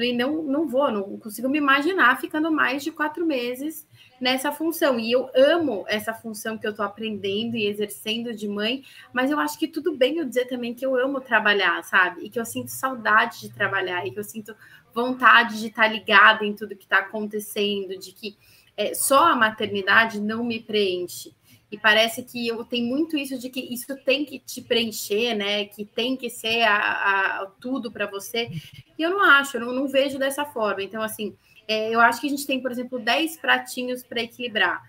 Falei, 0.00 0.16
não, 0.16 0.42
não 0.42 0.66
vou, 0.66 0.90
não 0.90 1.18
consigo 1.18 1.46
me 1.46 1.58
imaginar 1.58 2.18
ficando 2.18 2.50
mais 2.50 2.82
de 2.82 2.90
quatro 2.90 3.26
meses 3.26 3.86
nessa 4.18 4.50
função. 4.50 4.98
E 4.98 5.12
eu 5.12 5.28
amo 5.34 5.84
essa 5.88 6.14
função 6.14 6.56
que 6.56 6.66
eu 6.66 6.70
estou 6.70 6.86
aprendendo 6.86 7.54
e 7.54 7.66
exercendo 7.66 8.32
de 8.34 8.48
mãe, 8.48 8.82
mas 9.12 9.30
eu 9.30 9.38
acho 9.38 9.58
que 9.58 9.68
tudo 9.68 9.94
bem 9.94 10.16
eu 10.16 10.24
dizer 10.24 10.46
também 10.46 10.72
que 10.72 10.86
eu 10.86 10.96
amo 10.96 11.20
trabalhar, 11.20 11.84
sabe? 11.84 12.24
E 12.24 12.30
que 12.30 12.40
eu 12.40 12.46
sinto 12.46 12.68
saudade 12.68 13.42
de 13.42 13.50
trabalhar, 13.50 14.06
e 14.06 14.10
que 14.10 14.18
eu 14.18 14.24
sinto 14.24 14.56
vontade 14.94 15.60
de 15.60 15.66
estar 15.66 15.86
ligada 15.86 16.46
em 16.46 16.54
tudo 16.54 16.74
que 16.74 16.84
está 16.84 17.00
acontecendo, 17.00 17.98
de 17.98 18.12
que 18.12 18.38
é, 18.78 18.94
só 18.94 19.26
a 19.26 19.36
maternidade 19.36 20.18
não 20.18 20.42
me 20.42 20.60
preenche. 20.60 21.34
E 21.70 21.78
parece 21.78 22.22
que 22.22 22.48
tenho 22.68 22.86
muito 22.86 23.16
isso 23.16 23.38
de 23.38 23.48
que 23.48 23.60
isso 23.60 23.96
tem 24.04 24.24
que 24.24 24.40
te 24.40 24.60
preencher, 24.60 25.34
né? 25.34 25.66
Que 25.66 25.84
tem 25.84 26.16
que 26.16 26.28
ser 26.28 26.62
a, 26.62 27.42
a 27.42 27.46
tudo 27.60 27.92
para 27.92 28.06
você. 28.06 28.50
E 28.98 29.02
eu 29.02 29.10
não 29.10 29.20
acho, 29.20 29.56
eu 29.56 29.60
não, 29.60 29.72
não 29.72 29.86
vejo 29.86 30.18
dessa 30.18 30.44
forma. 30.44 30.82
Então, 30.82 31.00
assim, 31.00 31.36
é, 31.68 31.94
eu 31.94 32.00
acho 32.00 32.20
que 32.20 32.26
a 32.26 32.30
gente 32.30 32.46
tem, 32.46 32.60
por 32.60 32.72
exemplo, 32.72 32.98
10 32.98 33.36
pratinhos 33.36 34.02
para 34.02 34.20
equilibrar. 34.20 34.82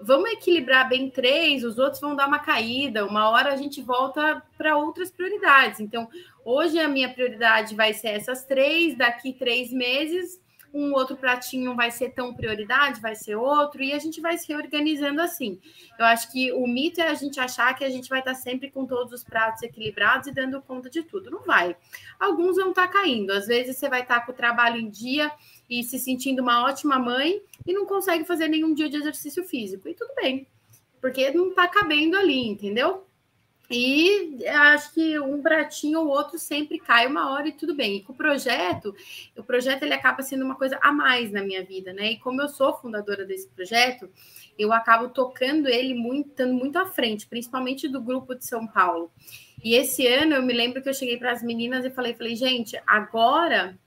Vamos 0.00 0.30
equilibrar 0.30 0.88
bem 0.88 1.10
três, 1.10 1.62
os 1.64 1.78
outros 1.78 2.00
vão 2.00 2.14
dar 2.14 2.28
uma 2.28 2.38
caída. 2.38 3.04
Uma 3.04 3.28
hora 3.28 3.52
a 3.52 3.56
gente 3.56 3.82
volta 3.82 4.40
para 4.56 4.76
outras 4.76 5.10
prioridades. 5.10 5.80
Então, 5.80 6.08
hoje 6.44 6.78
a 6.78 6.88
minha 6.88 7.12
prioridade 7.12 7.74
vai 7.74 7.92
ser 7.92 8.08
essas 8.08 8.44
três, 8.44 8.96
daqui 8.96 9.32
três 9.32 9.72
meses 9.72 10.39
um 10.72 10.92
outro 10.92 11.16
pratinho 11.16 11.74
vai 11.74 11.90
ser 11.90 12.10
tão 12.10 12.32
prioridade, 12.34 13.00
vai 13.00 13.14
ser 13.14 13.34
outro, 13.34 13.82
e 13.82 13.92
a 13.92 13.98
gente 13.98 14.20
vai 14.20 14.38
se 14.38 14.48
reorganizando 14.48 15.20
assim. 15.20 15.60
Eu 15.98 16.04
acho 16.04 16.30
que 16.30 16.52
o 16.52 16.66
mito 16.66 17.00
é 17.00 17.08
a 17.08 17.14
gente 17.14 17.40
achar 17.40 17.74
que 17.74 17.84
a 17.84 17.90
gente 17.90 18.08
vai 18.08 18.20
estar 18.20 18.34
sempre 18.34 18.70
com 18.70 18.86
todos 18.86 19.12
os 19.12 19.24
pratos 19.24 19.62
equilibrados 19.62 20.28
e 20.28 20.32
dando 20.32 20.62
conta 20.62 20.88
de 20.88 21.02
tudo. 21.02 21.30
Não 21.30 21.42
vai. 21.42 21.76
Alguns 22.18 22.56
vão 22.56 22.70
estar 22.70 22.88
caindo. 22.88 23.32
Às 23.32 23.46
vezes 23.46 23.76
você 23.76 23.88
vai 23.88 24.02
estar 24.02 24.24
com 24.24 24.32
o 24.32 24.34
trabalho 24.34 24.78
em 24.78 24.88
dia 24.88 25.30
e 25.68 25.82
se 25.82 25.98
sentindo 25.98 26.42
uma 26.42 26.64
ótima 26.64 26.98
mãe 26.98 27.42
e 27.66 27.72
não 27.72 27.84
consegue 27.86 28.24
fazer 28.24 28.48
nenhum 28.48 28.72
dia 28.74 28.88
de 28.88 28.96
exercício 28.96 29.44
físico. 29.44 29.88
E 29.88 29.94
tudo 29.94 30.14
bem, 30.14 30.46
porque 31.00 31.30
não 31.30 31.48
está 31.48 31.66
cabendo 31.68 32.16
ali, 32.16 32.48
entendeu? 32.48 33.06
E 33.70 34.44
acho 34.46 34.92
que 34.92 35.20
um 35.20 35.40
pratinho 35.40 36.00
ou 36.00 36.08
outro 36.08 36.40
sempre 36.40 36.80
cai 36.80 37.06
uma 37.06 37.30
hora 37.30 37.46
e 37.46 37.52
tudo 37.52 37.72
bem. 37.72 37.98
E 37.98 38.02
com 38.02 38.12
o 38.12 38.16
projeto, 38.16 38.92
o 39.36 39.44
projeto 39.44 39.84
ele 39.84 39.94
acaba 39.94 40.22
sendo 40.22 40.44
uma 40.44 40.56
coisa 40.56 40.76
a 40.82 40.90
mais 40.90 41.30
na 41.30 41.40
minha 41.40 41.64
vida, 41.64 41.92
né? 41.92 42.12
E 42.12 42.16
como 42.18 42.42
eu 42.42 42.48
sou 42.48 42.76
fundadora 42.76 43.24
desse 43.24 43.46
projeto, 43.48 44.10
eu 44.58 44.72
acabo 44.72 45.08
tocando 45.10 45.68
ele 45.68 45.94
muito, 45.94 46.30
estando 46.30 46.52
muito 46.52 46.78
à 46.78 46.86
frente, 46.86 47.28
principalmente 47.28 47.86
do 47.86 48.00
grupo 48.00 48.34
de 48.34 48.44
São 48.44 48.66
Paulo. 48.66 49.12
E 49.62 49.74
esse 49.74 50.04
ano 50.04 50.34
eu 50.34 50.42
me 50.42 50.52
lembro 50.52 50.82
que 50.82 50.88
eu 50.88 50.94
cheguei 50.94 51.16
para 51.16 51.30
as 51.30 51.42
meninas 51.42 51.84
e 51.84 51.90
falei, 51.90 52.14
falei, 52.14 52.34
gente, 52.34 52.80
agora 52.84 53.78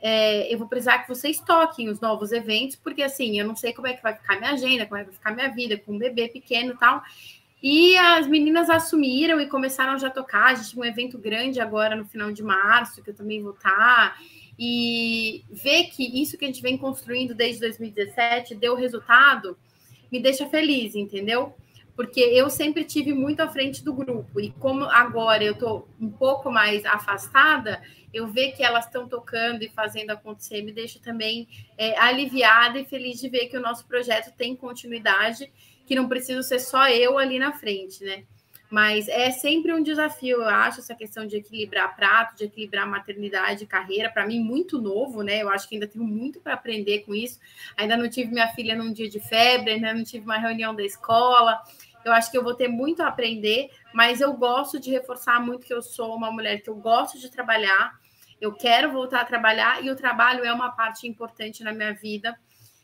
é, 0.00 0.52
eu 0.52 0.58
vou 0.58 0.68
precisar 0.68 1.00
que 1.00 1.08
vocês 1.08 1.40
toquem 1.40 1.88
os 1.88 2.00
novos 2.00 2.32
eventos, 2.32 2.76
porque 2.76 3.02
assim, 3.02 3.38
eu 3.38 3.46
não 3.46 3.56
sei 3.56 3.72
como 3.72 3.88
é 3.88 3.92
que 3.92 4.02
vai 4.02 4.14
ficar 4.14 4.38
minha 4.38 4.52
agenda, 4.52 4.86
como 4.86 4.96
é 4.96 5.04
que 5.04 5.10
vai 5.10 5.18
ficar 5.18 5.34
minha 5.34 5.48
vida 5.48 5.76
com 5.76 5.92
um 5.92 5.98
bebê 5.98 6.28
pequeno 6.28 6.72
e 6.72 6.78
tal. 6.78 7.02
E 7.62 7.96
as 7.96 8.26
meninas 8.26 8.70
assumiram 8.70 9.40
e 9.40 9.46
começaram 9.46 9.98
já 9.98 10.08
a 10.08 10.10
tocar. 10.10 10.46
A 10.46 10.54
gente 10.54 10.70
tinha 10.70 10.82
um 10.82 10.86
evento 10.86 11.18
grande 11.18 11.60
agora 11.60 11.96
no 11.96 12.04
final 12.04 12.32
de 12.32 12.42
março, 12.42 13.02
que 13.02 13.10
eu 13.10 13.14
também 13.14 13.42
vou 13.42 13.52
estar. 13.52 14.16
E 14.58 15.44
ver 15.50 15.84
que 15.84 16.22
isso 16.22 16.38
que 16.38 16.44
a 16.44 16.48
gente 16.48 16.62
vem 16.62 16.76
construindo 16.76 17.34
desde 17.34 17.60
2017 17.60 18.54
deu 18.54 18.74
resultado, 18.74 19.56
me 20.10 20.20
deixa 20.20 20.48
feliz, 20.48 20.94
entendeu? 20.94 21.54
Porque 21.94 22.20
eu 22.20 22.48
sempre 22.48 22.84
tive 22.84 23.12
muito 23.12 23.40
à 23.40 23.48
frente 23.48 23.84
do 23.84 23.92
grupo. 23.92 24.40
E 24.40 24.50
como 24.52 24.84
agora 24.84 25.42
eu 25.42 25.52
estou 25.52 25.88
um 26.00 26.10
pouco 26.10 26.50
mais 26.50 26.84
afastada, 26.84 27.82
eu 28.14 28.28
ver 28.28 28.52
que 28.52 28.62
elas 28.62 28.86
estão 28.86 29.08
tocando 29.08 29.62
e 29.62 29.68
fazendo 29.68 30.10
acontecer 30.10 30.62
me 30.62 30.72
deixa 30.72 31.00
também 31.00 31.48
é, 31.76 31.98
aliviada 31.98 32.78
e 32.78 32.84
feliz 32.84 33.20
de 33.20 33.28
ver 33.28 33.46
que 33.46 33.56
o 33.56 33.60
nosso 33.60 33.84
projeto 33.86 34.32
tem 34.36 34.54
continuidade 34.54 35.50
que 35.88 35.96
não 35.96 36.06
preciso 36.06 36.42
ser 36.42 36.60
só 36.60 36.86
eu 36.90 37.18
ali 37.18 37.38
na 37.38 37.52
frente, 37.52 38.04
né? 38.04 38.24
Mas 38.70 39.08
é 39.08 39.30
sempre 39.30 39.72
um 39.72 39.82
desafio, 39.82 40.42
eu 40.42 40.48
acho, 40.48 40.80
essa 40.80 40.94
questão 40.94 41.26
de 41.26 41.36
equilibrar 41.36 41.96
prato, 41.96 42.36
de 42.36 42.44
equilibrar 42.44 42.86
maternidade 42.86 43.64
e 43.64 43.66
carreira, 43.66 44.10
para 44.10 44.26
mim, 44.26 44.40
muito 44.40 44.78
novo, 44.78 45.22
né? 45.22 45.42
Eu 45.42 45.48
acho 45.48 45.66
que 45.66 45.74
ainda 45.74 45.86
tenho 45.86 46.04
muito 46.04 46.38
para 46.38 46.52
aprender 46.52 47.00
com 47.00 47.14
isso. 47.14 47.40
Ainda 47.78 47.96
não 47.96 48.10
tive 48.10 48.30
minha 48.30 48.48
filha 48.48 48.76
num 48.76 48.92
dia 48.92 49.08
de 49.08 49.18
febre, 49.18 49.72
ainda 49.72 49.94
não 49.94 50.04
tive 50.04 50.26
uma 50.26 50.36
reunião 50.36 50.74
da 50.74 50.84
escola. 50.84 51.58
Eu 52.04 52.12
acho 52.12 52.30
que 52.30 52.36
eu 52.36 52.44
vou 52.44 52.54
ter 52.54 52.68
muito 52.68 53.02
a 53.02 53.06
aprender, 53.06 53.70
mas 53.94 54.20
eu 54.20 54.34
gosto 54.34 54.78
de 54.78 54.90
reforçar 54.90 55.40
muito 55.40 55.66
que 55.66 55.72
eu 55.72 55.80
sou 55.80 56.14
uma 56.14 56.30
mulher 56.30 56.60
que 56.60 56.68
eu 56.68 56.76
gosto 56.76 57.18
de 57.18 57.30
trabalhar, 57.30 57.98
eu 58.38 58.52
quero 58.52 58.92
voltar 58.92 59.22
a 59.22 59.24
trabalhar 59.24 59.82
e 59.82 59.90
o 59.90 59.96
trabalho 59.96 60.44
é 60.44 60.52
uma 60.52 60.70
parte 60.70 61.08
importante 61.08 61.64
na 61.64 61.72
minha 61.72 61.94
vida 61.94 62.38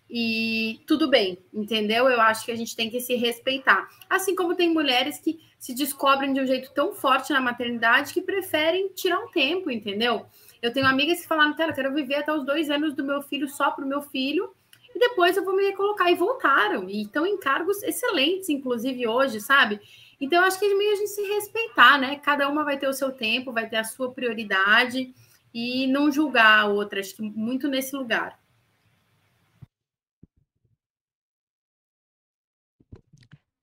e 0.08 0.80
tudo 0.86 1.08
bem, 1.08 1.38
entendeu? 1.52 2.08
Eu 2.08 2.20
acho 2.20 2.44
que 2.44 2.52
a 2.52 2.56
gente 2.56 2.76
tem 2.76 2.90
que 2.90 3.00
se 3.00 3.14
respeitar. 3.16 3.88
Assim 4.08 4.34
como 4.34 4.54
tem 4.54 4.72
mulheres 4.72 5.18
que 5.18 5.40
se 5.58 5.74
descobrem 5.74 6.32
de 6.32 6.40
um 6.40 6.46
jeito 6.46 6.72
tão 6.72 6.94
forte 6.94 7.32
na 7.32 7.40
maternidade 7.40 8.12
que 8.12 8.20
preferem 8.20 8.88
tirar 8.88 9.18
um 9.20 9.28
tempo, 9.28 9.70
entendeu? 9.70 10.26
Eu 10.60 10.72
tenho 10.72 10.86
amigas 10.86 11.20
que 11.20 11.26
falaram, 11.26 11.54
eu 11.58 11.74
quero 11.74 11.94
viver 11.94 12.16
até 12.16 12.32
os 12.32 12.44
dois 12.44 12.70
anos 12.70 12.94
do 12.94 13.04
meu 13.04 13.22
filho 13.22 13.48
só 13.48 13.70
para 13.70 13.84
o 13.84 13.88
meu 13.88 14.02
filho, 14.02 14.54
e 14.94 14.98
depois 14.98 15.36
eu 15.36 15.44
vou 15.44 15.56
me 15.56 15.64
recolocar. 15.64 16.10
E 16.10 16.14
voltaram, 16.14 16.88
e 16.88 17.02
estão 17.02 17.26
em 17.26 17.38
cargos 17.38 17.82
excelentes, 17.82 18.48
inclusive 18.48 19.06
hoje, 19.08 19.40
sabe? 19.40 19.80
Então, 20.20 20.40
eu 20.40 20.46
acho 20.46 20.58
que 20.58 20.64
é 20.64 20.74
meio 20.74 20.92
a 20.92 20.96
gente 20.96 21.10
se 21.10 21.22
respeitar, 21.22 21.98
né? 21.98 22.16
Cada 22.16 22.48
uma 22.48 22.64
vai 22.64 22.78
ter 22.78 22.88
o 22.88 22.92
seu 22.92 23.10
tempo, 23.10 23.52
vai 23.52 23.68
ter 23.68 23.76
a 23.76 23.84
sua 23.84 24.12
prioridade, 24.12 25.12
e 25.52 25.86
não 25.86 26.10
julgar 26.10 26.60
a 26.60 26.66
outra, 26.66 27.00
acho 27.00 27.16
que 27.16 27.22
muito 27.22 27.68
nesse 27.68 27.94
lugar. 27.94 28.38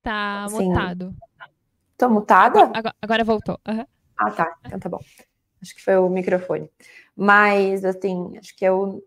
Tá 0.02 0.48
mutado. 0.50 1.16
Tô 1.98 2.10
mutada? 2.10 2.72
Agora, 2.74 2.96
agora 3.02 3.24
voltou. 3.24 3.60
Uhum. 3.68 3.86
Ah, 4.18 4.32
tá. 4.32 4.58
Então 4.66 4.80
tá 4.80 4.90
bom. 4.90 5.00
Acho 5.62 5.76
que 5.76 5.84
foi 5.84 5.98
o 5.98 6.10
microfone. 6.10 6.70
Mas, 7.16 7.86
assim, 7.86 8.38
acho 8.38 8.56
que 8.56 8.66
eu 8.66 9.04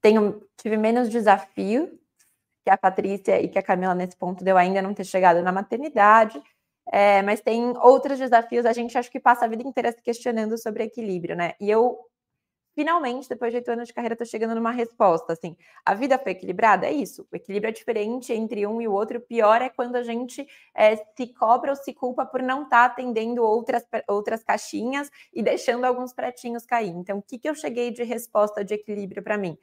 tenho, 0.00 0.42
tive 0.56 0.76
menos 0.76 1.08
desafio 1.08 1.98
que 2.64 2.70
a 2.70 2.76
Patrícia 2.76 3.40
e 3.40 3.48
que 3.48 3.58
a 3.58 3.62
Camila 3.62 3.94
nesse 3.94 4.16
ponto 4.16 4.44
deu 4.44 4.56
ainda 4.56 4.82
não 4.82 4.94
ter 4.94 5.04
chegado 5.04 5.42
na 5.42 5.52
maternidade. 5.52 6.42
É, 6.90 7.22
mas 7.22 7.40
tem 7.40 7.76
outros 7.78 8.18
desafios, 8.18 8.66
a 8.66 8.72
gente 8.72 8.98
acho 8.98 9.10
que 9.10 9.20
passa 9.20 9.44
a 9.44 9.48
vida 9.48 9.62
inteira 9.62 9.92
se 9.92 10.02
questionando 10.02 10.58
sobre 10.58 10.84
equilíbrio, 10.84 11.36
né? 11.36 11.54
E 11.60 11.70
eu 11.70 11.96
finalmente, 12.74 13.28
depois 13.28 13.52
de 13.52 13.58
oito 13.58 13.70
anos 13.70 13.88
de 13.88 13.94
carreira, 13.94 14.14
estou 14.14 14.26
chegando 14.26 14.54
numa 14.54 14.70
resposta. 14.70 15.32
Assim, 15.32 15.56
a 15.84 15.94
vida 15.94 16.18
foi 16.18 16.32
equilibrada? 16.32 16.86
É 16.86 16.92
isso. 16.92 17.26
O 17.30 17.36
equilíbrio 17.36 17.68
é 17.68 17.72
diferente 17.72 18.32
entre 18.32 18.66
um 18.66 18.80
e 18.80 18.88
o 18.88 18.92
outro. 18.92 19.18
O 19.18 19.20
pior 19.20 19.60
é 19.62 19.68
quando 19.68 19.96
a 19.96 20.02
gente 20.02 20.46
é, 20.74 20.96
se 20.96 21.26
cobra 21.34 21.70
ou 21.70 21.76
se 21.76 21.92
culpa 21.92 22.24
por 22.24 22.42
não 22.42 22.64
estar 22.64 22.78
tá 22.78 22.84
atendendo 22.86 23.42
outras, 23.42 23.84
outras 24.08 24.42
caixinhas 24.42 25.10
e 25.32 25.42
deixando 25.42 25.84
alguns 25.84 26.12
pratinhos 26.12 26.66
cair. 26.66 26.90
Então, 26.90 27.18
o 27.18 27.22
que, 27.22 27.38
que 27.38 27.48
eu 27.48 27.54
cheguei 27.54 27.90
de 27.90 28.02
resposta 28.02 28.64
de 28.64 28.74
equilíbrio 28.74 29.22
para 29.22 29.38
mim? 29.38 29.58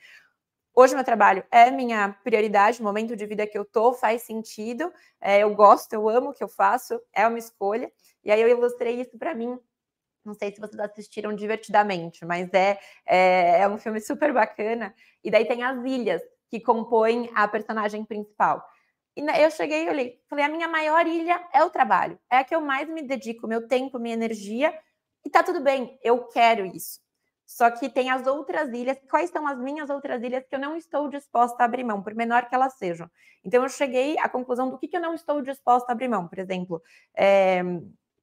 Hoje 0.76 0.95
meu 0.95 1.03
trabalho 1.03 1.43
é 1.51 1.70
minha 1.70 2.16
prioridade, 2.24 2.80
o 2.80 2.84
momento 2.86 3.16
de 3.16 3.26
vida 3.26 3.45
que 3.45 3.57
eu 3.57 3.66
tô 3.66 3.91
faz 3.91 4.22
sentido, 4.22 4.93
é, 5.20 5.39
eu 5.39 5.53
gosto, 5.53 5.91
eu 5.91 6.07
amo 6.07 6.30
o 6.30 6.34
que 6.34 6.41
eu 6.41 6.47
faço, 6.47 7.01
é 7.14 7.28
uma 7.28 7.38
escolha. 7.38 7.91
E 8.24 8.32
aí 8.32 8.41
eu 8.41 8.47
ilustrei 8.47 9.01
isso 9.01 9.18
para 9.18 9.34
mim 9.34 9.60
não 10.30 10.36
sei 10.36 10.53
se 10.53 10.61
vocês 10.61 10.80
assistiram 10.80 11.36
divertidamente, 11.36 12.23
mas 12.25 12.53
é, 12.53 12.80
é, 13.05 13.61
é 13.61 13.67
um 13.67 13.77
filme 13.77 13.99
super 13.99 14.32
bacana. 14.32 14.93
E 15.23 15.30
daí 15.30 15.45
tem 15.45 15.63
as 15.63 15.84
ilhas 15.84 16.21
que 16.49 16.59
compõem 16.59 17.30
a 17.36 17.47
personagem 17.47 18.05
principal. 18.05 18.63
E 19.15 19.21
eu 19.41 19.51
cheguei 19.51 19.86
e 19.86 19.89
olhei, 19.89 20.21
falei: 20.30 20.45
a 20.45 20.49
minha 20.49 20.67
maior 20.67 21.05
ilha 21.05 21.43
é 21.53 21.63
o 21.63 21.69
trabalho, 21.69 22.17
é 22.32 22.38
a 22.38 22.43
que 22.43 22.55
eu 22.55 22.61
mais 22.61 22.88
me 22.88 23.01
dedico, 23.01 23.47
meu 23.47 23.67
tempo, 23.67 23.99
minha 23.99 24.13
energia, 24.13 24.73
e 25.25 25.30
tá 25.30 25.43
tudo 25.43 25.61
bem, 25.61 25.99
eu 26.01 26.27
quero 26.27 26.65
isso. 26.65 26.99
Só 27.45 27.71
que 27.71 27.89
tem 27.89 28.11
as 28.11 28.27
outras 28.27 28.69
ilhas, 28.71 28.97
quais 29.09 29.32
são 29.32 29.47
as 29.47 29.57
minhas 29.57 29.89
outras 29.89 30.21
ilhas 30.21 30.45
que 30.47 30.55
eu 30.55 30.59
não 30.59 30.77
estou 30.77 31.09
disposta 31.09 31.63
a 31.63 31.65
abrir 31.65 31.84
mão, 31.84 32.01
por 32.03 32.13
menor 32.13 32.47
que 32.47 32.53
elas 32.53 32.77
sejam. 32.77 33.09
Então 33.43 33.63
eu 33.63 33.69
cheguei 33.69 34.17
à 34.19 34.30
conclusão 34.30 34.69
do 34.69 34.77
que, 34.77 34.88
que 34.88 34.95
eu 34.95 35.01
não 35.01 35.15
estou 35.15 35.41
disposta 35.41 35.91
a 35.91 35.93
abrir 35.93 36.07
mão. 36.07 36.27
Por 36.27 36.38
exemplo, 36.38 36.82
é, 37.17 37.63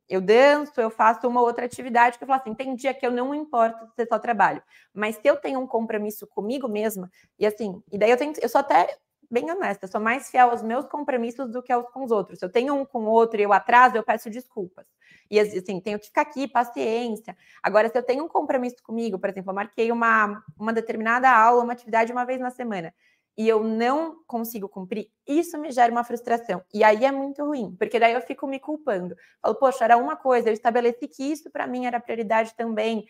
eu 0.09 0.21
danço, 0.21 0.81
eu 0.81 0.91
faço 0.91 1.27
uma 1.27 1.41
outra 1.41 1.65
atividade 1.65 2.19
que 2.19 2.25
eu 2.25 2.29
falo 2.29 2.41
assim, 2.41 2.55
tem 2.55 2.75
dia 2.75 2.95
que 2.95 3.07
eu 3.07 3.11
não 3.11 3.35
importo 3.35 3.87
ser 3.95 4.07
só 4.07 4.19
trabalho, 4.19 4.63
mas 4.95 5.17
se 5.17 5.23
eu 5.25 5.37
tenho 5.37 5.61
um 5.61 5.67
compromisso 5.67 6.27
comigo 6.27 6.69
mesma, 6.69 7.11
e 7.39 7.47
assim, 7.47 7.83
e 7.91 7.99
daí 7.99 8.11
eu 8.11 8.17
tenho, 8.17 8.33
eu 8.41 8.49
sou 8.49 8.61
até 8.61 8.97
bem 9.31 9.51
honesta, 9.51 9.87
sou 9.87 10.01
mais 10.01 10.31
fiel 10.31 10.51
aos 10.51 10.63
meus 10.63 10.87
compromissos 10.87 11.51
do 11.51 11.63
que 11.63 11.73
aos 11.73 11.89
com 11.91 12.05
os 12.05 12.11
outros. 12.11 12.39
Se 12.39 12.45
eu 12.45 12.49
tenho 12.49 12.75
um 12.75 12.85
com 12.85 13.05
o 13.05 13.11
outro 13.11 13.41
e 13.41 13.43
eu 13.43 13.53
atraso, 13.53 13.97
eu 13.97 14.05
peço 14.05 14.31
desculpas. 14.31 14.87
E 15.29 15.41
assim, 15.41 15.81
tenho 15.81 15.99
que 15.99 16.07
ficar 16.07 16.23
aqui, 16.23 16.47
paciência. 16.47 17.37
Agora, 17.61 17.89
se 17.89 17.99
eu 17.99 18.03
tenho 18.03 18.25
um 18.25 18.29
compromisso 18.29 18.77
comigo, 18.85 19.19
por 19.19 19.29
exemplo, 19.29 19.51
eu 19.51 19.55
marquei 19.55 19.91
uma, 19.91 20.45
uma 20.57 20.73
determinada 20.73 21.29
aula, 21.29 21.65
uma 21.65 21.73
atividade 21.73 22.13
uma 22.13 22.25
vez 22.25 22.41
na 22.41 22.51
semana 22.51 22.95
e 23.37 23.49
eu 23.49 23.63
não 23.63 24.23
consigo 24.27 24.69
cumprir, 24.69 25.11
isso 25.27 25.59
me 25.59 25.71
gera 25.71 25.93
uma 25.93 26.05
frustração. 26.05 26.63
E 26.73 26.83
aí 26.83 27.05
é 27.05 27.13
muito 27.13 27.45
ruim, 27.45 27.77
porque 27.79 27.99
daí 27.99 28.15
eu 28.15 28.21
fico 28.23 28.47
me 28.47 28.59
culpando. 28.59 29.15
Falo, 29.43 29.55
poxa, 29.57 29.85
era 29.85 29.97
uma 29.97 30.17
coisa, 30.17 30.49
eu 30.49 30.55
estabeleci 30.55 31.07
que 31.07 31.23
isso 31.23 31.51
para 31.51 31.67
mim 31.67 31.85
era 31.87 32.01
prioridade 32.01 32.55
também, 32.57 33.07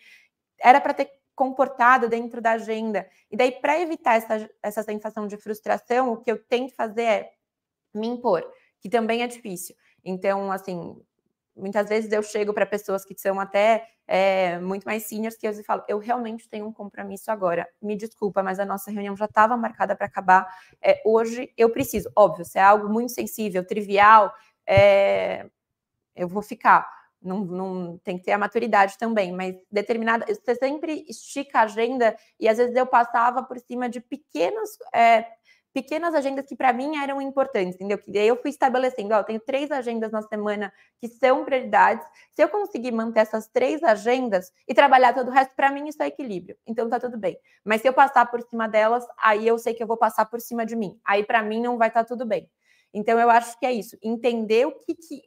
era 0.59 0.81
para 0.81 0.93
ter 0.93 1.09
comportado 1.37 2.09
dentro 2.09 2.41
da 2.41 2.53
agenda. 2.53 3.07
E 3.29 3.37
daí, 3.37 3.51
para 3.51 3.79
evitar 3.79 4.15
essa, 4.15 4.49
essa 4.61 4.83
sensação 4.83 5.27
de 5.27 5.37
frustração, 5.37 6.13
o 6.13 6.17
que 6.17 6.31
eu 6.31 6.43
tento 6.43 6.73
fazer 6.73 7.03
é 7.03 7.31
me 7.93 8.07
impor, 8.07 8.43
que 8.81 8.89
também 8.89 9.21
é 9.21 9.27
difícil. 9.27 9.75
Então, 10.03 10.51
assim, 10.51 10.99
muitas 11.57 11.89
vezes 11.89 12.11
eu 12.11 12.21
chego 12.23 12.53
para 12.53 12.65
pessoas 12.65 13.03
que 13.03 13.19
são 13.19 13.39
até 13.39 13.87
é, 14.07 14.59
muito 14.59 14.85
mais 14.85 15.03
seniors 15.03 15.35
que 15.35 15.47
eu 15.47 15.53
falo, 15.63 15.83
eu 15.87 15.97
realmente 15.97 16.47
tenho 16.47 16.65
um 16.67 16.71
compromisso 16.71 17.29
agora. 17.29 17.67
Me 17.81 17.95
desculpa, 17.95 18.41
mas 18.41 18.59
a 18.59 18.65
nossa 18.65 18.91
reunião 18.91 19.15
já 19.17 19.25
estava 19.25 19.57
marcada 19.57 19.95
para 19.95 20.05
acabar. 20.05 20.47
É, 20.81 21.01
hoje 21.05 21.51
eu 21.57 21.69
preciso, 21.71 22.09
óbvio, 22.15 22.45
se 22.45 22.57
é 22.57 22.61
algo 22.61 22.87
muito 22.87 23.11
sensível, 23.11 23.65
trivial, 23.65 24.33
é, 24.65 25.49
eu 26.15 26.27
vou 26.27 26.41
ficar. 26.41 26.87
Não, 27.21 27.43
não 27.43 27.97
tem 27.97 28.17
que 28.17 28.23
ter 28.25 28.31
a 28.31 28.37
maturidade 28.37 28.97
também, 28.97 29.31
mas 29.31 29.55
determinada. 29.71 30.25
Você 30.27 30.55
sempre 30.55 31.03
estica 31.09 31.59
a 31.59 31.63
agenda 31.63 32.15
e 32.39 32.47
às 32.47 32.57
vezes 32.57 32.75
eu 32.75 32.85
passava 32.85 33.43
por 33.43 33.59
cima 33.59 33.89
de 33.89 33.99
pequenos 33.99 34.77
é, 34.93 35.25
pequenas 35.77 36.15
agendas 36.15 36.43
que 36.47 36.55
para 36.55 36.73
mim 36.73 36.97
eram 36.97 37.21
importantes, 37.21 37.75
entendeu? 37.75 37.99
Que 37.99 38.11
daí 38.11 38.27
eu 38.27 38.35
fui 38.41 38.49
estabelecendo, 38.49 39.13
ó, 39.13 39.21
tenho 39.21 39.39
três 39.39 39.69
agendas 39.69 40.11
na 40.11 40.23
semana 40.23 40.73
que 40.99 41.07
são 41.07 41.45
prioridades. 41.45 42.03
Se 42.31 42.43
eu 42.43 42.49
conseguir 42.49 42.91
manter 42.91 43.19
essas 43.19 43.47
três 43.47 43.83
agendas 43.83 44.51
e 44.67 44.73
trabalhar 44.73 45.13
todo 45.13 45.27
o 45.27 45.31
resto, 45.31 45.53
para 45.55 45.69
mim 45.69 45.87
isso 45.87 46.01
é 46.01 46.07
equilíbrio. 46.07 46.57
Então 46.65 46.89
tá 46.89 46.99
tudo 46.99 47.15
bem. 47.15 47.37
Mas 47.63 47.81
se 47.81 47.87
eu 47.87 47.93
passar 47.93 48.25
por 48.25 48.41
cima 48.41 48.67
delas, 48.67 49.05
aí 49.21 49.45
eu 49.45 49.59
sei 49.59 49.75
que 49.75 49.83
eu 49.83 49.85
vou 49.85 49.97
passar 49.97 50.25
por 50.25 50.41
cima 50.41 50.65
de 50.65 50.75
mim. 50.75 50.99
Aí 51.05 51.23
para 51.23 51.43
mim 51.43 51.61
não 51.61 51.77
vai 51.77 51.89
estar 51.89 52.03
tá 52.03 52.07
tudo 52.07 52.25
bem. 52.25 52.49
Então 52.91 53.19
eu 53.19 53.29
acho 53.29 53.59
que 53.59 53.65
é 53.67 53.71
isso, 53.71 53.95
entender 54.01 54.65
o 54.65 54.71
que, 54.71 54.95
que 54.95 55.21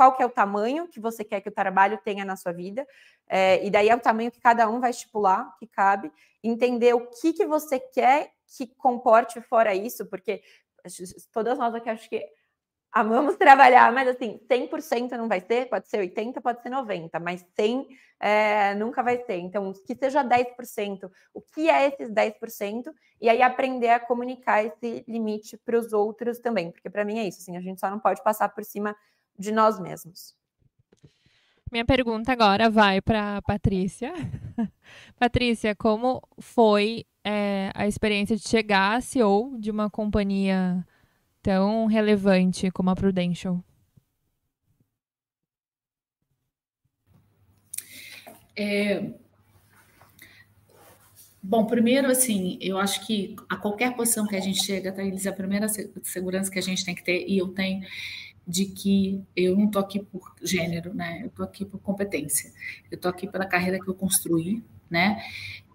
qual 0.00 0.16
que 0.16 0.22
é 0.22 0.26
o 0.26 0.30
tamanho 0.30 0.88
que 0.88 0.98
você 0.98 1.22
quer 1.22 1.42
que 1.42 1.50
o 1.50 1.52
trabalho 1.52 2.00
tenha 2.02 2.24
na 2.24 2.34
sua 2.34 2.52
vida, 2.52 2.88
é, 3.28 3.62
e 3.62 3.68
daí 3.68 3.90
é 3.90 3.94
o 3.94 4.00
tamanho 4.00 4.30
que 4.30 4.40
cada 4.40 4.66
um 4.66 4.80
vai 4.80 4.88
estipular, 4.88 5.54
que 5.58 5.66
cabe, 5.66 6.10
entender 6.42 6.94
o 6.94 7.06
que, 7.08 7.34
que 7.34 7.44
você 7.44 7.78
quer 7.78 8.30
que 8.46 8.66
comporte 8.66 9.42
fora 9.42 9.74
isso, 9.74 10.06
porque 10.06 10.42
todas 11.30 11.58
nós 11.58 11.74
aqui 11.74 11.90
acho 11.90 12.08
que 12.08 12.26
amamos 12.90 13.36
trabalhar, 13.36 13.92
mas 13.92 14.08
assim, 14.08 14.40
100% 14.48 15.10
não 15.18 15.28
vai 15.28 15.42
ser, 15.42 15.68
pode 15.68 15.86
ser 15.86 15.98
80%, 15.98 16.40
pode 16.40 16.62
ser 16.62 16.70
90%, 16.70 17.20
mas 17.20 17.44
100% 17.54 17.86
é, 18.20 18.74
nunca 18.76 19.02
vai 19.02 19.22
ser. 19.26 19.36
Então, 19.36 19.70
que 19.86 19.94
seja 19.94 20.24
10%, 20.24 21.10
o 21.34 21.42
que 21.42 21.68
é 21.68 21.88
esses 21.88 22.08
10%? 22.08 22.90
E 23.20 23.28
aí 23.28 23.42
aprender 23.42 23.90
a 23.90 24.00
comunicar 24.00 24.64
esse 24.64 25.04
limite 25.06 25.58
para 25.58 25.78
os 25.78 25.92
outros 25.92 26.38
também, 26.38 26.70
porque 26.70 26.88
para 26.88 27.04
mim 27.04 27.18
é 27.18 27.28
isso, 27.28 27.40
assim, 27.40 27.58
a 27.58 27.60
gente 27.60 27.78
só 27.78 27.90
não 27.90 28.00
pode 28.00 28.24
passar 28.24 28.48
por 28.48 28.64
cima 28.64 28.96
de 29.40 29.50
nós 29.50 29.80
mesmos. 29.80 30.34
Minha 31.72 31.84
pergunta 31.84 32.32
agora 32.32 32.68
vai 32.68 33.00
para 33.00 33.40
Patrícia. 33.42 34.12
Patrícia, 35.18 35.74
como 35.74 36.20
foi 36.38 37.06
é, 37.24 37.70
a 37.74 37.86
experiência 37.86 38.36
de 38.36 38.46
chegar 38.46 38.96
a 38.96 39.00
CEO 39.00 39.56
de 39.58 39.70
uma 39.70 39.88
companhia 39.88 40.84
tão 41.42 41.86
relevante 41.86 42.70
como 42.70 42.90
a 42.90 42.96
Prudential? 42.96 43.64
É... 48.56 49.12
Bom, 51.42 51.64
primeiro, 51.64 52.10
assim, 52.10 52.58
eu 52.60 52.78
acho 52.78 53.06
que 53.06 53.34
a 53.48 53.56
qualquer 53.56 53.96
posição 53.96 54.26
que 54.26 54.36
a 54.36 54.40
gente 54.40 54.62
chega, 54.62 54.92
Thaís, 54.92 55.26
a 55.26 55.32
primeira 55.32 55.66
segurança 56.02 56.50
que 56.50 56.58
a 56.58 56.62
gente 56.62 56.84
tem 56.84 56.94
que 56.94 57.02
ter, 57.02 57.26
e 57.26 57.38
eu 57.38 57.48
tenho, 57.48 57.82
de 58.46 58.66
que 58.66 59.22
eu 59.36 59.56
não 59.56 59.66
estou 59.66 59.80
aqui 59.80 60.00
por 60.00 60.34
gênero, 60.42 60.92
né? 60.94 61.20
Eu 61.22 61.26
estou 61.26 61.44
aqui 61.44 61.64
por 61.64 61.78
competência. 61.80 62.50
Eu 62.90 62.96
estou 62.96 63.10
aqui 63.10 63.26
pela 63.26 63.46
carreira 63.46 63.78
que 63.78 63.88
eu 63.88 63.94
construí, 63.94 64.62
né? 64.90 65.22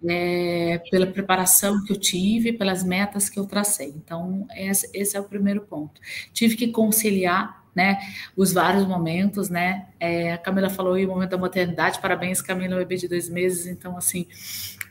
É, 0.07 0.81
pela 0.91 1.07
preparação 1.07 1.83
que 1.83 1.91
eu 1.91 1.99
tive, 1.99 2.53
pelas 2.53 2.83
metas 2.83 3.29
que 3.29 3.39
eu 3.39 3.45
tracei. 3.45 3.89
Então, 3.89 4.45
esse, 4.55 4.89
esse 4.93 5.15
é 5.15 5.19
o 5.19 5.23
primeiro 5.23 5.61
ponto. 5.61 5.99
Tive 6.33 6.55
que 6.55 6.67
conciliar 6.67 7.65
né, 7.75 7.99
os 8.37 8.53
vários 8.53 8.87
momentos, 8.87 9.49
né, 9.49 9.87
é, 9.99 10.31
a 10.31 10.37
Camila 10.37 10.69
falou 10.69 10.93
aí 10.93 11.05
o 11.05 11.09
momento 11.09 11.31
da 11.31 11.37
maternidade, 11.37 11.99
parabéns 11.99 12.41
Camila, 12.41 12.75
o 12.75 12.79
bebê 12.79 12.95
de 12.95 13.05
dois 13.05 13.27
meses, 13.27 13.67
então 13.67 13.97
assim, 13.97 14.25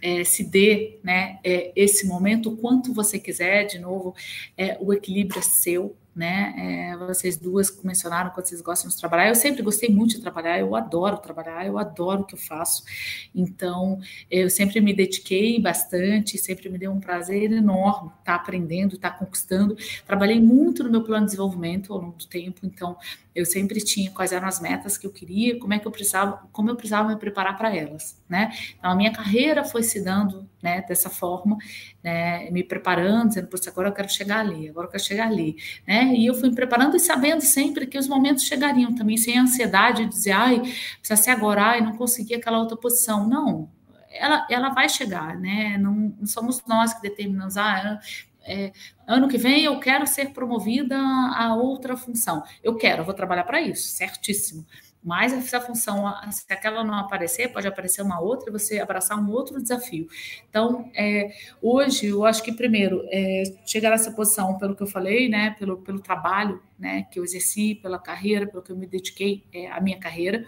é, 0.03 0.23
se 0.23 0.45
dê, 0.45 0.99
né, 1.03 1.39
é, 1.43 1.73
esse 1.75 2.07
momento, 2.07 2.51
o 2.51 2.57
quanto 2.59 2.93
você 2.93 3.19
quiser, 3.19 3.65
de 3.65 3.79
novo, 3.79 4.15
é, 4.55 4.77
o 4.79 4.93
equilíbrio 4.93 5.39
é 5.39 5.43
seu, 5.43 5.97
né? 6.15 6.55
É, 6.57 6.97
vocês 6.97 7.37
duas 7.37 7.77
mencionaram 7.83 8.31
quando 8.31 8.47
vocês 8.47 8.61
gostam 8.61 8.89
de 8.91 8.97
trabalhar. 8.97 9.29
Eu 9.29 9.35
sempre 9.35 9.63
gostei 9.63 9.89
muito 9.89 10.17
de 10.17 10.21
trabalhar, 10.21 10.59
eu 10.59 10.75
adoro 10.77 11.19
trabalhar, 11.19 11.67
eu 11.67 11.79
adoro 11.79 12.23
o 12.23 12.25
que 12.25 12.35
eu 12.35 12.39
faço. 12.39 12.85
Então, 13.35 13.99
eu 14.31 14.49
sempre 14.49 14.81
me 14.81 14.95
dediquei 14.95 15.61
bastante, 15.61 16.39
sempre 16.39 16.69
me 16.69 16.79
deu 16.79 16.93
um 16.93 17.01
prazer 17.01 17.51
enorme 17.51 18.11
estar 18.21 18.25
tá 18.25 18.35
aprendendo, 18.35 18.95
estar 18.95 19.11
tá 19.11 19.19
conquistando. 19.19 19.77
Trabalhei 20.07 20.41
muito 20.41 20.85
no 20.85 20.91
meu 20.91 21.03
plano 21.03 21.27
de 21.27 21.33
desenvolvimento 21.33 21.93
ao 21.93 22.01
longo 22.01 22.17
do 22.17 22.27
tempo, 22.27 22.61
então 22.65 22.97
eu 23.35 23.45
sempre 23.45 23.81
tinha 23.81 24.11
quais 24.13 24.33
eram 24.33 24.47
as 24.47 24.61
metas 24.61 24.97
que 24.97 25.07
eu 25.07 25.11
queria, 25.11 25.59
como 25.59 25.75
é 25.75 25.79
que 25.79 25.87
eu 25.87 25.91
precisava, 25.91 26.47
como 26.53 26.71
eu 26.71 26.77
precisava 26.77 27.09
me 27.09 27.17
preparar 27.17 27.57
para 27.59 27.75
elas, 27.75 28.23
né? 28.29 28.53
Então 28.79 28.91
a 28.91 28.95
minha 28.95 29.13
carreira 29.13 29.65
foi 29.65 29.83
se 29.83 30.03
dando, 30.03 30.49
né, 30.65 30.83
dessa 30.89 31.11
forma, 31.11 31.59
né, 32.03 32.51
me 32.51 32.65
preparando, 32.65 33.29
dizendo, 33.29 33.49
poxa, 33.49 33.69
agora 33.69 33.89
eu 33.89 33.93
quero 33.93 34.09
chegar 34.09 34.41
ali, 34.41 34.71
agora 34.71 34.87
eu 34.87 34.91
quero 34.91 35.05
chegar 35.05 35.27
ali, 35.27 35.57
né? 35.87 36.15
E 36.15 36.25
eu 36.25 36.35
fui 36.35 36.49
me 36.49 36.55
preparando 36.55 36.97
e 36.97 37.01
sabendo 37.01 37.43
sempre 37.43 37.87
que 37.87 37.99
os 37.99 38.09
momentos 38.09 38.45
chegariam 38.45 38.95
também, 38.95 39.19
sem 39.19 39.39
ansiedade 39.39 40.05
de 40.05 40.11
dizer, 40.11 40.33
ai, 40.33 40.61
precisa 40.61 41.17
ser 41.17 41.31
agora, 41.31 41.63
ai, 41.63 41.83
não 41.83 41.97
consegui 41.97 42.35
aquela 42.35 42.59
outra 42.59 42.79
posição. 42.79 43.29
Não, 43.29 43.71
ela, 44.11 44.47
ela 44.51 44.71
vai 44.71 44.89
chegar, 44.89 45.39
né? 45.39 45.77
Não, 45.77 45.93
não 46.19 46.27
somos 46.27 46.63
nós 46.67 46.95
que 46.95 47.03
determinamos, 47.03 47.59
ah, 47.59 48.01
é, 48.47 48.73
ano 49.07 49.29
que 49.29 49.37
vem 49.37 49.65
eu 49.65 49.79
quero 49.79 50.07
ser 50.07 50.33
promovida 50.33 50.97
a 50.97 51.55
outra 51.55 51.95
função. 51.95 52.43
Eu 52.63 52.77
quero, 52.77 53.03
eu 53.03 53.05
vou 53.05 53.15
trabalhar 53.15 53.45
para 53.45 53.61
isso, 53.61 53.89
certíssimo. 53.89 54.67
Mas 55.05 55.35
essa 55.35 55.61
função, 55.61 56.11
se 56.33 56.51
aquela 56.51 56.83
não 56.83 56.95
aparecer, 56.95 57.53
pode 57.53 57.69
aparecer 57.69 58.01
uma 58.01 58.19
outra 58.21 58.49
e 58.49 58.53
você 58.53 58.79
abraçar 58.81 59.19
um 59.19 59.31
outro 59.31 59.61
desafio. 59.61 60.09
Então, 60.49 60.91
é, 60.95 61.31
hoje, 61.61 62.07
eu 62.07 62.25
acho 62.25 62.43
que, 62.43 62.51
primeiro, 62.51 63.05
é, 63.11 63.43
chegar 63.67 63.91
nessa 63.91 64.11
posição, 64.13 64.57
pelo 64.57 64.75
que 64.75 64.83
eu 64.83 64.87
falei, 64.87 65.29
né, 65.29 65.55
pelo, 65.59 65.77
pelo 65.77 66.01
trabalho 66.01 66.63
né, 66.79 67.07
que 67.11 67.19
eu 67.19 67.25
exerci, 67.25 67.75
pela 67.75 67.99
carreira, 67.99 68.47
pelo 68.47 68.63
que 68.63 68.73
eu 68.73 68.77
me 68.77 68.87
dediquei 68.87 69.45
é, 69.53 69.71
à 69.71 69.79
minha 69.79 69.99
carreira, 69.99 70.47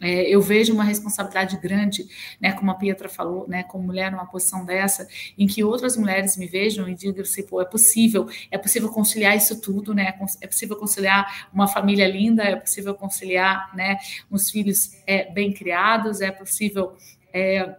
é, 0.00 0.22
eu 0.22 0.40
vejo 0.40 0.72
uma 0.72 0.84
responsabilidade 0.84 1.56
grande, 1.58 2.06
né, 2.40 2.52
como 2.52 2.70
a 2.70 2.74
Pietra 2.74 3.08
falou, 3.08 3.46
né, 3.48 3.62
como 3.64 3.84
mulher 3.84 4.10
numa 4.10 4.26
posição 4.26 4.64
dessa, 4.64 5.06
em 5.36 5.46
que 5.46 5.62
outras 5.62 5.96
mulheres 5.96 6.36
me 6.36 6.46
vejam 6.46 6.88
e 6.88 6.94
digam 6.94 7.22
assim, 7.22 7.42
pô, 7.42 7.60
é 7.60 7.64
possível, 7.64 8.26
é 8.50 8.58
possível 8.58 8.88
conciliar 8.88 9.36
isso 9.36 9.60
tudo, 9.60 9.94
né, 9.94 10.14
é 10.40 10.46
possível 10.46 10.76
conciliar 10.76 11.48
uma 11.52 11.68
família 11.68 12.08
linda, 12.08 12.42
é 12.42 12.56
possível 12.56 12.94
conciliar, 12.94 13.74
né, 13.74 13.98
uns 14.30 14.50
filhos 14.50 14.96
é, 15.06 15.30
bem 15.30 15.52
criados, 15.52 16.20
é 16.20 16.30
possível 16.30 16.94
é, 17.32 17.76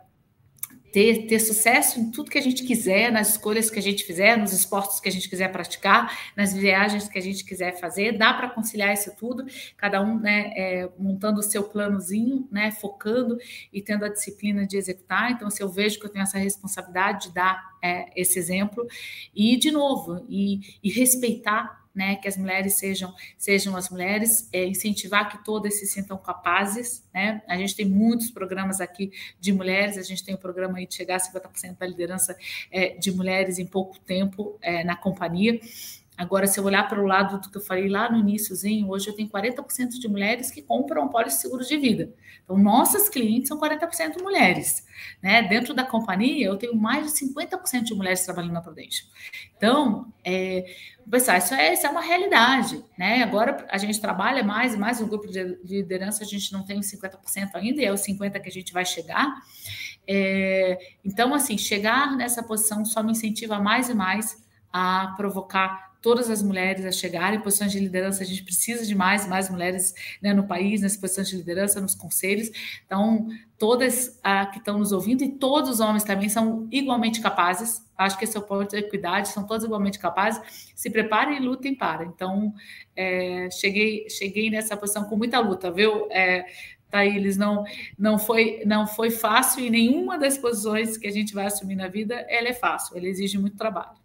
ter, 0.92 1.28
ter 1.28 1.40
sucesso 1.40 2.00
em 2.00 2.12
tudo 2.12 2.30
que 2.30 2.38
a 2.38 2.42
gente 2.42 2.64
quiser, 2.64 3.12
nas 3.12 3.32
escolhas 3.32 3.70
que 3.70 3.80
a 3.80 3.82
gente 3.82 4.04
fizer, 4.04 4.38
nos 4.38 4.52
esportes 4.52 5.00
que 5.00 5.08
a 5.08 5.12
gente 5.12 5.30
quiser 5.30 5.52
praticar, 5.52 6.18
nas 6.36 6.54
viagens 6.54 7.08
que 7.08 7.18
a 7.18 7.22
gente 7.22 7.44
quiser 7.44 7.80
fazer, 7.80 8.18
dá 8.18 8.34
para 8.34 8.50
conciliar 8.50 8.94
isso 8.94 9.16
tudo, 9.18 9.46
cada 9.78 10.02
um 10.02 10.20
né, 10.20 10.52
é, 10.56 10.90
montando 10.98 11.40
o 11.40 11.44
seu 11.44 11.64
planozinho, 11.64 12.48
né, 12.52 12.72
focando 12.72 13.38
e 13.72 13.82
tendo 13.82 14.06
a 14.06 14.10
disciplina 14.10 14.66
de 14.66 14.78
executar. 14.78 15.32
Então, 15.32 15.50
se 15.50 15.62
eu 15.64 15.70
vejo 15.70 16.00
que 16.00 16.06
eu 16.06 16.10
tenho 16.10 16.24
essa 16.24 16.38
responsabilidade 16.38 17.28
de 17.28 17.34
dar 17.34 17.72
é, 17.82 18.08
esse 18.16 18.38
exemplo, 18.38 18.86
e 19.34 19.58
de 19.58 19.72
novo, 19.72 20.26
e, 20.30 20.60
e 20.84 20.90
respeitar 20.92 21.81
né, 21.94 22.16
que 22.16 22.28
as 22.28 22.38
mulheres 22.38 22.74
sejam, 22.74 23.14
sejam 23.38 23.76
as 23.76 23.90
mulheres, 23.90 24.50
é, 24.52 24.66
incentivar 24.66 25.30
que 25.30 25.44
todas 25.44 25.80
se 25.80 25.86
sintam 25.86 26.18
capazes, 26.18 27.04
né? 27.14 27.42
A 27.48 27.58
gente 27.58 27.76
tem 27.76 27.86
muitos 27.86 28.32
programas 28.32 28.80
aqui 28.80 29.12
de 29.40 29.52
mulheres, 29.52 29.98
a 29.98 30.02
gente 30.02 30.24
tem 30.24 30.34
o 30.34 30.38
um 30.38 30.42
programa 30.42 30.78
aí 30.78 30.88
de 30.88 30.96
chegar 30.96 31.18
a 31.18 31.20
50% 31.20 31.78
da 31.78 31.86
liderança 31.86 32.38
é, 32.72 32.90
de 32.90 33.12
mulheres 33.12 33.60
em 33.60 33.66
pouco 33.66 34.00
tempo 34.00 34.58
é, 34.62 34.84
na 34.84 34.96
companhia. 34.96 35.60
Agora, 36.22 36.46
se 36.46 36.60
eu 36.60 36.64
olhar 36.64 36.88
para 36.88 37.02
o 37.02 37.06
lado 37.08 37.42
do 37.42 37.50
que 37.50 37.58
eu 37.58 37.62
falei 37.62 37.90
lá 37.90 38.08
no 38.08 38.20
iníciozinho, 38.20 38.88
hoje 38.88 39.10
eu 39.10 39.16
tenho 39.16 39.28
40% 39.28 40.00
de 40.00 40.08
mulheres 40.08 40.52
que 40.52 40.62
compram 40.62 41.10
pólice 41.10 41.42
seguro 41.42 41.66
de 41.66 41.76
vida. 41.80 42.14
Então, 42.44 42.56
nossas 42.56 43.10
clientes 43.10 43.48
são 43.48 43.60
40% 43.60 44.22
mulheres. 44.22 44.86
Né? 45.20 45.42
Dentro 45.42 45.74
da 45.74 45.84
companhia, 45.84 46.46
eu 46.46 46.58
tenho 46.58 46.76
mais 46.76 47.12
de 47.12 47.26
50% 47.26 47.86
de 47.86 47.96
mulheres 47.96 48.24
trabalhando 48.24 48.52
na 48.52 48.62
Prudential. 48.62 49.10
Então, 49.58 50.14
é, 50.24 50.64
pensar, 51.10 51.40
isso 51.40 51.56
é, 51.56 51.74
isso 51.74 51.88
é 51.88 51.90
uma 51.90 52.02
realidade. 52.02 52.86
Né? 52.96 53.24
Agora, 53.24 53.66
a 53.68 53.80
gente 53.80 54.00
trabalha 54.00 54.44
mais 54.44 54.76
e 54.76 54.78
mais 54.78 55.00
no 55.00 55.08
grupo 55.08 55.28
de 55.28 55.58
liderança, 55.64 56.24
a 56.24 56.28
gente 56.28 56.54
não 56.54 56.64
tem 56.64 56.82
50% 56.82 57.56
ainda, 57.56 57.82
e 57.82 57.86
é 57.86 57.92
os 57.92 58.02
50% 58.02 58.40
que 58.40 58.48
a 58.48 58.52
gente 58.52 58.72
vai 58.72 58.86
chegar. 58.86 59.42
É, 60.08 60.78
então, 61.04 61.34
assim, 61.34 61.58
chegar 61.58 62.16
nessa 62.16 62.44
posição 62.44 62.86
só 62.86 63.02
me 63.02 63.14
incentiva 63.14 63.60
mais 63.60 63.90
e 63.90 63.96
mais 63.96 64.40
a 64.72 65.16
provocar 65.18 65.91
todas 66.02 66.30
as 66.30 66.42
mulheres 66.42 66.86
a 66.86 66.92
chegarem 66.92 67.40
em 67.40 67.42
posições 67.42 67.72
de 67.72 67.80
liderança. 67.80 68.24
A 68.24 68.26
gente 68.26 68.44
precisa 68.44 68.86
de 68.86 68.96
mais 68.96 69.28
mais 69.28 69.50
mulheres 69.50 69.94
né, 70.22 70.34
no 70.34 70.48
país, 70.48 70.82
nessas 70.82 70.98
posições 70.98 71.30
de 71.30 71.38
liderança, 71.38 71.80
nos 71.80 71.94
conselhos. 71.94 72.50
Então, 72.86 73.28
todas 73.58 74.20
ah, 74.24 74.48
que 74.48 74.58
estão 74.58 74.80
nos 74.80 74.92
ouvindo 74.92 75.24
e 75.24 75.30
todos 75.30 75.70
os 75.70 75.80
homens 75.80 76.04
também 76.04 76.28
são 76.28 76.68
igualmente 76.72 77.22
capazes. 77.22 77.86
Acho 77.98 78.18
que 78.18 78.24
esse 78.24 78.36
é 78.36 78.40
o 78.40 78.44
ponto 78.44 78.72
da 78.72 78.80
equidade, 78.80 79.30
são 79.30 79.46
todos 79.46 79.64
igualmente 79.64 80.00
capazes. 80.00 80.42
Se 80.76 80.90
preparem 80.90 81.38
e 81.38 81.40
lutem 81.40 81.76
para. 81.76 82.04
Então, 82.04 82.54
é, 82.96 83.50
cheguei, 83.52 84.10
cheguei 84.10 84.50
nessa 84.50 84.76
posição 84.76 85.04
com 85.04 85.16
muita 85.16 85.40
luta, 85.40 85.72
viu? 85.72 86.08
É, 86.12 86.46
Thaílis, 86.90 87.38
não, 87.38 87.64
não, 87.98 88.20
foi, 88.20 88.64
não 88.66 88.86
foi 88.86 89.12
fácil 89.12 89.64
e 89.64 89.70
nenhuma 89.70 90.20
das 90.20 90.38
posições 90.38 90.98
que 90.98 91.08
a 91.08 91.12
gente 91.12 91.34
vai 91.34 91.46
assumir 91.46 91.76
na 91.76 91.88
vida, 91.88 92.16
ela 92.28 92.50
é 92.50 92.54
fácil, 92.54 92.98
ela 92.98 93.08
exige 93.08 93.38
muito 93.38 93.56
trabalho. 93.56 94.01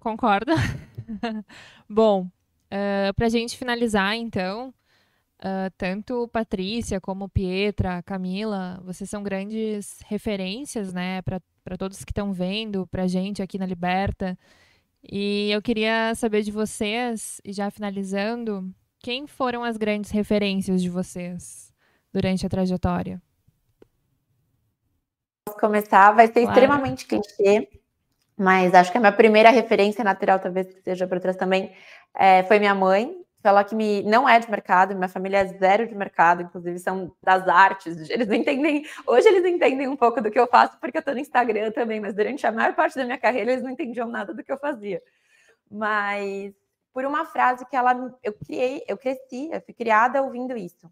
Concordo. 0.00 0.52
Bom, 1.88 2.22
uh, 2.22 2.30
eh, 2.70 3.12
para 3.14 3.26
a 3.26 3.28
gente 3.28 3.56
finalizar, 3.56 4.16
então, 4.16 4.74
uh, 5.40 5.70
tanto 5.76 6.26
Patrícia 6.28 7.00
como 7.00 7.28
Pietra, 7.28 8.02
Camila, 8.02 8.80
vocês 8.82 9.08
são 9.10 9.22
grandes 9.22 10.00
referências, 10.06 10.92
né, 10.92 11.20
para 11.22 11.76
todos 11.78 12.02
que 12.02 12.12
estão 12.12 12.32
vendo, 12.32 12.86
para 12.86 13.02
a 13.02 13.06
gente 13.06 13.42
aqui 13.42 13.58
na 13.58 13.66
Liberta. 13.66 14.38
E 15.02 15.50
eu 15.50 15.60
queria 15.60 16.14
saber 16.14 16.42
de 16.42 16.50
vocês, 16.50 17.40
e 17.44 17.52
já 17.52 17.70
finalizando, 17.70 18.72
quem 18.98 19.26
foram 19.26 19.62
as 19.62 19.76
grandes 19.76 20.10
referências 20.10 20.80
de 20.82 20.88
vocês 20.88 21.72
durante 22.12 22.46
a 22.46 22.48
trajetória? 22.48 23.20
Começar, 25.58 26.12
vai 26.12 26.26
ser 26.26 26.42
claro. 26.42 26.50
extremamente 26.50 27.06
clichê, 27.06 27.68
mas 28.40 28.72
acho 28.72 28.90
que 28.90 28.96
a 28.96 29.00
minha 29.00 29.12
primeira 29.12 29.50
referência 29.50 30.02
natural, 30.02 30.38
talvez 30.38 30.66
que 30.66 30.80
seja 30.80 31.06
para 31.06 31.20
trás 31.20 31.36
também, 31.36 31.74
é, 32.14 32.42
foi 32.44 32.58
minha 32.58 32.74
mãe. 32.74 33.14
Ela 33.44 33.62
que 33.62 33.74
me 33.74 34.02
não 34.02 34.26
é 34.26 34.38
de 34.38 34.50
mercado, 34.50 34.94
minha 34.94 35.08
família 35.08 35.40
é 35.40 35.46
zero 35.58 35.86
de 35.86 35.94
mercado, 35.94 36.40
inclusive 36.40 36.78
são 36.78 37.14
das 37.22 37.46
artes. 37.46 37.98
Eles 38.08 38.26
não 38.26 38.34
entendem, 38.34 38.82
hoje 39.06 39.28
eles 39.28 39.44
entendem 39.44 39.88
um 39.88 39.96
pouco 39.96 40.22
do 40.22 40.30
que 40.30 40.38
eu 40.38 40.46
faço, 40.46 40.78
porque 40.80 40.96
eu 40.96 41.00
estou 41.00 41.12
no 41.12 41.20
Instagram 41.20 41.70
também, 41.70 42.00
mas 42.00 42.14
durante 42.14 42.46
a 42.46 42.52
maior 42.52 42.74
parte 42.74 42.96
da 42.96 43.04
minha 43.04 43.18
carreira 43.18 43.52
eles 43.52 43.62
não 43.62 43.70
entendiam 43.70 44.08
nada 44.08 44.32
do 44.32 44.42
que 44.42 44.50
eu 44.50 44.58
fazia. 44.58 45.02
Mas 45.70 46.54
por 46.94 47.04
uma 47.04 47.26
frase 47.26 47.66
que 47.66 47.76
ela 47.76 48.16
eu 48.22 48.32
criei, 48.32 48.82
eu 48.88 48.96
cresci, 48.96 49.50
eu 49.52 49.60
fui 49.60 49.74
criada 49.74 50.22
ouvindo 50.22 50.56
isso. 50.56 50.90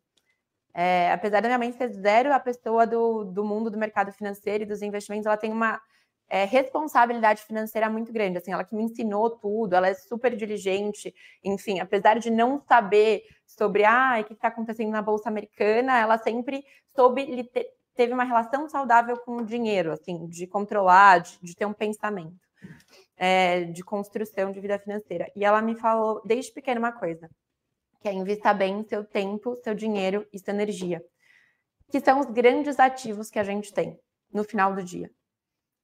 É, 0.75 1.11
apesar 1.13 1.41
da 1.41 1.49
minha 1.49 1.59
mãe 1.59 1.73
ser 1.73 1.89
zero 1.89 2.31
a 2.31 2.39
pessoa 2.39 2.87
do, 2.87 3.25
do 3.25 3.43
mundo 3.43 3.71
do 3.71 3.79
mercado 3.79 4.13
financeiro 4.13 4.65
e 4.65 4.67
dos 4.67 4.83
investimentos, 4.83 5.27
ela 5.27 5.37
tem 5.37 5.51
uma 5.51 5.81
é, 6.29 6.45
responsabilidade 6.45 7.43
financeira 7.43 7.89
muito 7.89 8.13
grande. 8.13 8.39
Assim, 8.39 8.53
ela 8.53 8.65
que 8.65 8.75
me 8.75 8.83
ensinou 8.83 9.31
tudo, 9.31 9.75
ela 9.75 9.89
é 9.89 9.95
super 9.95 10.37
diligente, 10.37 11.15
enfim, 11.43 11.81
apesar 11.81 12.19
de 12.19 12.31
não 12.31 12.61
saber 12.61 13.23
sobre 13.47 13.85
ah, 13.85 14.19
o 14.21 14.25
que 14.25 14.35
está 14.35 14.49
acontecendo 14.49 14.91
na 14.91 15.01
Bolsa 15.01 15.29
Americana, 15.29 15.99
ela 15.99 16.19
sempre 16.19 16.65
soube, 16.95 17.49
teve 17.95 18.13
uma 18.13 18.25
relação 18.25 18.69
saudável 18.69 19.17
com 19.19 19.39
o 19.39 19.45
dinheiro, 19.45 19.93
assim, 19.93 20.27
de 20.27 20.47
controlar, 20.47 21.21
de, 21.21 21.39
de 21.41 21.57
ter 21.57 21.67
um 21.67 21.73
pensamento 21.73 22.37
é, 23.17 23.65
de 23.65 23.83
construção 23.83 24.53
de 24.53 24.61
vida 24.61 24.79
financeira. 24.79 25.31
E 25.35 25.45
ela 25.45 25.63
me 25.63 25.75
falou 25.75 26.23
desde 26.25 26.53
pequena 26.53 26.79
uma 26.79 26.93
coisa, 26.93 27.29
que 28.01 28.09
é 28.09 28.13
investir 28.13 28.55
bem 28.55 28.85
seu 28.85 29.05
tempo, 29.05 29.57
seu 29.57 29.75
dinheiro 29.75 30.27
e 30.33 30.39
sua 30.39 30.53
energia, 30.53 31.03
que 31.91 32.01
são 32.01 32.21
os 32.21 32.27
grandes 32.27 32.79
ativos 32.79 33.31
que 33.31 33.39
a 33.39 33.45
gente 33.45 33.73
tem 33.73 33.99
no 34.33 34.45
final 34.45 34.75
do 34.75 34.83
dia. 34.83 35.11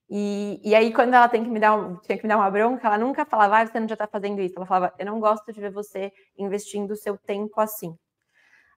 E, 0.08 0.60
e 0.62 0.74
aí, 0.74 0.92
quando 0.92 1.14
ela 1.14 1.28
tem 1.28 1.42
que 1.42 1.50
me 1.50 1.58
dar, 1.58 1.78
tinha 2.02 2.18
que 2.18 2.24
me 2.24 2.28
dar 2.28 2.36
uma 2.36 2.50
bronca, 2.50 2.86
ela 2.86 2.98
nunca 2.98 3.24
falava, 3.24 3.58
ah, 3.58 3.66
você 3.66 3.80
não 3.80 3.88
já 3.88 3.94
está 3.94 4.06
fazendo 4.06 4.40
isso. 4.40 4.54
Ela 4.56 4.66
falava, 4.66 4.94
eu 4.98 5.06
não 5.06 5.18
gosto 5.18 5.52
de 5.52 5.60
ver 5.60 5.70
você 5.70 6.12
investindo 6.38 6.90
o 6.92 6.96
seu 6.96 7.16
tempo 7.18 7.60
assim. 7.60 7.96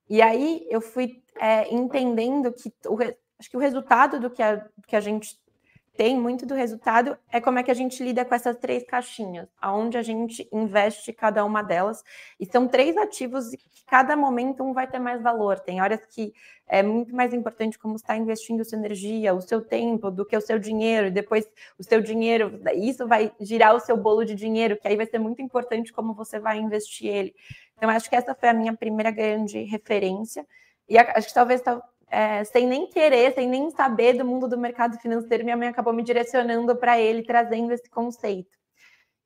E 0.10 0.22
aí 0.22 0.66
eu 0.70 0.80
fui 0.82 1.22
é, 1.40 1.74
entendendo 1.74 2.54
que 2.54 2.72
o, 2.88 2.98
acho 3.40 3.50
que 3.50 3.58
o 3.58 3.60
resultado 3.60 4.20
do 4.20 4.30
que 4.30 4.42
a, 4.42 4.56
do 4.56 4.88
que 4.88 4.96
a 4.96 5.02
gente 5.02 5.38
tem 5.98 6.18
muito 6.18 6.46
do 6.46 6.54
resultado 6.54 7.18
é 7.32 7.42
como 7.42 7.58
é 7.58 7.64
que 7.64 7.72
a 7.72 7.74
gente 7.74 8.04
lida 8.04 8.24
com 8.24 8.36
essas 8.36 8.56
três 8.56 8.84
caixinhas, 8.84 9.48
aonde 9.60 9.98
a 9.98 10.04
gente 10.04 10.48
investe 10.54 11.12
cada 11.12 11.44
uma 11.44 11.64
delas. 11.64 12.04
E 12.40 12.46
são 12.46 12.68
três 12.68 12.96
ativos 12.96 13.50
que 13.50 13.84
cada 13.88 14.16
momento 14.16 14.64
um 14.64 14.74
vai 14.74 14.86
ter 14.86 15.00
mais 15.00 15.22
valor. 15.22 15.60
Tem 15.60 15.82
horas 15.82 16.06
que 16.06 16.32
é 16.68 16.84
muito 16.84 17.16
mais 17.16 17.34
importante 17.34 17.80
como 17.80 17.96
está 17.96 18.16
investindo 18.16 18.64
sua 18.64 18.78
energia, 18.78 19.34
o 19.34 19.42
seu 19.42 19.60
tempo, 19.60 20.12
do 20.12 20.24
que 20.24 20.38
o 20.38 20.42
seu 20.42 20.60
dinheiro. 20.60 21.08
E 21.08 21.12
depois 21.12 21.50
o 21.80 21.84
seu 21.84 22.00
dinheiro, 22.00 22.62
isso 22.76 23.08
vai 23.08 23.32
girar 23.40 23.76
o 23.76 23.80
seu 23.80 23.98
bolo 23.98 24.24
de 24.24 24.36
dinheiro, 24.36 24.78
que 24.78 24.88
aí 24.88 24.96
vai 24.96 25.08
ser 25.08 25.18
muito 25.18 25.42
importante 25.42 25.92
como 25.92 26.14
você 26.14 26.40
vai 26.40 26.60
investir 26.60 27.10
ele. 27.10 27.36
Então, 27.76 27.90
acho 27.90 28.08
que 28.08 28.16
essa 28.16 28.36
foi 28.36 28.50
a 28.50 28.54
minha 28.54 28.76
primeira 28.76 29.10
grande 29.10 29.64
referência. 29.64 30.46
E 30.88 30.98
acho 30.98 31.28
que 31.30 31.34
talvez 31.34 31.62
é, 32.10 32.44
sem 32.44 32.68
nem 32.68 32.88
querer, 32.88 33.34
sem 33.34 33.48
nem 33.48 33.70
saber 33.72 34.14
do 34.14 34.26
mundo 34.26 34.48
do 34.48 34.58
mercado 34.58 34.98
financeiro, 35.00 35.44
minha 35.44 35.58
mãe 35.58 35.68
acabou 35.68 35.94
me 35.94 36.04
direcionando 36.04 36.76
para 36.76 37.00
ele, 37.00 37.24
trazendo 37.24 37.74
esse 37.74 37.90
conceito. 37.90 38.58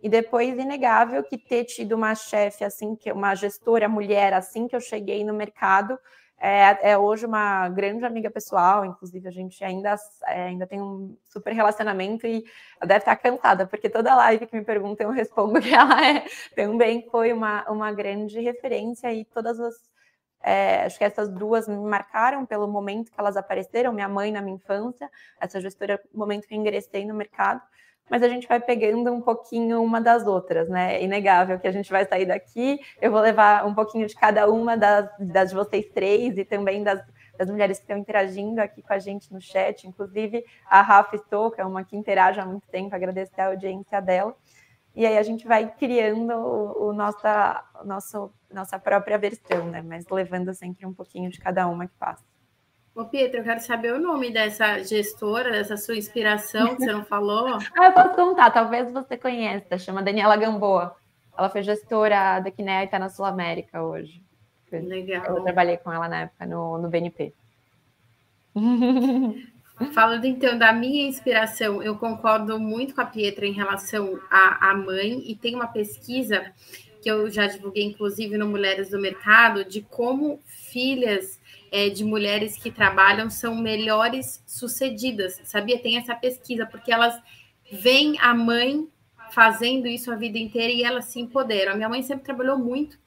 E 0.01 0.09
depois, 0.09 0.57
inegável 0.57 1.23
que 1.23 1.37
ter 1.37 1.65
tido 1.65 1.93
uma 1.93 2.15
chefe 2.15 2.63
assim, 2.63 2.95
que 2.95 3.11
uma 3.11 3.35
gestora 3.35 3.87
mulher 3.87 4.33
assim 4.33 4.67
que 4.67 4.75
eu 4.75 4.81
cheguei 4.81 5.23
no 5.23 5.33
mercado, 5.33 5.97
é, 6.39 6.91
é, 6.93 6.97
hoje 6.97 7.23
uma 7.23 7.69
grande 7.69 8.03
amiga 8.03 8.31
pessoal, 8.31 8.83
inclusive 8.83 9.27
a 9.27 9.31
gente 9.31 9.63
ainda, 9.63 9.95
é, 10.25 10.45
ainda 10.45 10.65
tem 10.65 10.81
um 10.81 11.15
super 11.23 11.53
relacionamento 11.53 12.25
e 12.25 12.43
deve 12.83 12.97
estar 12.97 13.15
cansada, 13.15 13.67
porque 13.67 13.87
toda 13.87 14.15
live 14.15 14.47
que 14.47 14.57
me 14.57 14.65
perguntam 14.65 15.05
eu 15.05 15.13
respondo 15.13 15.61
que 15.61 15.71
ela 15.71 16.03
é, 16.03 16.25
também 16.55 17.07
foi 17.11 17.31
uma, 17.31 17.63
uma 17.69 17.93
grande 17.93 18.39
referência 18.39 19.13
e 19.13 19.23
todas 19.23 19.59
as 19.59 19.75
é, 20.43 20.83
acho 20.85 20.97
que 20.97 21.03
essas 21.03 21.29
duas 21.29 21.67
me 21.67 21.75
marcaram 21.77 22.45
pelo 22.45 22.67
momento 22.67 23.11
que 23.11 23.19
elas 23.19 23.37
apareceram, 23.37 23.93
minha 23.93 24.09
mãe 24.09 24.31
na 24.31 24.41
minha 24.41 24.55
infância, 24.55 25.09
essa 25.39 25.59
gestora, 25.61 26.01
momento 26.13 26.47
que 26.47 26.53
eu 26.53 26.59
ingressei 26.59 27.05
no 27.05 27.13
mercado, 27.13 27.61
mas 28.09 28.23
a 28.23 28.27
gente 28.27 28.45
vai 28.45 28.59
pegando 28.59 29.11
um 29.13 29.21
pouquinho 29.21 29.81
uma 29.81 30.01
das 30.01 30.27
outras, 30.27 30.67
né? 30.67 30.95
É 30.95 31.03
inegável 31.03 31.57
que 31.57 31.67
a 31.67 31.71
gente 31.71 31.89
vai 31.89 32.05
sair 32.05 32.25
daqui, 32.25 32.79
eu 33.01 33.09
vou 33.09 33.21
levar 33.21 33.65
um 33.65 33.73
pouquinho 33.73 34.05
de 34.05 34.15
cada 34.15 34.49
uma 34.51 34.75
das, 34.75 35.09
das 35.17 35.53
vocês 35.53 35.85
três 35.93 36.37
e 36.37 36.43
também 36.43 36.83
das, 36.83 37.01
das 37.37 37.49
mulheres 37.49 37.77
que 37.77 37.83
estão 37.83 37.97
interagindo 37.97 38.59
aqui 38.59 38.81
com 38.81 38.91
a 38.91 38.99
gente 38.99 39.31
no 39.31 39.39
chat, 39.39 39.87
inclusive 39.87 40.43
a 40.69 40.81
Rafa 40.81 41.17
Stoker, 41.17 41.65
uma 41.65 41.85
que 41.85 41.95
interage 41.95 42.39
há 42.39 42.45
muito 42.45 42.67
tempo, 42.67 42.93
agradecer 42.93 43.39
a 43.39 43.47
audiência 43.47 44.01
dela. 44.01 44.35
E 44.95 45.05
aí 45.05 45.17
a 45.17 45.23
gente 45.23 45.47
vai 45.47 45.71
criando 45.71 46.33
o, 46.33 46.89
o 46.89 46.93
nossa, 46.93 47.63
o 47.81 47.85
nosso, 47.85 48.31
nossa 48.51 48.77
própria 48.77 49.17
versão, 49.17 49.65
né? 49.67 49.81
Mas 49.81 50.05
levando 50.09 50.53
sempre 50.53 50.85
um 50.85 50.93
pouquinho 50.93 51.29
de 51.29 51.39
cada 51.39 51.67
uma 51.67 51.87
que 51.87 51.93
passa. 51.97 52.23
Ô, 52.93 53.05
Pietro, 53.05 53.39
eu 53.39 53.43
quero 53.43 53.61
saber 53.61 53.93
o 53.93 54.01
nome 54.01 54.31
dessa 54.31 54.83
gestora, 54.83 55.51
dessa 55.51 55.77
sua 55.77 55.95
inspiração 55.95 56.75
que 56.75 56.83
você 56.83 56.91
não 56.91 57.05
falou. 57.05 57.47
ah, 57.79 57.85
eu 57.85 57.93
posso 57.93 58.15
contar, 58.15 58.51
talvez 58.51 58.91
você 58.91 59.17
conheça, 59.17 59.77
chama 59.77 60.03
Daniela 60.03 60.35
Gamboa. 60.35 60.95
Ela 61.37 61.49
foi 61.49 61.63
gestora 61.63 62.41
da 62.41 62.51
Kinea 62.51 62.81
e 62.81 62.85
está 62.85 62.99
na 62.99 63.07
Sul 63.07 63.23
América 63.23 63.81
hoje. 63.81 64.21
Legal. 64.69 65.23
Eu 65.25 65.43
trabalhei 65.43 65.77
com 65.77 65.91
ela 65.91 66.07
na 66.07 66.21
época 66.21 66.45
no, 66.45 66.77
no 66.77 66.89
BNP. 66.89 67.33
Falando 69.93 70.25
então 70.25 70.57
da 70.57 70.71
minha 70.71 71.07
inspiração, 71.07 71.81
eu 71.81 71.97
concordo 71.97 72.59
muito 72.59 72.93
com 72.93 73.01
a 73.01 73.05
Pietra 73.05 73.45
em 73.45 73.51
relação 73.51 74.19
à, 74.29 74.71
à 74.71 74.75
mãe, 74.75 75.23
e 75.25 75.35
tem 75.35 75.55
uma 75.55 75.67
pesquisa 75.67 76.53
que 77.01 77.09
eu 77.09 77.29
já 77.29 77.47
divulguei, 77.47 77.83
inclusive, 77.83 78.37
no 78.37 78.47
Mulheres 78.47 78.91
do 78.91 78.99
Mercado, 78.99 79.65
de 79.65 79.81
como 79.81 80.39
filhas 80.45 81.39
é, 81.71 81.89
de 81.89 82.03
mulheres 82.03 82.57
que 82.57 82.69
trabalham 82.69 83.29
são 83.29 83.55
melhores 83.55 84.43
sucedidas. 84.45 85.41
Sabia? 85.43 85.79
Tem 85.79 85.97
essa 85.97 86.13
pesquisa, 86.13 86.65
porque 86.65 86.91
elas 86.91 87.19
veem 87.71 88.19
a 88.19 88.33
mãe 88.33 88.87
fazendo 89.31 89.87
isso 89.87 90.11
a 90.11 90.15
vida 90.15 90.37
inteira 90.37 90.71
e 90.71 90.83
elas 90.83 91.05
se 91.05 91.19
empoderam. 91.19 91.71
A 91.71 91.75
minha 91.75 91.89
mãe 91.89 92.03
sempre 92.03 92.23
trabalhou 92.23 92.57
muito 92.57 92.99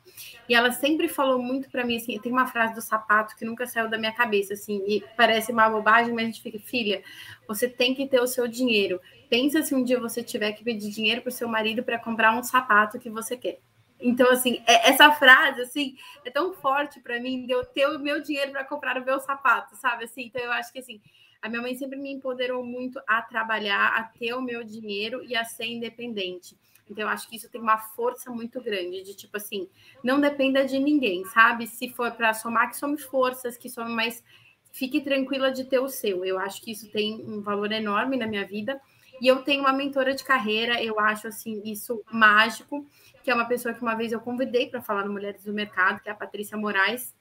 e 0.49 0.55
ela 0.55 0.71
sempre 0.73 1.09
falou 1.09 1.39
muito 1.39 1.71
para 1.71 1.85
mim 1.85 1.97
assim, 1.97 2.19
tem 2.19 2.31
uma 2.31 2.47
frase 2.47 2.75
do 2.75 2.83
sapato 2.83 3.37
que 3.37 3.45
nunca 3.45 3.67
saiu 3.67 3.89
da 3.89 3.99
minha 3.99 4.13
cabeça 4.13 4.55
assim, 4.55 4.83
e 4.87 5.05
parece 5.17 5.53
uma 5.53 5.69
bobagem, 5.69 6.13
mas 6.13 6.25
a 6.25 6.27
gente 6.27 6.43
fica, 6.43 6.59
filha, 6.59 7.03
você 7.47 7.69
tem 7.69 7.95
que 7.95 8.07
ter 8.07 8.21
o 8.21 8.27
seu 8.27 8.47
dinheiro. 8.47 9.01
Pensa 9.29 9.63
se 9.63 9.75
um 9.75 9.83
dia 9.83 9.99
você 9.99 10.23
tiver 10.23 10.53
que 10.53 10.63
pedir 10.63 10.91
dinheiro 10.91 11.23
para 11.23 11.31
o 11.31 11.33
seu 11.33 11.49
marido 11.49 11.83
para 11.83 11.99
comprar 11.99 12.37
um 12.37 12.43
sapato 12.43 12.99
que 12.99 13.11
você 13.11 13.37
quer. 13.37 13.59
Então, 14.01 14.31
assim, 14.31 14.63
é, 14.67 14.91
essa 14.91 15.11
frase, 15.13 15.63
assim, 15.63 15.97
é 16.25 16.31
tão 16.31 16.53
forte 16.53 17.01
para 17.01 17.19
mim 17.19 17.47
de 17.47 17.53
eu 17.53 17.65
ter 17.65 17.87
o 17.87 17.99
meu 17.99 18.21
dinheiro 18.21 18.53
para 18.53 18.65
comprar 18.65 19.01
o 19.01 19.05
meu 19.05 19.19
sapato, 19.19 19.77
sabe? 19.77 20.05
Assim, 20.05 20.27
então, 20.27 20.43
eu 20.43 20.53
acho 20.53 20.73
que, 20.73 20.79
assim, 20.79 21.01
a 21.41 21.49
minha 21.49 21.63
mãe 21.63 21.75
sempre 21.75 21.99
me 21.99 22.13
empoderou 22.13 22.65
muito 22.65 23.01
a 23.07 23.23
trabalhar, 23.23 23.97
a 23.97 24.03
ter 24.03 24.35
o 24.35 24.43
meu 24.43 24.65
dinheiro 24.65 25.23
e 25.25 25.37
a 25.37 25.45
ser 25.45 25.67
independente. 25.67 26.57
Então, 26.89 27.05
eu 27.05 27.09
acho 27.09 27.29
que 27.29 27.37
isso 27.37 27.49
tem 27.49 27.61
uma 27.61 27.79
força 27.79 28.31
muito 28.31 28.61
grande, 28.61 29.03
de 29.03 29.15
tipo 29.15 29.37
assim, 29.37 29.69
não 30.03 30.21
dependa 30.21 30.65
de 30.65 30.79
ninguém, 30.79 31.25
sabe? 31.27 31.67
Se 31.67 31.89
for 31.89 32.13
para 32.13 32.35
somar, 32.35 32.71
que 32.71 32.77
some 32.77 32.99
forças, 32.99 33.57
que 33.57 33.71
some, 33.71 33.93
mas 33.93 34.23
fique 34.71 35.01
tranquila 35.01 35.51
de 35.51 35.65
ter 35.65 35.79
o 35.79 35.89
seu. 35.89 36.25
Eu 36.25 36.39
acho 36.39 36.61
que 36.61 36.73
isso 36.73 36.91
tem 36.91 37.25
um 37.27 37.41
valor 37.41 37.73
enorme 37.73 38.17
na 38.17 38.27
minha 38.27 38.45
vida. 38.45 38.81
E 39.21 39.29
eu 39.29 39.43
tenho 39.43 39.61
uma 39.61 39.73
mentora 39.73 40.15
de 40.15 40.25
carreira, 40.25 40.83
eu 40.83 40.99
acho 40.99 41.29
assim, 41.29 41.63
isso 41.65 42.03
mágico, 42.11 42.87
que 43.23 43.31
é 43.31 43.35
uma 43.35 43.47
pessoa 43.47 43.73
que 43.73 43.81
uma 43.81 43.95
vez 43.95 44.13
eu 44.13 44.21
convidei 44.21 44.69
para 44.69 44.83
falar 44.83 45.05
no 45.05 45.13
Mulheres 45.13 45.45
do 45.45 45.53
Mercado, 45.53 46.01
que 46.01 46.09
é 46.09 46.13
a 46.13 46.17
Patrícia 46.17 46.59
Moraes. 46.59 47.15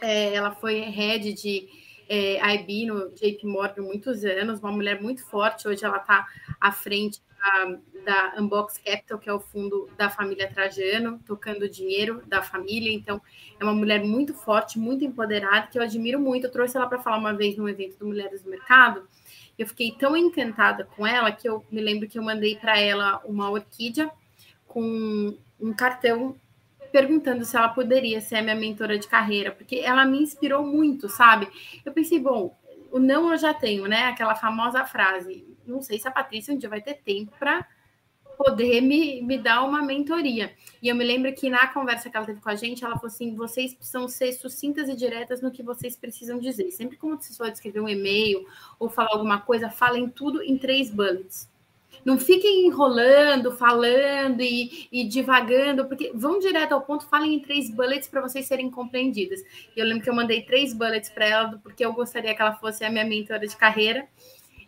É, 0.00 0.34
ela 0.34 0.52
foi 0.52 0.80
head 0.80 1.32
de 1.32 1.68
é, 2.08 2.54
IB 2.54 2.86
no 2.86 3.10
JP 3.10 3.46
Morgan 3.46 3.82
muitos 3.82 4.24
anos, 4.24 4.60
uma 4.60 4.72
mulher 4.72 5.00
muito 5.00 5.24
forte. 5.24 5.66
Hoje 5.66 5.84
ela 5.84 5.98
está 5.98 6.26
à 6.60 6.72
frente 6.72 7.20
da, 7.38 7.78
da 8.04 8.40
Unbox 8.40 8.78
Capital, 8.78 9.18
que 9.18 9.28
é 9.28 9.32
o 9.32 9.40
fundo 9.40 9.90
da 9.96 10.08
família 10.08 10.48
Trajano, 10.48 11.20
tocando 11.26 11.62
o 11.62 11.68
dinheiro 11.68 12.22
da 12.26 12.42
família. 12.42 12.92
Então, 12.92 13.20
é 13.58 13.64
uma 13.64 13.74
mulher 13.74 14.04
muito 14.04 14.32
forte, 14.34 14.78
muito 14.78 15.04
empoderada, 15.04 15.66
que 15.66 15.78
eu 15.78 15.82
admiro 15.82 16.20
muito. 16.20 16.46
Eu 16.46 16.52
trouxe 16.52 16.76
ela 16.76 16.86
para 16.86 17.00
falar 17.00 17.18
uma 17.18 17.34
vez 17.34 17.56
no 17.56 17.68
evento 17.68 17.98
do 17.98 18.06
Mulheres 18.06 18.42
do 18.42 18.50
Mercado. 18.50 19.06
Eu 19.58 19.66
fiquei 19.66 19.92
tão 19.92 20.16
encantada 20.16 20.84
com 20.84 21.06
ela 21.06 21.30
que 21.30 21.48
eu 21.48 21.64
me 21.70 21.80
lembro 21.80 22.08
que 22.08 22.18
eu 22.18 22.22
mandei 22.22 22.56
para 22.56 22.78
ela 22.80 23.20
uma 23.24 23.50
orquídea 23.50 24.10
com 24.66 25.36
um 25.60 25.72
cartão 25.72 26.34
perguntando 26.92 27.44
se 27.44 27.56
ela 27.56 27.70
poderia 27.70 28.20
ser 28.20 28.36
a 28.36 28.42
minha 28.42 28.54
mentora 28.54 28.98
de 28.98 29.08
carreira, 29.08 29.50
porque 29.50 29.76
ela 29.76 30.04
me 30.04 30.22
inspirou 30.22 30.64
muito, 30.64 31.08
sabe? 31.08 31.48
Eu 31.84 31.92
pensei, 31.92 32.20
bom, 32.20 32.56
o 32.90 32.98
não 32.98 33.32
eu 33.32 33.38
já 33.38 33.54
tenho, 33.54 33.88
né? 33.88 34.04
Aquela 34.04 34.34
famosa 34.34 34.84
frase. 34.84 35.46
Não 35.66 35.80
sei 35.80 35.98
se 35.98 36.06
a 36.06 36.10
Patrícia 36.10 36.52
um 36.52 36.58
dia 36.58 36.68
vai 36.68 36.82
ter 36.82 36.94
tempo 36.94 37.32
para 37.38 37.66
poder 38.36 38.80
me, 38.80 39.22
me 39.22 39.38
dar 39.38 39.62
uma 39.62 39.82
mentoria. 39.82 40.52
E 40.82 40.88
eu 40.88 40.94
me 40.94 41.04
lembro 41.04 41.32
que 41.34 41.48
na 41.48 41.68
conversa 41.68 42.10
que 42.10 42.16
ela 42.16 42.26
teve 42.26 42.40
com 42.40 42.50
a 42.50 42.54
gente, 42.54 42.84
ela 42.84 42.96
falou 42.96 43.06
assim: 43.08 43.34
vocês 43.34 43.72
precisam 43.72 44.06
ser 44.08 44.32
sucintas 44.32 44.88
e 44.88 44.96
diretas 44.96 45.40
no 45.40 45.50
que 45.50 45.62
vocês 45.62 45.96
precisam 45.96 46.38
dizer. 46.38 46.70
Sempre 46.70 46.98
que 46.98 47.06
vocês 47.06 47.36
for 47.36 47.48
escrever 47.48 47.80
um 47.80 47.88
e-mail 47.88 48.46
ou 48.78 48.90
falar 48.90 49.10
alguma 49.12 49.40
coisa, 49.40 49.70
falem 49.70 50.08
tudo 50.08 50.42
em 50.42 50.58
três 50.58 50.90
bullets. 50.90 51.50
Não 52.04 52.18
fiquem 52.18 52.66
enrolando, 52.66 53.56
falando 53.56 54.40
e, 54.40 54.88
e 54.90 55.04
divagando, 55.04 55.86
porque 55.86 56.10
vão 56.14 56.38
direto 56.38 56.72
ao 56.72 56.82
ponto, 56.82 57.06
falem 57.06 57.34
em 57.34 57.40
três 57.40 57.70
bullets 57.70 58.08
para 58.08 58.20
vocês 58.20 58.46
serem 58.46 58.70
compreendidas. 58.70 59.40
Eu 59.76 59.86
lembro 59.86 60.02
que 60.02 60.10
eu 60.10 60.14
mandei 60.14 60.42
três 60.42 60.74
bullets 60.74 61.10
para 61.10 61.26
ela, 61.26 61.60
porque 61.62 61.84
eu 61.84 61.92
gostaria 61.92 62.34
que 62.34 62.42
ela 62.42 62.54
fosse 62.54 62.84
a 62.84 62.90
minha 62.90 63.04
mentora 63.04 63.46
de 63.46 63.56
carreira. 63.56 64.08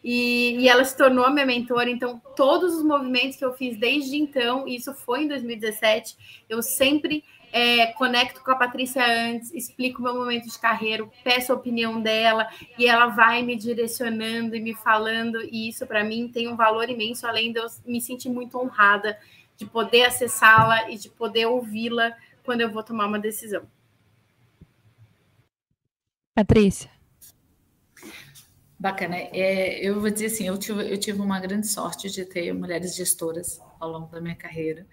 E, 0.02 0.56
e, 0.58 0.68
ela 0.68 0.84
se 0.84 0.96
tornou 0.96 1.30
minha 1.30 1.46
mentora. 1.46 1.88
Então, 1.88 2.20
todos 2.36 2.74
os 2.74 2.84
movimentos 2.84 3.36
que 3.38 3.44
eu 3.44 3.54
fiz 3.54 3.78
desde 3.78 4.16
então, 4.16 4.68
isso 4.68 4.92
foi 4.92 5.22
em 5.22 5.28
2017, 5.28 6.44
eu 6.46 6.62
sempre 6.62 7.24
é, 7.56 7.86
conecto 7.92 8.42
com 8.42 8.50
a 8.50 8.56
Patrícia 8.56 9.06
antes, 9.06 9.54
explico 9.54 10.02
meu 10.02 10.12
momento 10.12 10.50
de 10.50 10.58
carreira, 10.58 11.08
peço 11.22 11.52
a 11.52 11.54
opinião 11.54 12.02
dela 12.02 12.48
e 12.76 12.84
ela 12.84 13.06
vai 13.06 13.44
me 13.44 13.54
direcionando 13.54 14.56
e 14.56 14.60
me 14.60 14.74
falando. 14.74 15.40
E 15.40 15.68
isso, 15.68 15.86
para 15.86 16.02
mim, 16.02 16.28
tem 16.28 16.48
um 16.48 16.56
valor 16.56 16.90
imenso, 16.90 17.28
além 17.28 17.52
de 17.52 17.60
eu 17.60 17.66
me 17.86 18.00
sentir 18.00 18.28
muito 18.28 18.58
honrada 18.58 19.16
de 19.56 19.64
poder 19.64 20.02
acessá-la 20.02 20.90
e 20.90 20.98
de 20.98 21.08
poder 21.08 21.46
ouvi-la 21.46 22.16
quando 22.42 22.62
eu 22.62 22.72
vou 22.72 22.82
tomar 22.82 23.06
uma 23.06 23.20
decisão. 23.20 23.62
Patrícia. 26.34 26.90
Bacana. 28.76 29.14
É, 29.16 29.78
eu 29.78 30.00
vou 30.00 30.10
dizer 30.10 30.26
assim, 30.26 30.48
eu 30.48 30.58
tive, 30.58 30.92
eu 30.92 30.98
tive 30.98 31.20
uma 31.20 31.38
grande 31.38 31.68
sorte 31.68 32.10
de 32.10 32.24
ter 32.24 32.52
mulheres 32.52 32.96
gestoras 32.96 33.60
ao 33.78 33.88
longo 33.88 34.08
da 34.08 34.20
minha 34.20 34.34
carreira. 34.34 34.84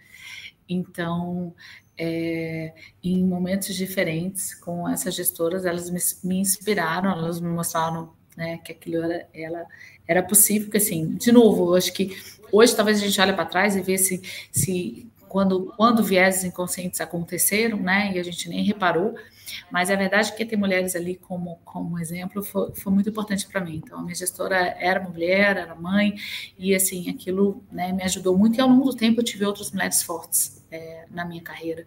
Então, 0.70 1.56
é, 2.04 2.74
em 3.04 3.24
momentos 3.24 3.76
diferentes 3.76 4.56
com 4.56 4.90
essas 4.90 5.14
gestoras, 5.14 5.66
elas 5.66 5.88
me, 5.92 6.00
me 6.24 6.40
inspiraram, 6.40 7.12
elas 7.12 7.40
me 7.40 7.48
mostraram 7.48 8.12
né, 8.36 8.58
que 8.58 8.72
aquilo 8.72 9.04
era, 9.04 9.30
ela, 9.32 9.66
era 10.08 10.24
possível, 10.24 10.64
porque 10.64 10.80
assim, 10.80 11.14
de 11.14 11.32
novo, 11.32 11.70
eu 11.70 11.76
acho 11.76 11.94
que 11.94 12.18
hoje 12.52 12.76
talvez 12.76 12.98
a 12.98 13.06
gente 13.06 13.22
olhe 13.22 13.34
para 13.34 13.46
trás 13.46 13.76
e 13.76 13.82
vê 13.82 14.00
se, 14.00 14.20
se 14.52 15.08
quando, 15.30 15.72
quando 15.78 16.04
vieses 16.04 16.44
inconscientes 16.44 17.00
aconteceram, 17.00 17.78
né, 17.78 18.12
e 18.16 18.20
a 18.20 18.24
gente 18.24 18.50
nem 18.50 18.64
reparou, 18.64 19.14
mas 19.70 19.92
a 19.92 19.96
verdade 19.96 20.32
é 20.32 20.36
que 20.36 20.44
ter 20.44 20.58
mulheres 20.58 20.96
ali 20.96 21.18
como, 21.18 21.60
como 21.64 22.00
exemplo 22.00 22.42
foi, 22.42 22.74
foi 22.74 22.92
muito 22.92 23.10
importante 23.10 23.46
para 23.48 23.62
mim. 23.62 23.82
Então, 23.84 24.00
a 24.00 24.02
minha 24.02 24.16
gestora 24.16 24.76
era 24.80 25.00
mulher, 25.00 25.58
era 25.58 25.76
mãe, 25.76 26.16
e 26.58 26.74
assim, 26.74 27.10
aquilo 27.12 27.62
né, 27.72 27.92
me 27.92 28.02
ajudou 28.04 28.36
muito. 28.36 28.58
E 28.58 28.62
ao 28.62 28.70
longo 28.70 28.86
do 28.86 28.96
tempo 28.96 29.20
eu 29.20 29.26
tive 29.26 29.46
outras 29.46 29.70
mulheres 29.70 30.02
fortes 30.02 30.61
é, 30.72 31.06
na 31.12 31.26
minha 31.26 31.42
carreira. 31.42 31.86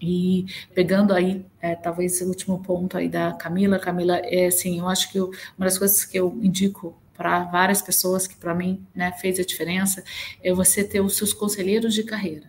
E 0.00 0.46
pegando 0.74 1.12
aí, 1.12 1.44
é, 1.60 1.74
talvez 1.74 2.20
o 2.20 2.26
último 2.26 2.62
ponto 2.62 2.96
aí 2.96 3.08
da 3.08 3.32
Camila, 3.32 3.78
Camila, 3.78 4.16
é 4.18 4.46
assim, 4.46 4.78
eu 4.78 4.88
acho 4.88 5.10
que 5.10 5.18
eu, 5.18 5.30
uma 5.56 5.66
das 5.66 5.76
coisas 5.76 6.04
que 6.04 6.16
eu 6.18 6.38
indico 6.40 6.96
para 7.16 7.42
várias 7.44 7.82
pessoas 7.82 8.28
que 8.28 8.36
para 8.36 8.54
mim 8.54 8.86
né, 8.94 9.10
fez 9.12 9.40
a 9.40 9.44
diferença 9.44 10.04
é 10.42 10.52
você 10.52 10.84
ter 10.84 11.00
os 11.00 11.16
seus 11.16 11.32
conselheiros 11.32 11.92
de 11.92 12.04
carreira. 12.04 12.48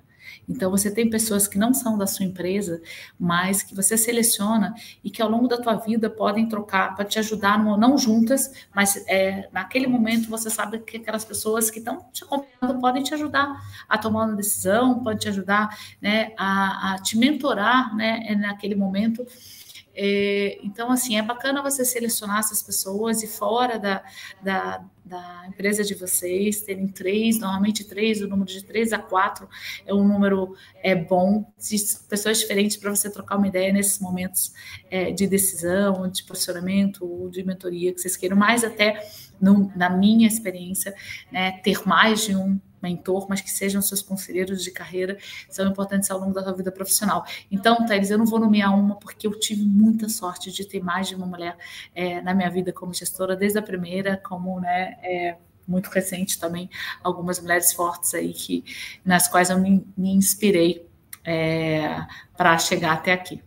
Então 0.49 0.71
você 0.71 0.89
tem 0.89 1.09
pessoas 1.09 1.47
que 1.47 1.57
não 1.57 1.73
são 1.73 1.97
da 1.97 2.07
sua 2.07 2.25
empresa, 2.25 2.81
mas 3.19 3.61
que 3.61 3.75
você 3.75 3.95
seleciona 3.95 4.73
e 5.03 5.11
que 5.11 5.21
ao 5.21 5.29
longo 5.29 5.47
da 5.47 5.61
tua 5.61 5.75
vida 5.75 6.09
podem 6.09 6.49
trocar 6.49 6.95
para 6.95 7.05
te 7.05 7.19
ajudar, 7.19 7.63
não 7.63 7.97
juntas, 7.97 8.51
mas 8.73 9.03
é, 9.07 9.47
naquele 9.51 9.85
momento 9.85 10.29
você 10.29 10.49
sabe 10.49 10.79
que 10.79 10.97
aquelas 10.97 11.23
pessoas 11.23 11.69
que 11.69 11.77
estão 11.77 12.05
te 12.11 12.23
acompanhando 12.23 12.81
podem 12.81 13.03
te 13.03 13.13
ajudar 13.13 13.55
a 13.87 13.97
tomar 13.97 14.25
uma 14.25 14.35
decisão, 14.35 15.03
podem 15.03 15.19
te 15.19 15.29
ajudar 15.29 15.77
né, 16.01 16.33
a, 16.37 16.93
a 16.93 16.99
te 16.99 17.17
mentorar 17.17 17.95
né, 17.95 18.35
naquele 18.39 18.75
momento. 18.75 19.25
É, 20.01 20.57
então, 20.63 20.89
assim, 20.89 21.17
é 21.17 21.21
bacana 21.21 21.61
você 21.61 21.83
selecionar 21.83 22.39
essas 22.39 22.63
pessoas 22.63 23.21
e 23.21 23.27
fora 23.27 23.77
da, 23.77 24.01
da, 24.41 24.85
da, 25.03 25.43
empresa 25.45 25.83
de 25.83 25.93
vocês, 25.93 26.61
terem 26.61 26.87
três, 26.87 27.37
normalmente 27.37 27.83
três, 27.83 28.21
o 28.21 28.27
número 28.29 28.49
de 28.49 28.63
três 28.63 28.93
a 28.93 28.97
quatro 28.97 29.49
é 29.85 29.93
um 29.93 30.07
número 30.07 30.55
é, 30.81 30.95
bom, 30.95 31.51
pessoas 32.07 32.39
diferentes 32.39 32.77
para 32.77 32.95
você 32.95 33.11
trocar 33.11 33.35
uma 33.35 33.49
ideia 33.49 33.73
nesses 33.73 33.99
momentos 33.99 34.53
é, 34.89 35.11
de 35.11 35.27
decisão, 35.27 36.09
de 36.09 36.23
posicionamento, 36.23 37.29
de 37.29 37.43
mentoria 37.43 37.93
que 37.93 37.99
vocês 37.99 38.15
queiram, 38.15 38.37
mais 38.37 38.63
até 38.63 39.05
no, 39.41 39.69
na 39.75 39.89
minha 39.89 40.29
experiência, 40.29 40.95
né, 41.29 41.59
ter 41.61 41.85
mais 41.85 42.23
de 42.23 42.37
um 42.37 42.57
mentor, 42.81 43.27
mas 43.29 43.41
que 43.41 43.51
sejam 43.51 43.81
seus 43.81 44.01
conselheiros 44.01 44.63
de 44.63 44.71
carreira, 44.71 45.17
são 45.49 45.67
importantes 45.67 46.09
ao 46.09 46.19
longo 46.19 46.33
da 46.33 46.43
sua 46.43 46.53
vida 46.53 46.71
profissional. 46.71 47.25
Então, 47.51 47.85
Thais, 47.85 48.11
eu 48.11 48.17
não 48.17 48.25
vou 48.25 48.39
nomear 48.39 48.77
uma 48.77 48.95
porque 48.95 49.27
eu 49.27 49.39
tive 49.39 49.63
muita 49.63 50.09
sorte 50.09 50.51
de 50.51 50.65
ter 50.65 50.81
mais 50.81 51.07
de 51.07 51.15
uma 51.15 51.25
mulher 51.25 51.57
é, 51.93 52.21
na 52.21 52.33
minha 52.33 52.49
vida 52.49 52.71
como 52.71 52.93
gestora, 52.93 53.35
desde 53.35 53.59
a 53.59 53.61
primeira, 53.61 54.17
como 54.17 54.59
né, 54.59 54.97
é, 55.01 55.37
muito 55.67 55.87
recente 55.87 56.39
também, 56.39 56.69
algumas 57.03 57.39
mulheres 57.39 57.71
fortes 57.71 58.13
aí 58.13 58.33
que, 58.33 58.63
nas 59.05 59.27
quais 59.27 59.49
eu 59.49 59.59
me, 59.59 59.85
me 59.95 60.11
inspirei 60.11 60.87
é, 61.23 62.01
para 62.35 62.57
chegar 62.57 62.93
até 62.93 63.13
aqui. 63.13 63.41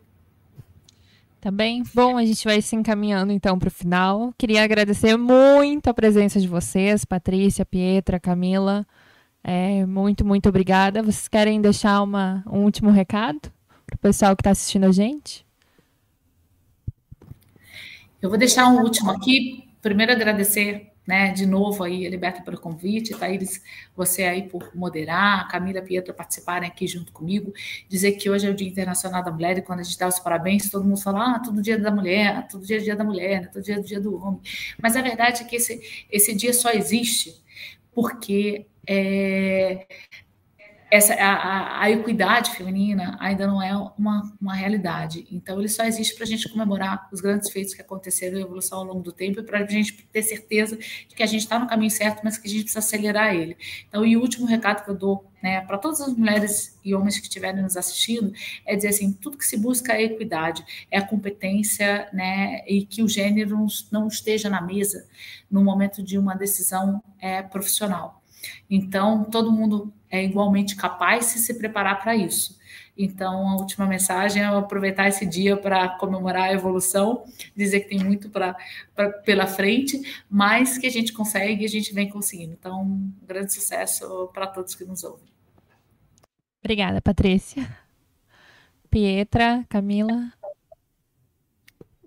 Tá 1.40 1.50
bem? 1.50 1.82
Bom, 1.92 2.16
a 2.16 2.24
gente 2.24 2.44
vai 2.44 2.62
se 2.62 2.76
encaminhando 2.76 3.32
então 3.32 3.58
para 3.58 3.66
o 3.66 3.70
final. 3.70 4.32
Queria 4.38 4.62
agradecer 4.62 5.16
muito 5.16 5.88
a 5.88 5.94
presença 5.94 6.38
de 6.38 6.46
vocês, 6.46 7.04
Patrícia, 7.04 7.66
Pietra, 7.66 8.20
Camila. 8.20 8.86
É, 9.44 9.84
muito, 9.86 10.24
muito 10.24 10.48
obrigada. 10.48 11.02
Vocês 11.02 11.28
querem 11.28 11.60
deixar 11.60 12.02
uma, 12.02 12.44
um 12.46 12.64
último 12.64 12.90
recado 12.90 13.40
para 13.86 13.96
o 13.96 13.98
pessoal 13.98 14.36
que 14.36 14.40
está 14.40 14.50
assistindo 14.50 14.84
a 14.84 14.92
gente? 14.92 15.44
Eu 18.20 18.28
vou 18.28 18.38
deixar 18.38 18.68
um 18.68 18.80
último 18.82 19.10
aqui. 19.10 19.68
Primeiro, 19.80 20.12
agradecer 20.12 20.92
né, 21.06 21.32
de 21.32 21.46
novo 21.46 21.82
aí 21.82 22.08
Liberta 22.08 22.42
pelo 22.42 22.58
convite, 22.58 23.16
Thaís, 23.18 23.60
você 23.96 24.24
aí 24.24 24.48
por 24.48 24.74
moderar, 24.74 25.48
Camila 25.48 25.82
Pietro 25.82 26.14
participarem 26.14 26.68
aqui 26.68 26.86
junto 26.86 27.12
comigo, 27.12 27.52
dizer 27.88 28.12
que 28.12 28.30
hoje 28.30 28.46
é 28.46 28.50
o 28.50 28.54
Dia 28.54 28.68
Internacional 28.68 29.22
da 29.22 29.32
Mulher 29.32 29.58
e 29.58 29.62
quando 29.62 29.80
a 29.80 29.82
gente 29.82 29.98
dá 29.98 30.06
os 30.06 30.18
parabéns, 30.20 30.70
todo 30.70 30.84
mundo 30.84 31.00
fala, 31.00 31.36
ah, 31.36 31.38
todo 31.40 31.60
dia 31.60 31.78
da 31.78 31.90
mulher, 31.90 32.46
todo 32.48 32.64
dia 32.64 32.76
é 32.76 32.80
dia 32.80 32.96
da 32.96 33.04
mulher, 33.04 33.42
né, 33.42 33.46
todo 33.48 33.62
dia 33.62 33.76
é 33.76 33.80
dia 33.80 34.00
do 34.00 34.16
homem. 34.16 34.40
Mas 34.80 34.96
a 34.96 35.02
verdade 35.02 35.42
é 35.42 35.44
que 35.44 35.56
esse, 35.56 36.06
esse 36.10 36.34
dia 36.34 36.52
só 36.52 36.70
existe 36.70 37.42
porque 37.92 38.66
é, 38.86 39.86
essa, 40.92 41.14
a, 41.14 41.84
a, 41.84 41.90
equidade 41.90 42.50
feminina 42.50 43.16
ainda 43.18 43.46
não 43.46 43.62
é 43.62 43.74
uma, 43.96 44.30
uma 44.38 44.54
realidade. 44.54 45.26
Então, 45.32 45.58
ele 45.58 45.68
só 45.70 45.84
existe 45.84 46.14
para 46.14 46.24
a 46.24 46.26
gente 46.26 46.46
comemorar 46.50 47.08
os 47.10 47.22
grandes 47.22 47.48
feitos 47.48 47.72
que 47.72 47.80
aconteceram 47.80 48.34
na 48.34 48.42
evolução 48.42 48.80
ao 48.80 48.84
longo 48.84 49.00
do 49.00 49.10
tempo 49.10 49.40
e 49.40 49.42
para 49.42 49.60
a 49.60 49.66
gente 49.66 50.06
ter 50.12 50.22
certeza 50.22 50.76
de 50.76 51.14
que 51.14 51.22
a 51.22 51.26
gente 51.26 51.40
está 51.40 51.58
no 51.58 51.66
caminho 51.66 51.90
certo, 51.90 52.20
mas 52.22 52.36
que 52.36 52.46
a 52.46 52.50
gente 52.50 52.64
precisa 52.64 52.80
acelerar 52.80 53.34
ele. 53.34 53.56
Então, 53.88 54.04
e 54.04 54.18
o 54.18 54.20
último 54.20 54.44
recado 54.44 54.84
que 54.84 54.90
eu 54.90 54.94
dou 54.94 55.24
né, 55.42 55.62
para 55.62 55.78
todas 55.78 56.02
as 56.02 56.14
mulheres 56.14 56.78
e 56.84 56.94
homens 56.94 57.16
que 57.16 57.22
estiverem 57.22 57.62
nos 57.62 57.74
assistindo 57.74 58.30
é 58.66 58.76
dizer 58.76 58.88
assim: 58.88 59.14
tudo 59.14 59.38
que 59.38 59.46
se 59.46 59.56
busca 59.56 59.94
é 59.94 59.96
a 59.96 60.02
equidade, 60.02 60.62
é 60.90 60.98
a 60.98 61.06
competência, 61.06 62.06
né, 62.12 62.62
e 62.68 62.84
que 62.84 63.02
o 63.02 63.08
gênero 63.08 63.66
não 63.90 64.08
esteja 64.08 64.50
na 64.50 64.60
mesa 64.60 65.08
no 65.50 65.64
momento 65.64 66.02
de 66.02 66.18
uma 66.18 66.34
decisão 66.34 67.02
é, 67.18 67.42
profissional. 67.42 68.21
Então, 68.68 69.24
todo 69.24 69.52
mundo 69.52 69.92
é 70.10 70.22
igualmente 70.22 70.76
capaz 70.76 71.26
se 71.26 71.38
se 71.38 71.54
preparar 71.54 72.00
para 72.00 72.14
isso. 72.14 72.60
Então, 72.96 73.48
a 73.48 73.56
última 73.56 73.86
mensagem 73.86 74.42
é 74.42 74.46
aproveitar 74.46 75.08
esse 75.08 75.24
dia 75.24 75.56
para 75.56 75.88
comemorar 75.96 76.50
a 76.50 76.52
evolução, 76.52 77.24
dizer 77.56 77.80
que 77.80 77.88
tem 77.88 78.04
muito 78.04 78.28
pra, 78.28 78.54
pra, 78.94 79.10
pela 79.10 79.46
frente, 79.46 80.00
mas 80.28 80.76
que 80.76 80.86
a 80.86 80.90
gente 80.90 81.12
consegue 81.12 81.62
e 81.62 81.66
a 81.66 81.68
gente 81.68 81.94
vem 81.94 82.08
conseguindo. 82.08 82.52
Então, 82.52 82.82
um 82.82 83.12
grande 83.26 83.52
sucesso 83.52 84.28
para 84.34 84.46
todos 84.46 84.74
que 84.74 84.84
nos 84.84 85.02
ouvem. 85.02 85.26
Obrigada, 86.62 87.00
Patrícia. 87.00 87.66
Pietra, 88.90 89.64
Camila. 89.70 90.32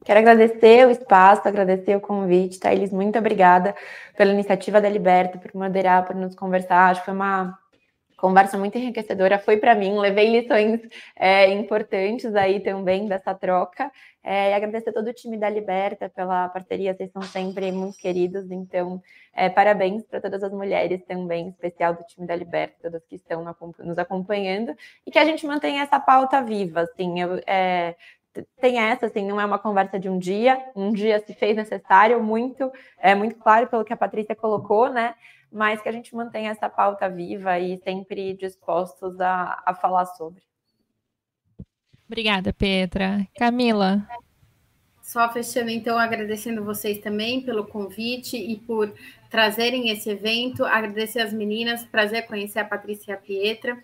Quero 0.05 0.19
agradecer 0.19 0.85
o 0.85 0.91
espaço, 0.91 1.47
agradecer 1.47 1.95
o 1.95 1.99
convite, 1.99 2.59
Thaís, 2.59 2.91
muito 2.91 3.17
obrigada 3.17 3.75
pela 4.15 4.31
iniciativa 4.31 4.79
da 4.79 4.87
Liberta, 4.87 5.39
por 5.39 5.55
moderar, 5.55 6.05
por 6.05 6.15
nos 6.15 6.35
conversar. 6.35 6.91
Acho 6.91 7.01
que 7.01 7.05
foi 7.05 7.15
uma 7.15 7.57
conversa 8.15 8.55
muito 8.55 8.77
enriquecedora, 8.77 9.39
foi 9.39 9.57
para 9.57 9.73
mim, 9.73 9.97
levei 9.97 10.29
lições 10.29 10.79
é, 11.15 11.51
importantes 11.51 12.35
aí 12.35 12.59
também 12.59 13.07
dessa 13.07 13.33
troca. 13.33 13.91
É, 14.23 14.51
e 14.51 14.53
agradecer 14.53 14.91
todo 14.91 15.07
o 15.07 15.13
time 15.13 15.37
da 15.37 15.49
Liberta 15.49 16.07
pela 16.07 16.49
parceria, 16.49 16.93
vocês 16.93 17.11
são 17.11 17.23
sempre 17.23 17.71
muito 17.71 17.97
queridos, 17.97 18.51
então 18.51 19.01
é, 19.33 19.49
parabéns 19.49 20.03
para 20.05 20.21
todas 20.21 20.43
as 20.43 20.51
mulheres 20.51 21.03
também, 21.07 21.49
especial 21.49 21.95
do 21.95 22.03
time 22.03 22.27
da 22.27 22.35
Liberta, 22.35 22.75
todas 22.81 23.03
que 23.05 23.15
estão 23.15 23.43
nos 23.79 23.97
acompanhando, 23.97 24.75
e 25.05 25.09
que 25.09 25.17
a 25.17 25.25
gente 25.25 25.47
mantenha 25.47 25.81
essa 25.81 25.99
pauta 25.99 26.41
viva, 26.43 26.81
assim, 26.81 27.21
eu, 27.21 27.41
é, 27.47 27.95
tem 28.59 28.79
essa, 28.79 29.05
assim, 29.05 29.25
não 29.25 29.39
é 29.39 29.45
uma 29.45 29.59
conversa 29.59 29.99
de 29.99 30.09
um 30.09 30.17
dia, 30.17 30.57
um 30.75 30.91
dia 30.91 31.19
se 31.25 31.33
fez 31.33 31.55
necessário, 31.55 32.21
muito, 32.23 32.71
é 32.97 33.13
muito 33.13 33.35
claro 33.35 33.67
pelo 33.67 33.85
que 33.85 33.93
a 33.93 33.97
Patrícia 33.97 34.35
colocou, 34.35 34.89
né? 34.89 35.15
Mas 35.51 35.81
que 35.81 35.89
a 35.89 35.91
gente 35.91 36.15
mantenha 36.15 36.51
essa 36.51 36.69
pauta 36.69 37.09
viva 37.09 37.59
e 37.59 37.77
sempre 37.77 38.33
dispostos 38.33 39.19
a, 39.21 39.61
a 39.65 39.73
falar 39.75 40.05
sobre. 40.05 40.41
Obrigada, 42.07 42.53
Petra. 42.53 43.27
Camila. 43.37 44.07
Só 45.01 45.31
fechando, 45.31 45.69
então, 45.69 45.97
agradecendo 45.97 46.63
vocês 46.63 46.97
também 46.97 47.41
pelo 47.41 47.65
convite 47.65 48.37
e 48.37 48.57
por 48.57 48.91
trazerem 49.35 49.89
esse 49.89 50.09
evento. 50.09 50.63
Agradecer 50.63 51.19
as 51.19 51.33
meninas, 51.33 51.83
prazer 51.83 52.25
conhecer 52.25 52.59
a 52.59 52.63
Patrícia 52.63 53.11
e 53.11 53.13
a 53.13 53.17
Pietra. 53.17 53.77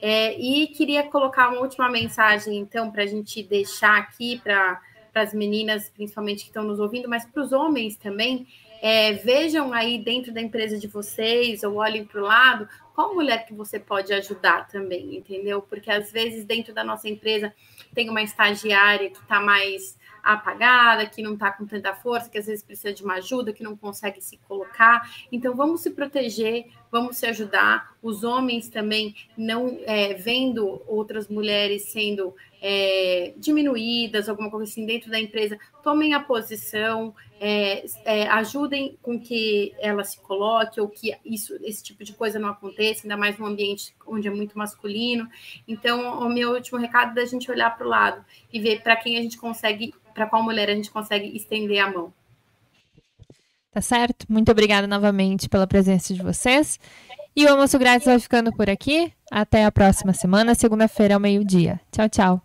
É, 0.00 0.34
e 0.40 0.68
queria 0.68 1.02
colocar 1.02 1.50
uma 1.50 1.60
última 1.60 1.90
mensagem, 1.90 2.56
então, 2.56 2.90
para 2.90 3.02
a 3.02 3.06
gente 3.06 3.42
deixar 3.42 3.98
aqui 3.98 4.40
para 4.42 4.80
as 5.14 5.34
meninas, 5.34 5.90
principalmente 5.90 6.44
que 6.44 6.48
estão 6.48 6.64
nos 6.64 6.80
ouvindo, 6.80 7.06
mas 7.06 7.26
para 7.26 7.42
os 7.42 7.52
homens 7.52 7.98
também, 7.98 8.46
é, 8.80 9.12
vejam 9.12 9.74
aí 9.74 10.02
dentro 10.02 10.32
da 10.32 10.40
empresa 10.40 10.78
de 10.78 10.86
vocês, 10.86 11.62
ou 11.62 11.74
olhem 11.74 12.06
para 12.06 12.22
o 12.22 12.24
lado, 12.24 12.66
qual 12.94 13.14
mulher 13.14 13.44
que 13.44 13.52
você 13.52 13.78
pode 13.78 14.10
ajudar 14.10 14.68
também, 14.68 15.16
entendeu? 15.16 15.60
Porque 15.60 15.90
às 15.90 16.10
vezes 16.10 16.46
dentro 16.46 16.72
da 16.72 16.82
nossa 16.82 17.10
empresa 17.10 17.52
tem 17.94 18.08
uma 18.08 18.22
estagiária 18.22 19.10
que 19.10 19.18
está 19.18 19.38
mais 19.38 19.98
apagada, 20.24 21.06
que 21.06 21.22
não 21.22 21.34
está 21.34 21.52
com 21.52 21.66
tanta 21.66 21.94
força, 21.94 22.30
que 22.30 22.38
às 22.38 22.46
vezes 22.46 22.64
precisa 22.64 22.92
de 22.92 23.04
uma 23.04 23.14
ajuda, 23.14 23.52
que 23.52 23.62
não 23.62 23.76
consegue 23.76 24.20
se 24.20 24.38
colocar. 24.38 25.08
Então, 25.30 25.54
vamos 25.54 25.82
se 25.82 25.90
proteger, 25.90 26.66
vamos 26.94 27.16
se 27.16 27.26
ajudar. 27.26 27.96
Os 28.00 28.22
homens 28.22 28.68
também 28.68 29.16
não 29.36 29.80
é, 29.84 30.14
vendo 30.14 30.80
outras 30.86 31.26
mulheres 31.26 31.86
sendo 31.86 32.32
é, 32.62 33.34
diminuídas, 33.36 34.28
alguma 34.28 34.48
coisa 34.48 34.70
assim 34.70 34.86
dentro 34.86 35.10
da 35.10 35.18
empresa, 35.18 35.58
tomem 35.82 36.14
a 36.14 36.20
posição, 36.20 37.12
é, 37.40 37.84
é, 38.04 38.28
ajudem 38.28 38.96
com 39.02 39.18
que 39.18 39.74
ela 39.80 40.04
se 40.04 40.20
coloque 40.20 40.80
ou 40.80 40.88
que 40.88 41.12
isso, 41.24 41.58
esse 41.64 41.82
tipo 41.82 42.04
de 42.04 42.12
coisa 42.12 42.38
não 42.38 42.50
aconteça, 42.50 43.02
ainda 43.02 43.16
mais 43.16 43.36
num 43.38 43.46
ambiente 43.46 43.92
onde 44.06 44.28
é 44.28 44.30
muito 44.30 44.56
masculino. 44.56 45.28
Então, 45.66 46.20
o 46.20 46.28
meu 46.32 46.52
último 46.52 46.78
recado 46.78 47.10
é 47.10 47.22
da 47.22 47.26
gente 47.28 47.50
olhar 47.50 47.76
para 47.76 47.84
o 47.84 47.90
lado 47.90 48.24
e 48.52 48.60
ver 48.60 48.82
para 48.84 48.94
quem 48.94 49.18
a 49.18 49.20
gente 49.20 49.36
consegue, 49.36 49.92
para 50.14 50.26
qual 50.26 50.44
mulher 50.44 50.70
a 50.70 50.74
gente 50.76 50.92
consegue 50.92 51.36
estender 51.36 51.80
a 51.80 51.90
mão. 51.90 52.14
Tá 53.74 53.80
certo? 53.80 54.24
Muito 54.28 54.52
obrigada 54.52 54.86
novamente 54.86 55.48
pela 55.48 55.66
presença 55.66 56.14
de 56.14 56.22
vocês. 56.22 56.78
E 57.34 57.44
o 57.44 57.48
almoço 57.48 57.76
grátis 57.76 58.06
vai 58.06 58.20
ficando 58.20 58.52
por 58.52 58.70
aqui. 58.70 59.12
Até 59.32 59.64
a 59.64 59.72
próxima 59.72 60.12
semana, 60.12 60.54
segunda-feira 60.54 61.14
ao 61.14 61.20
meio-dia. 61.20 61.80
Tchau, 61.90 62.08
tchau. 62.08 62.43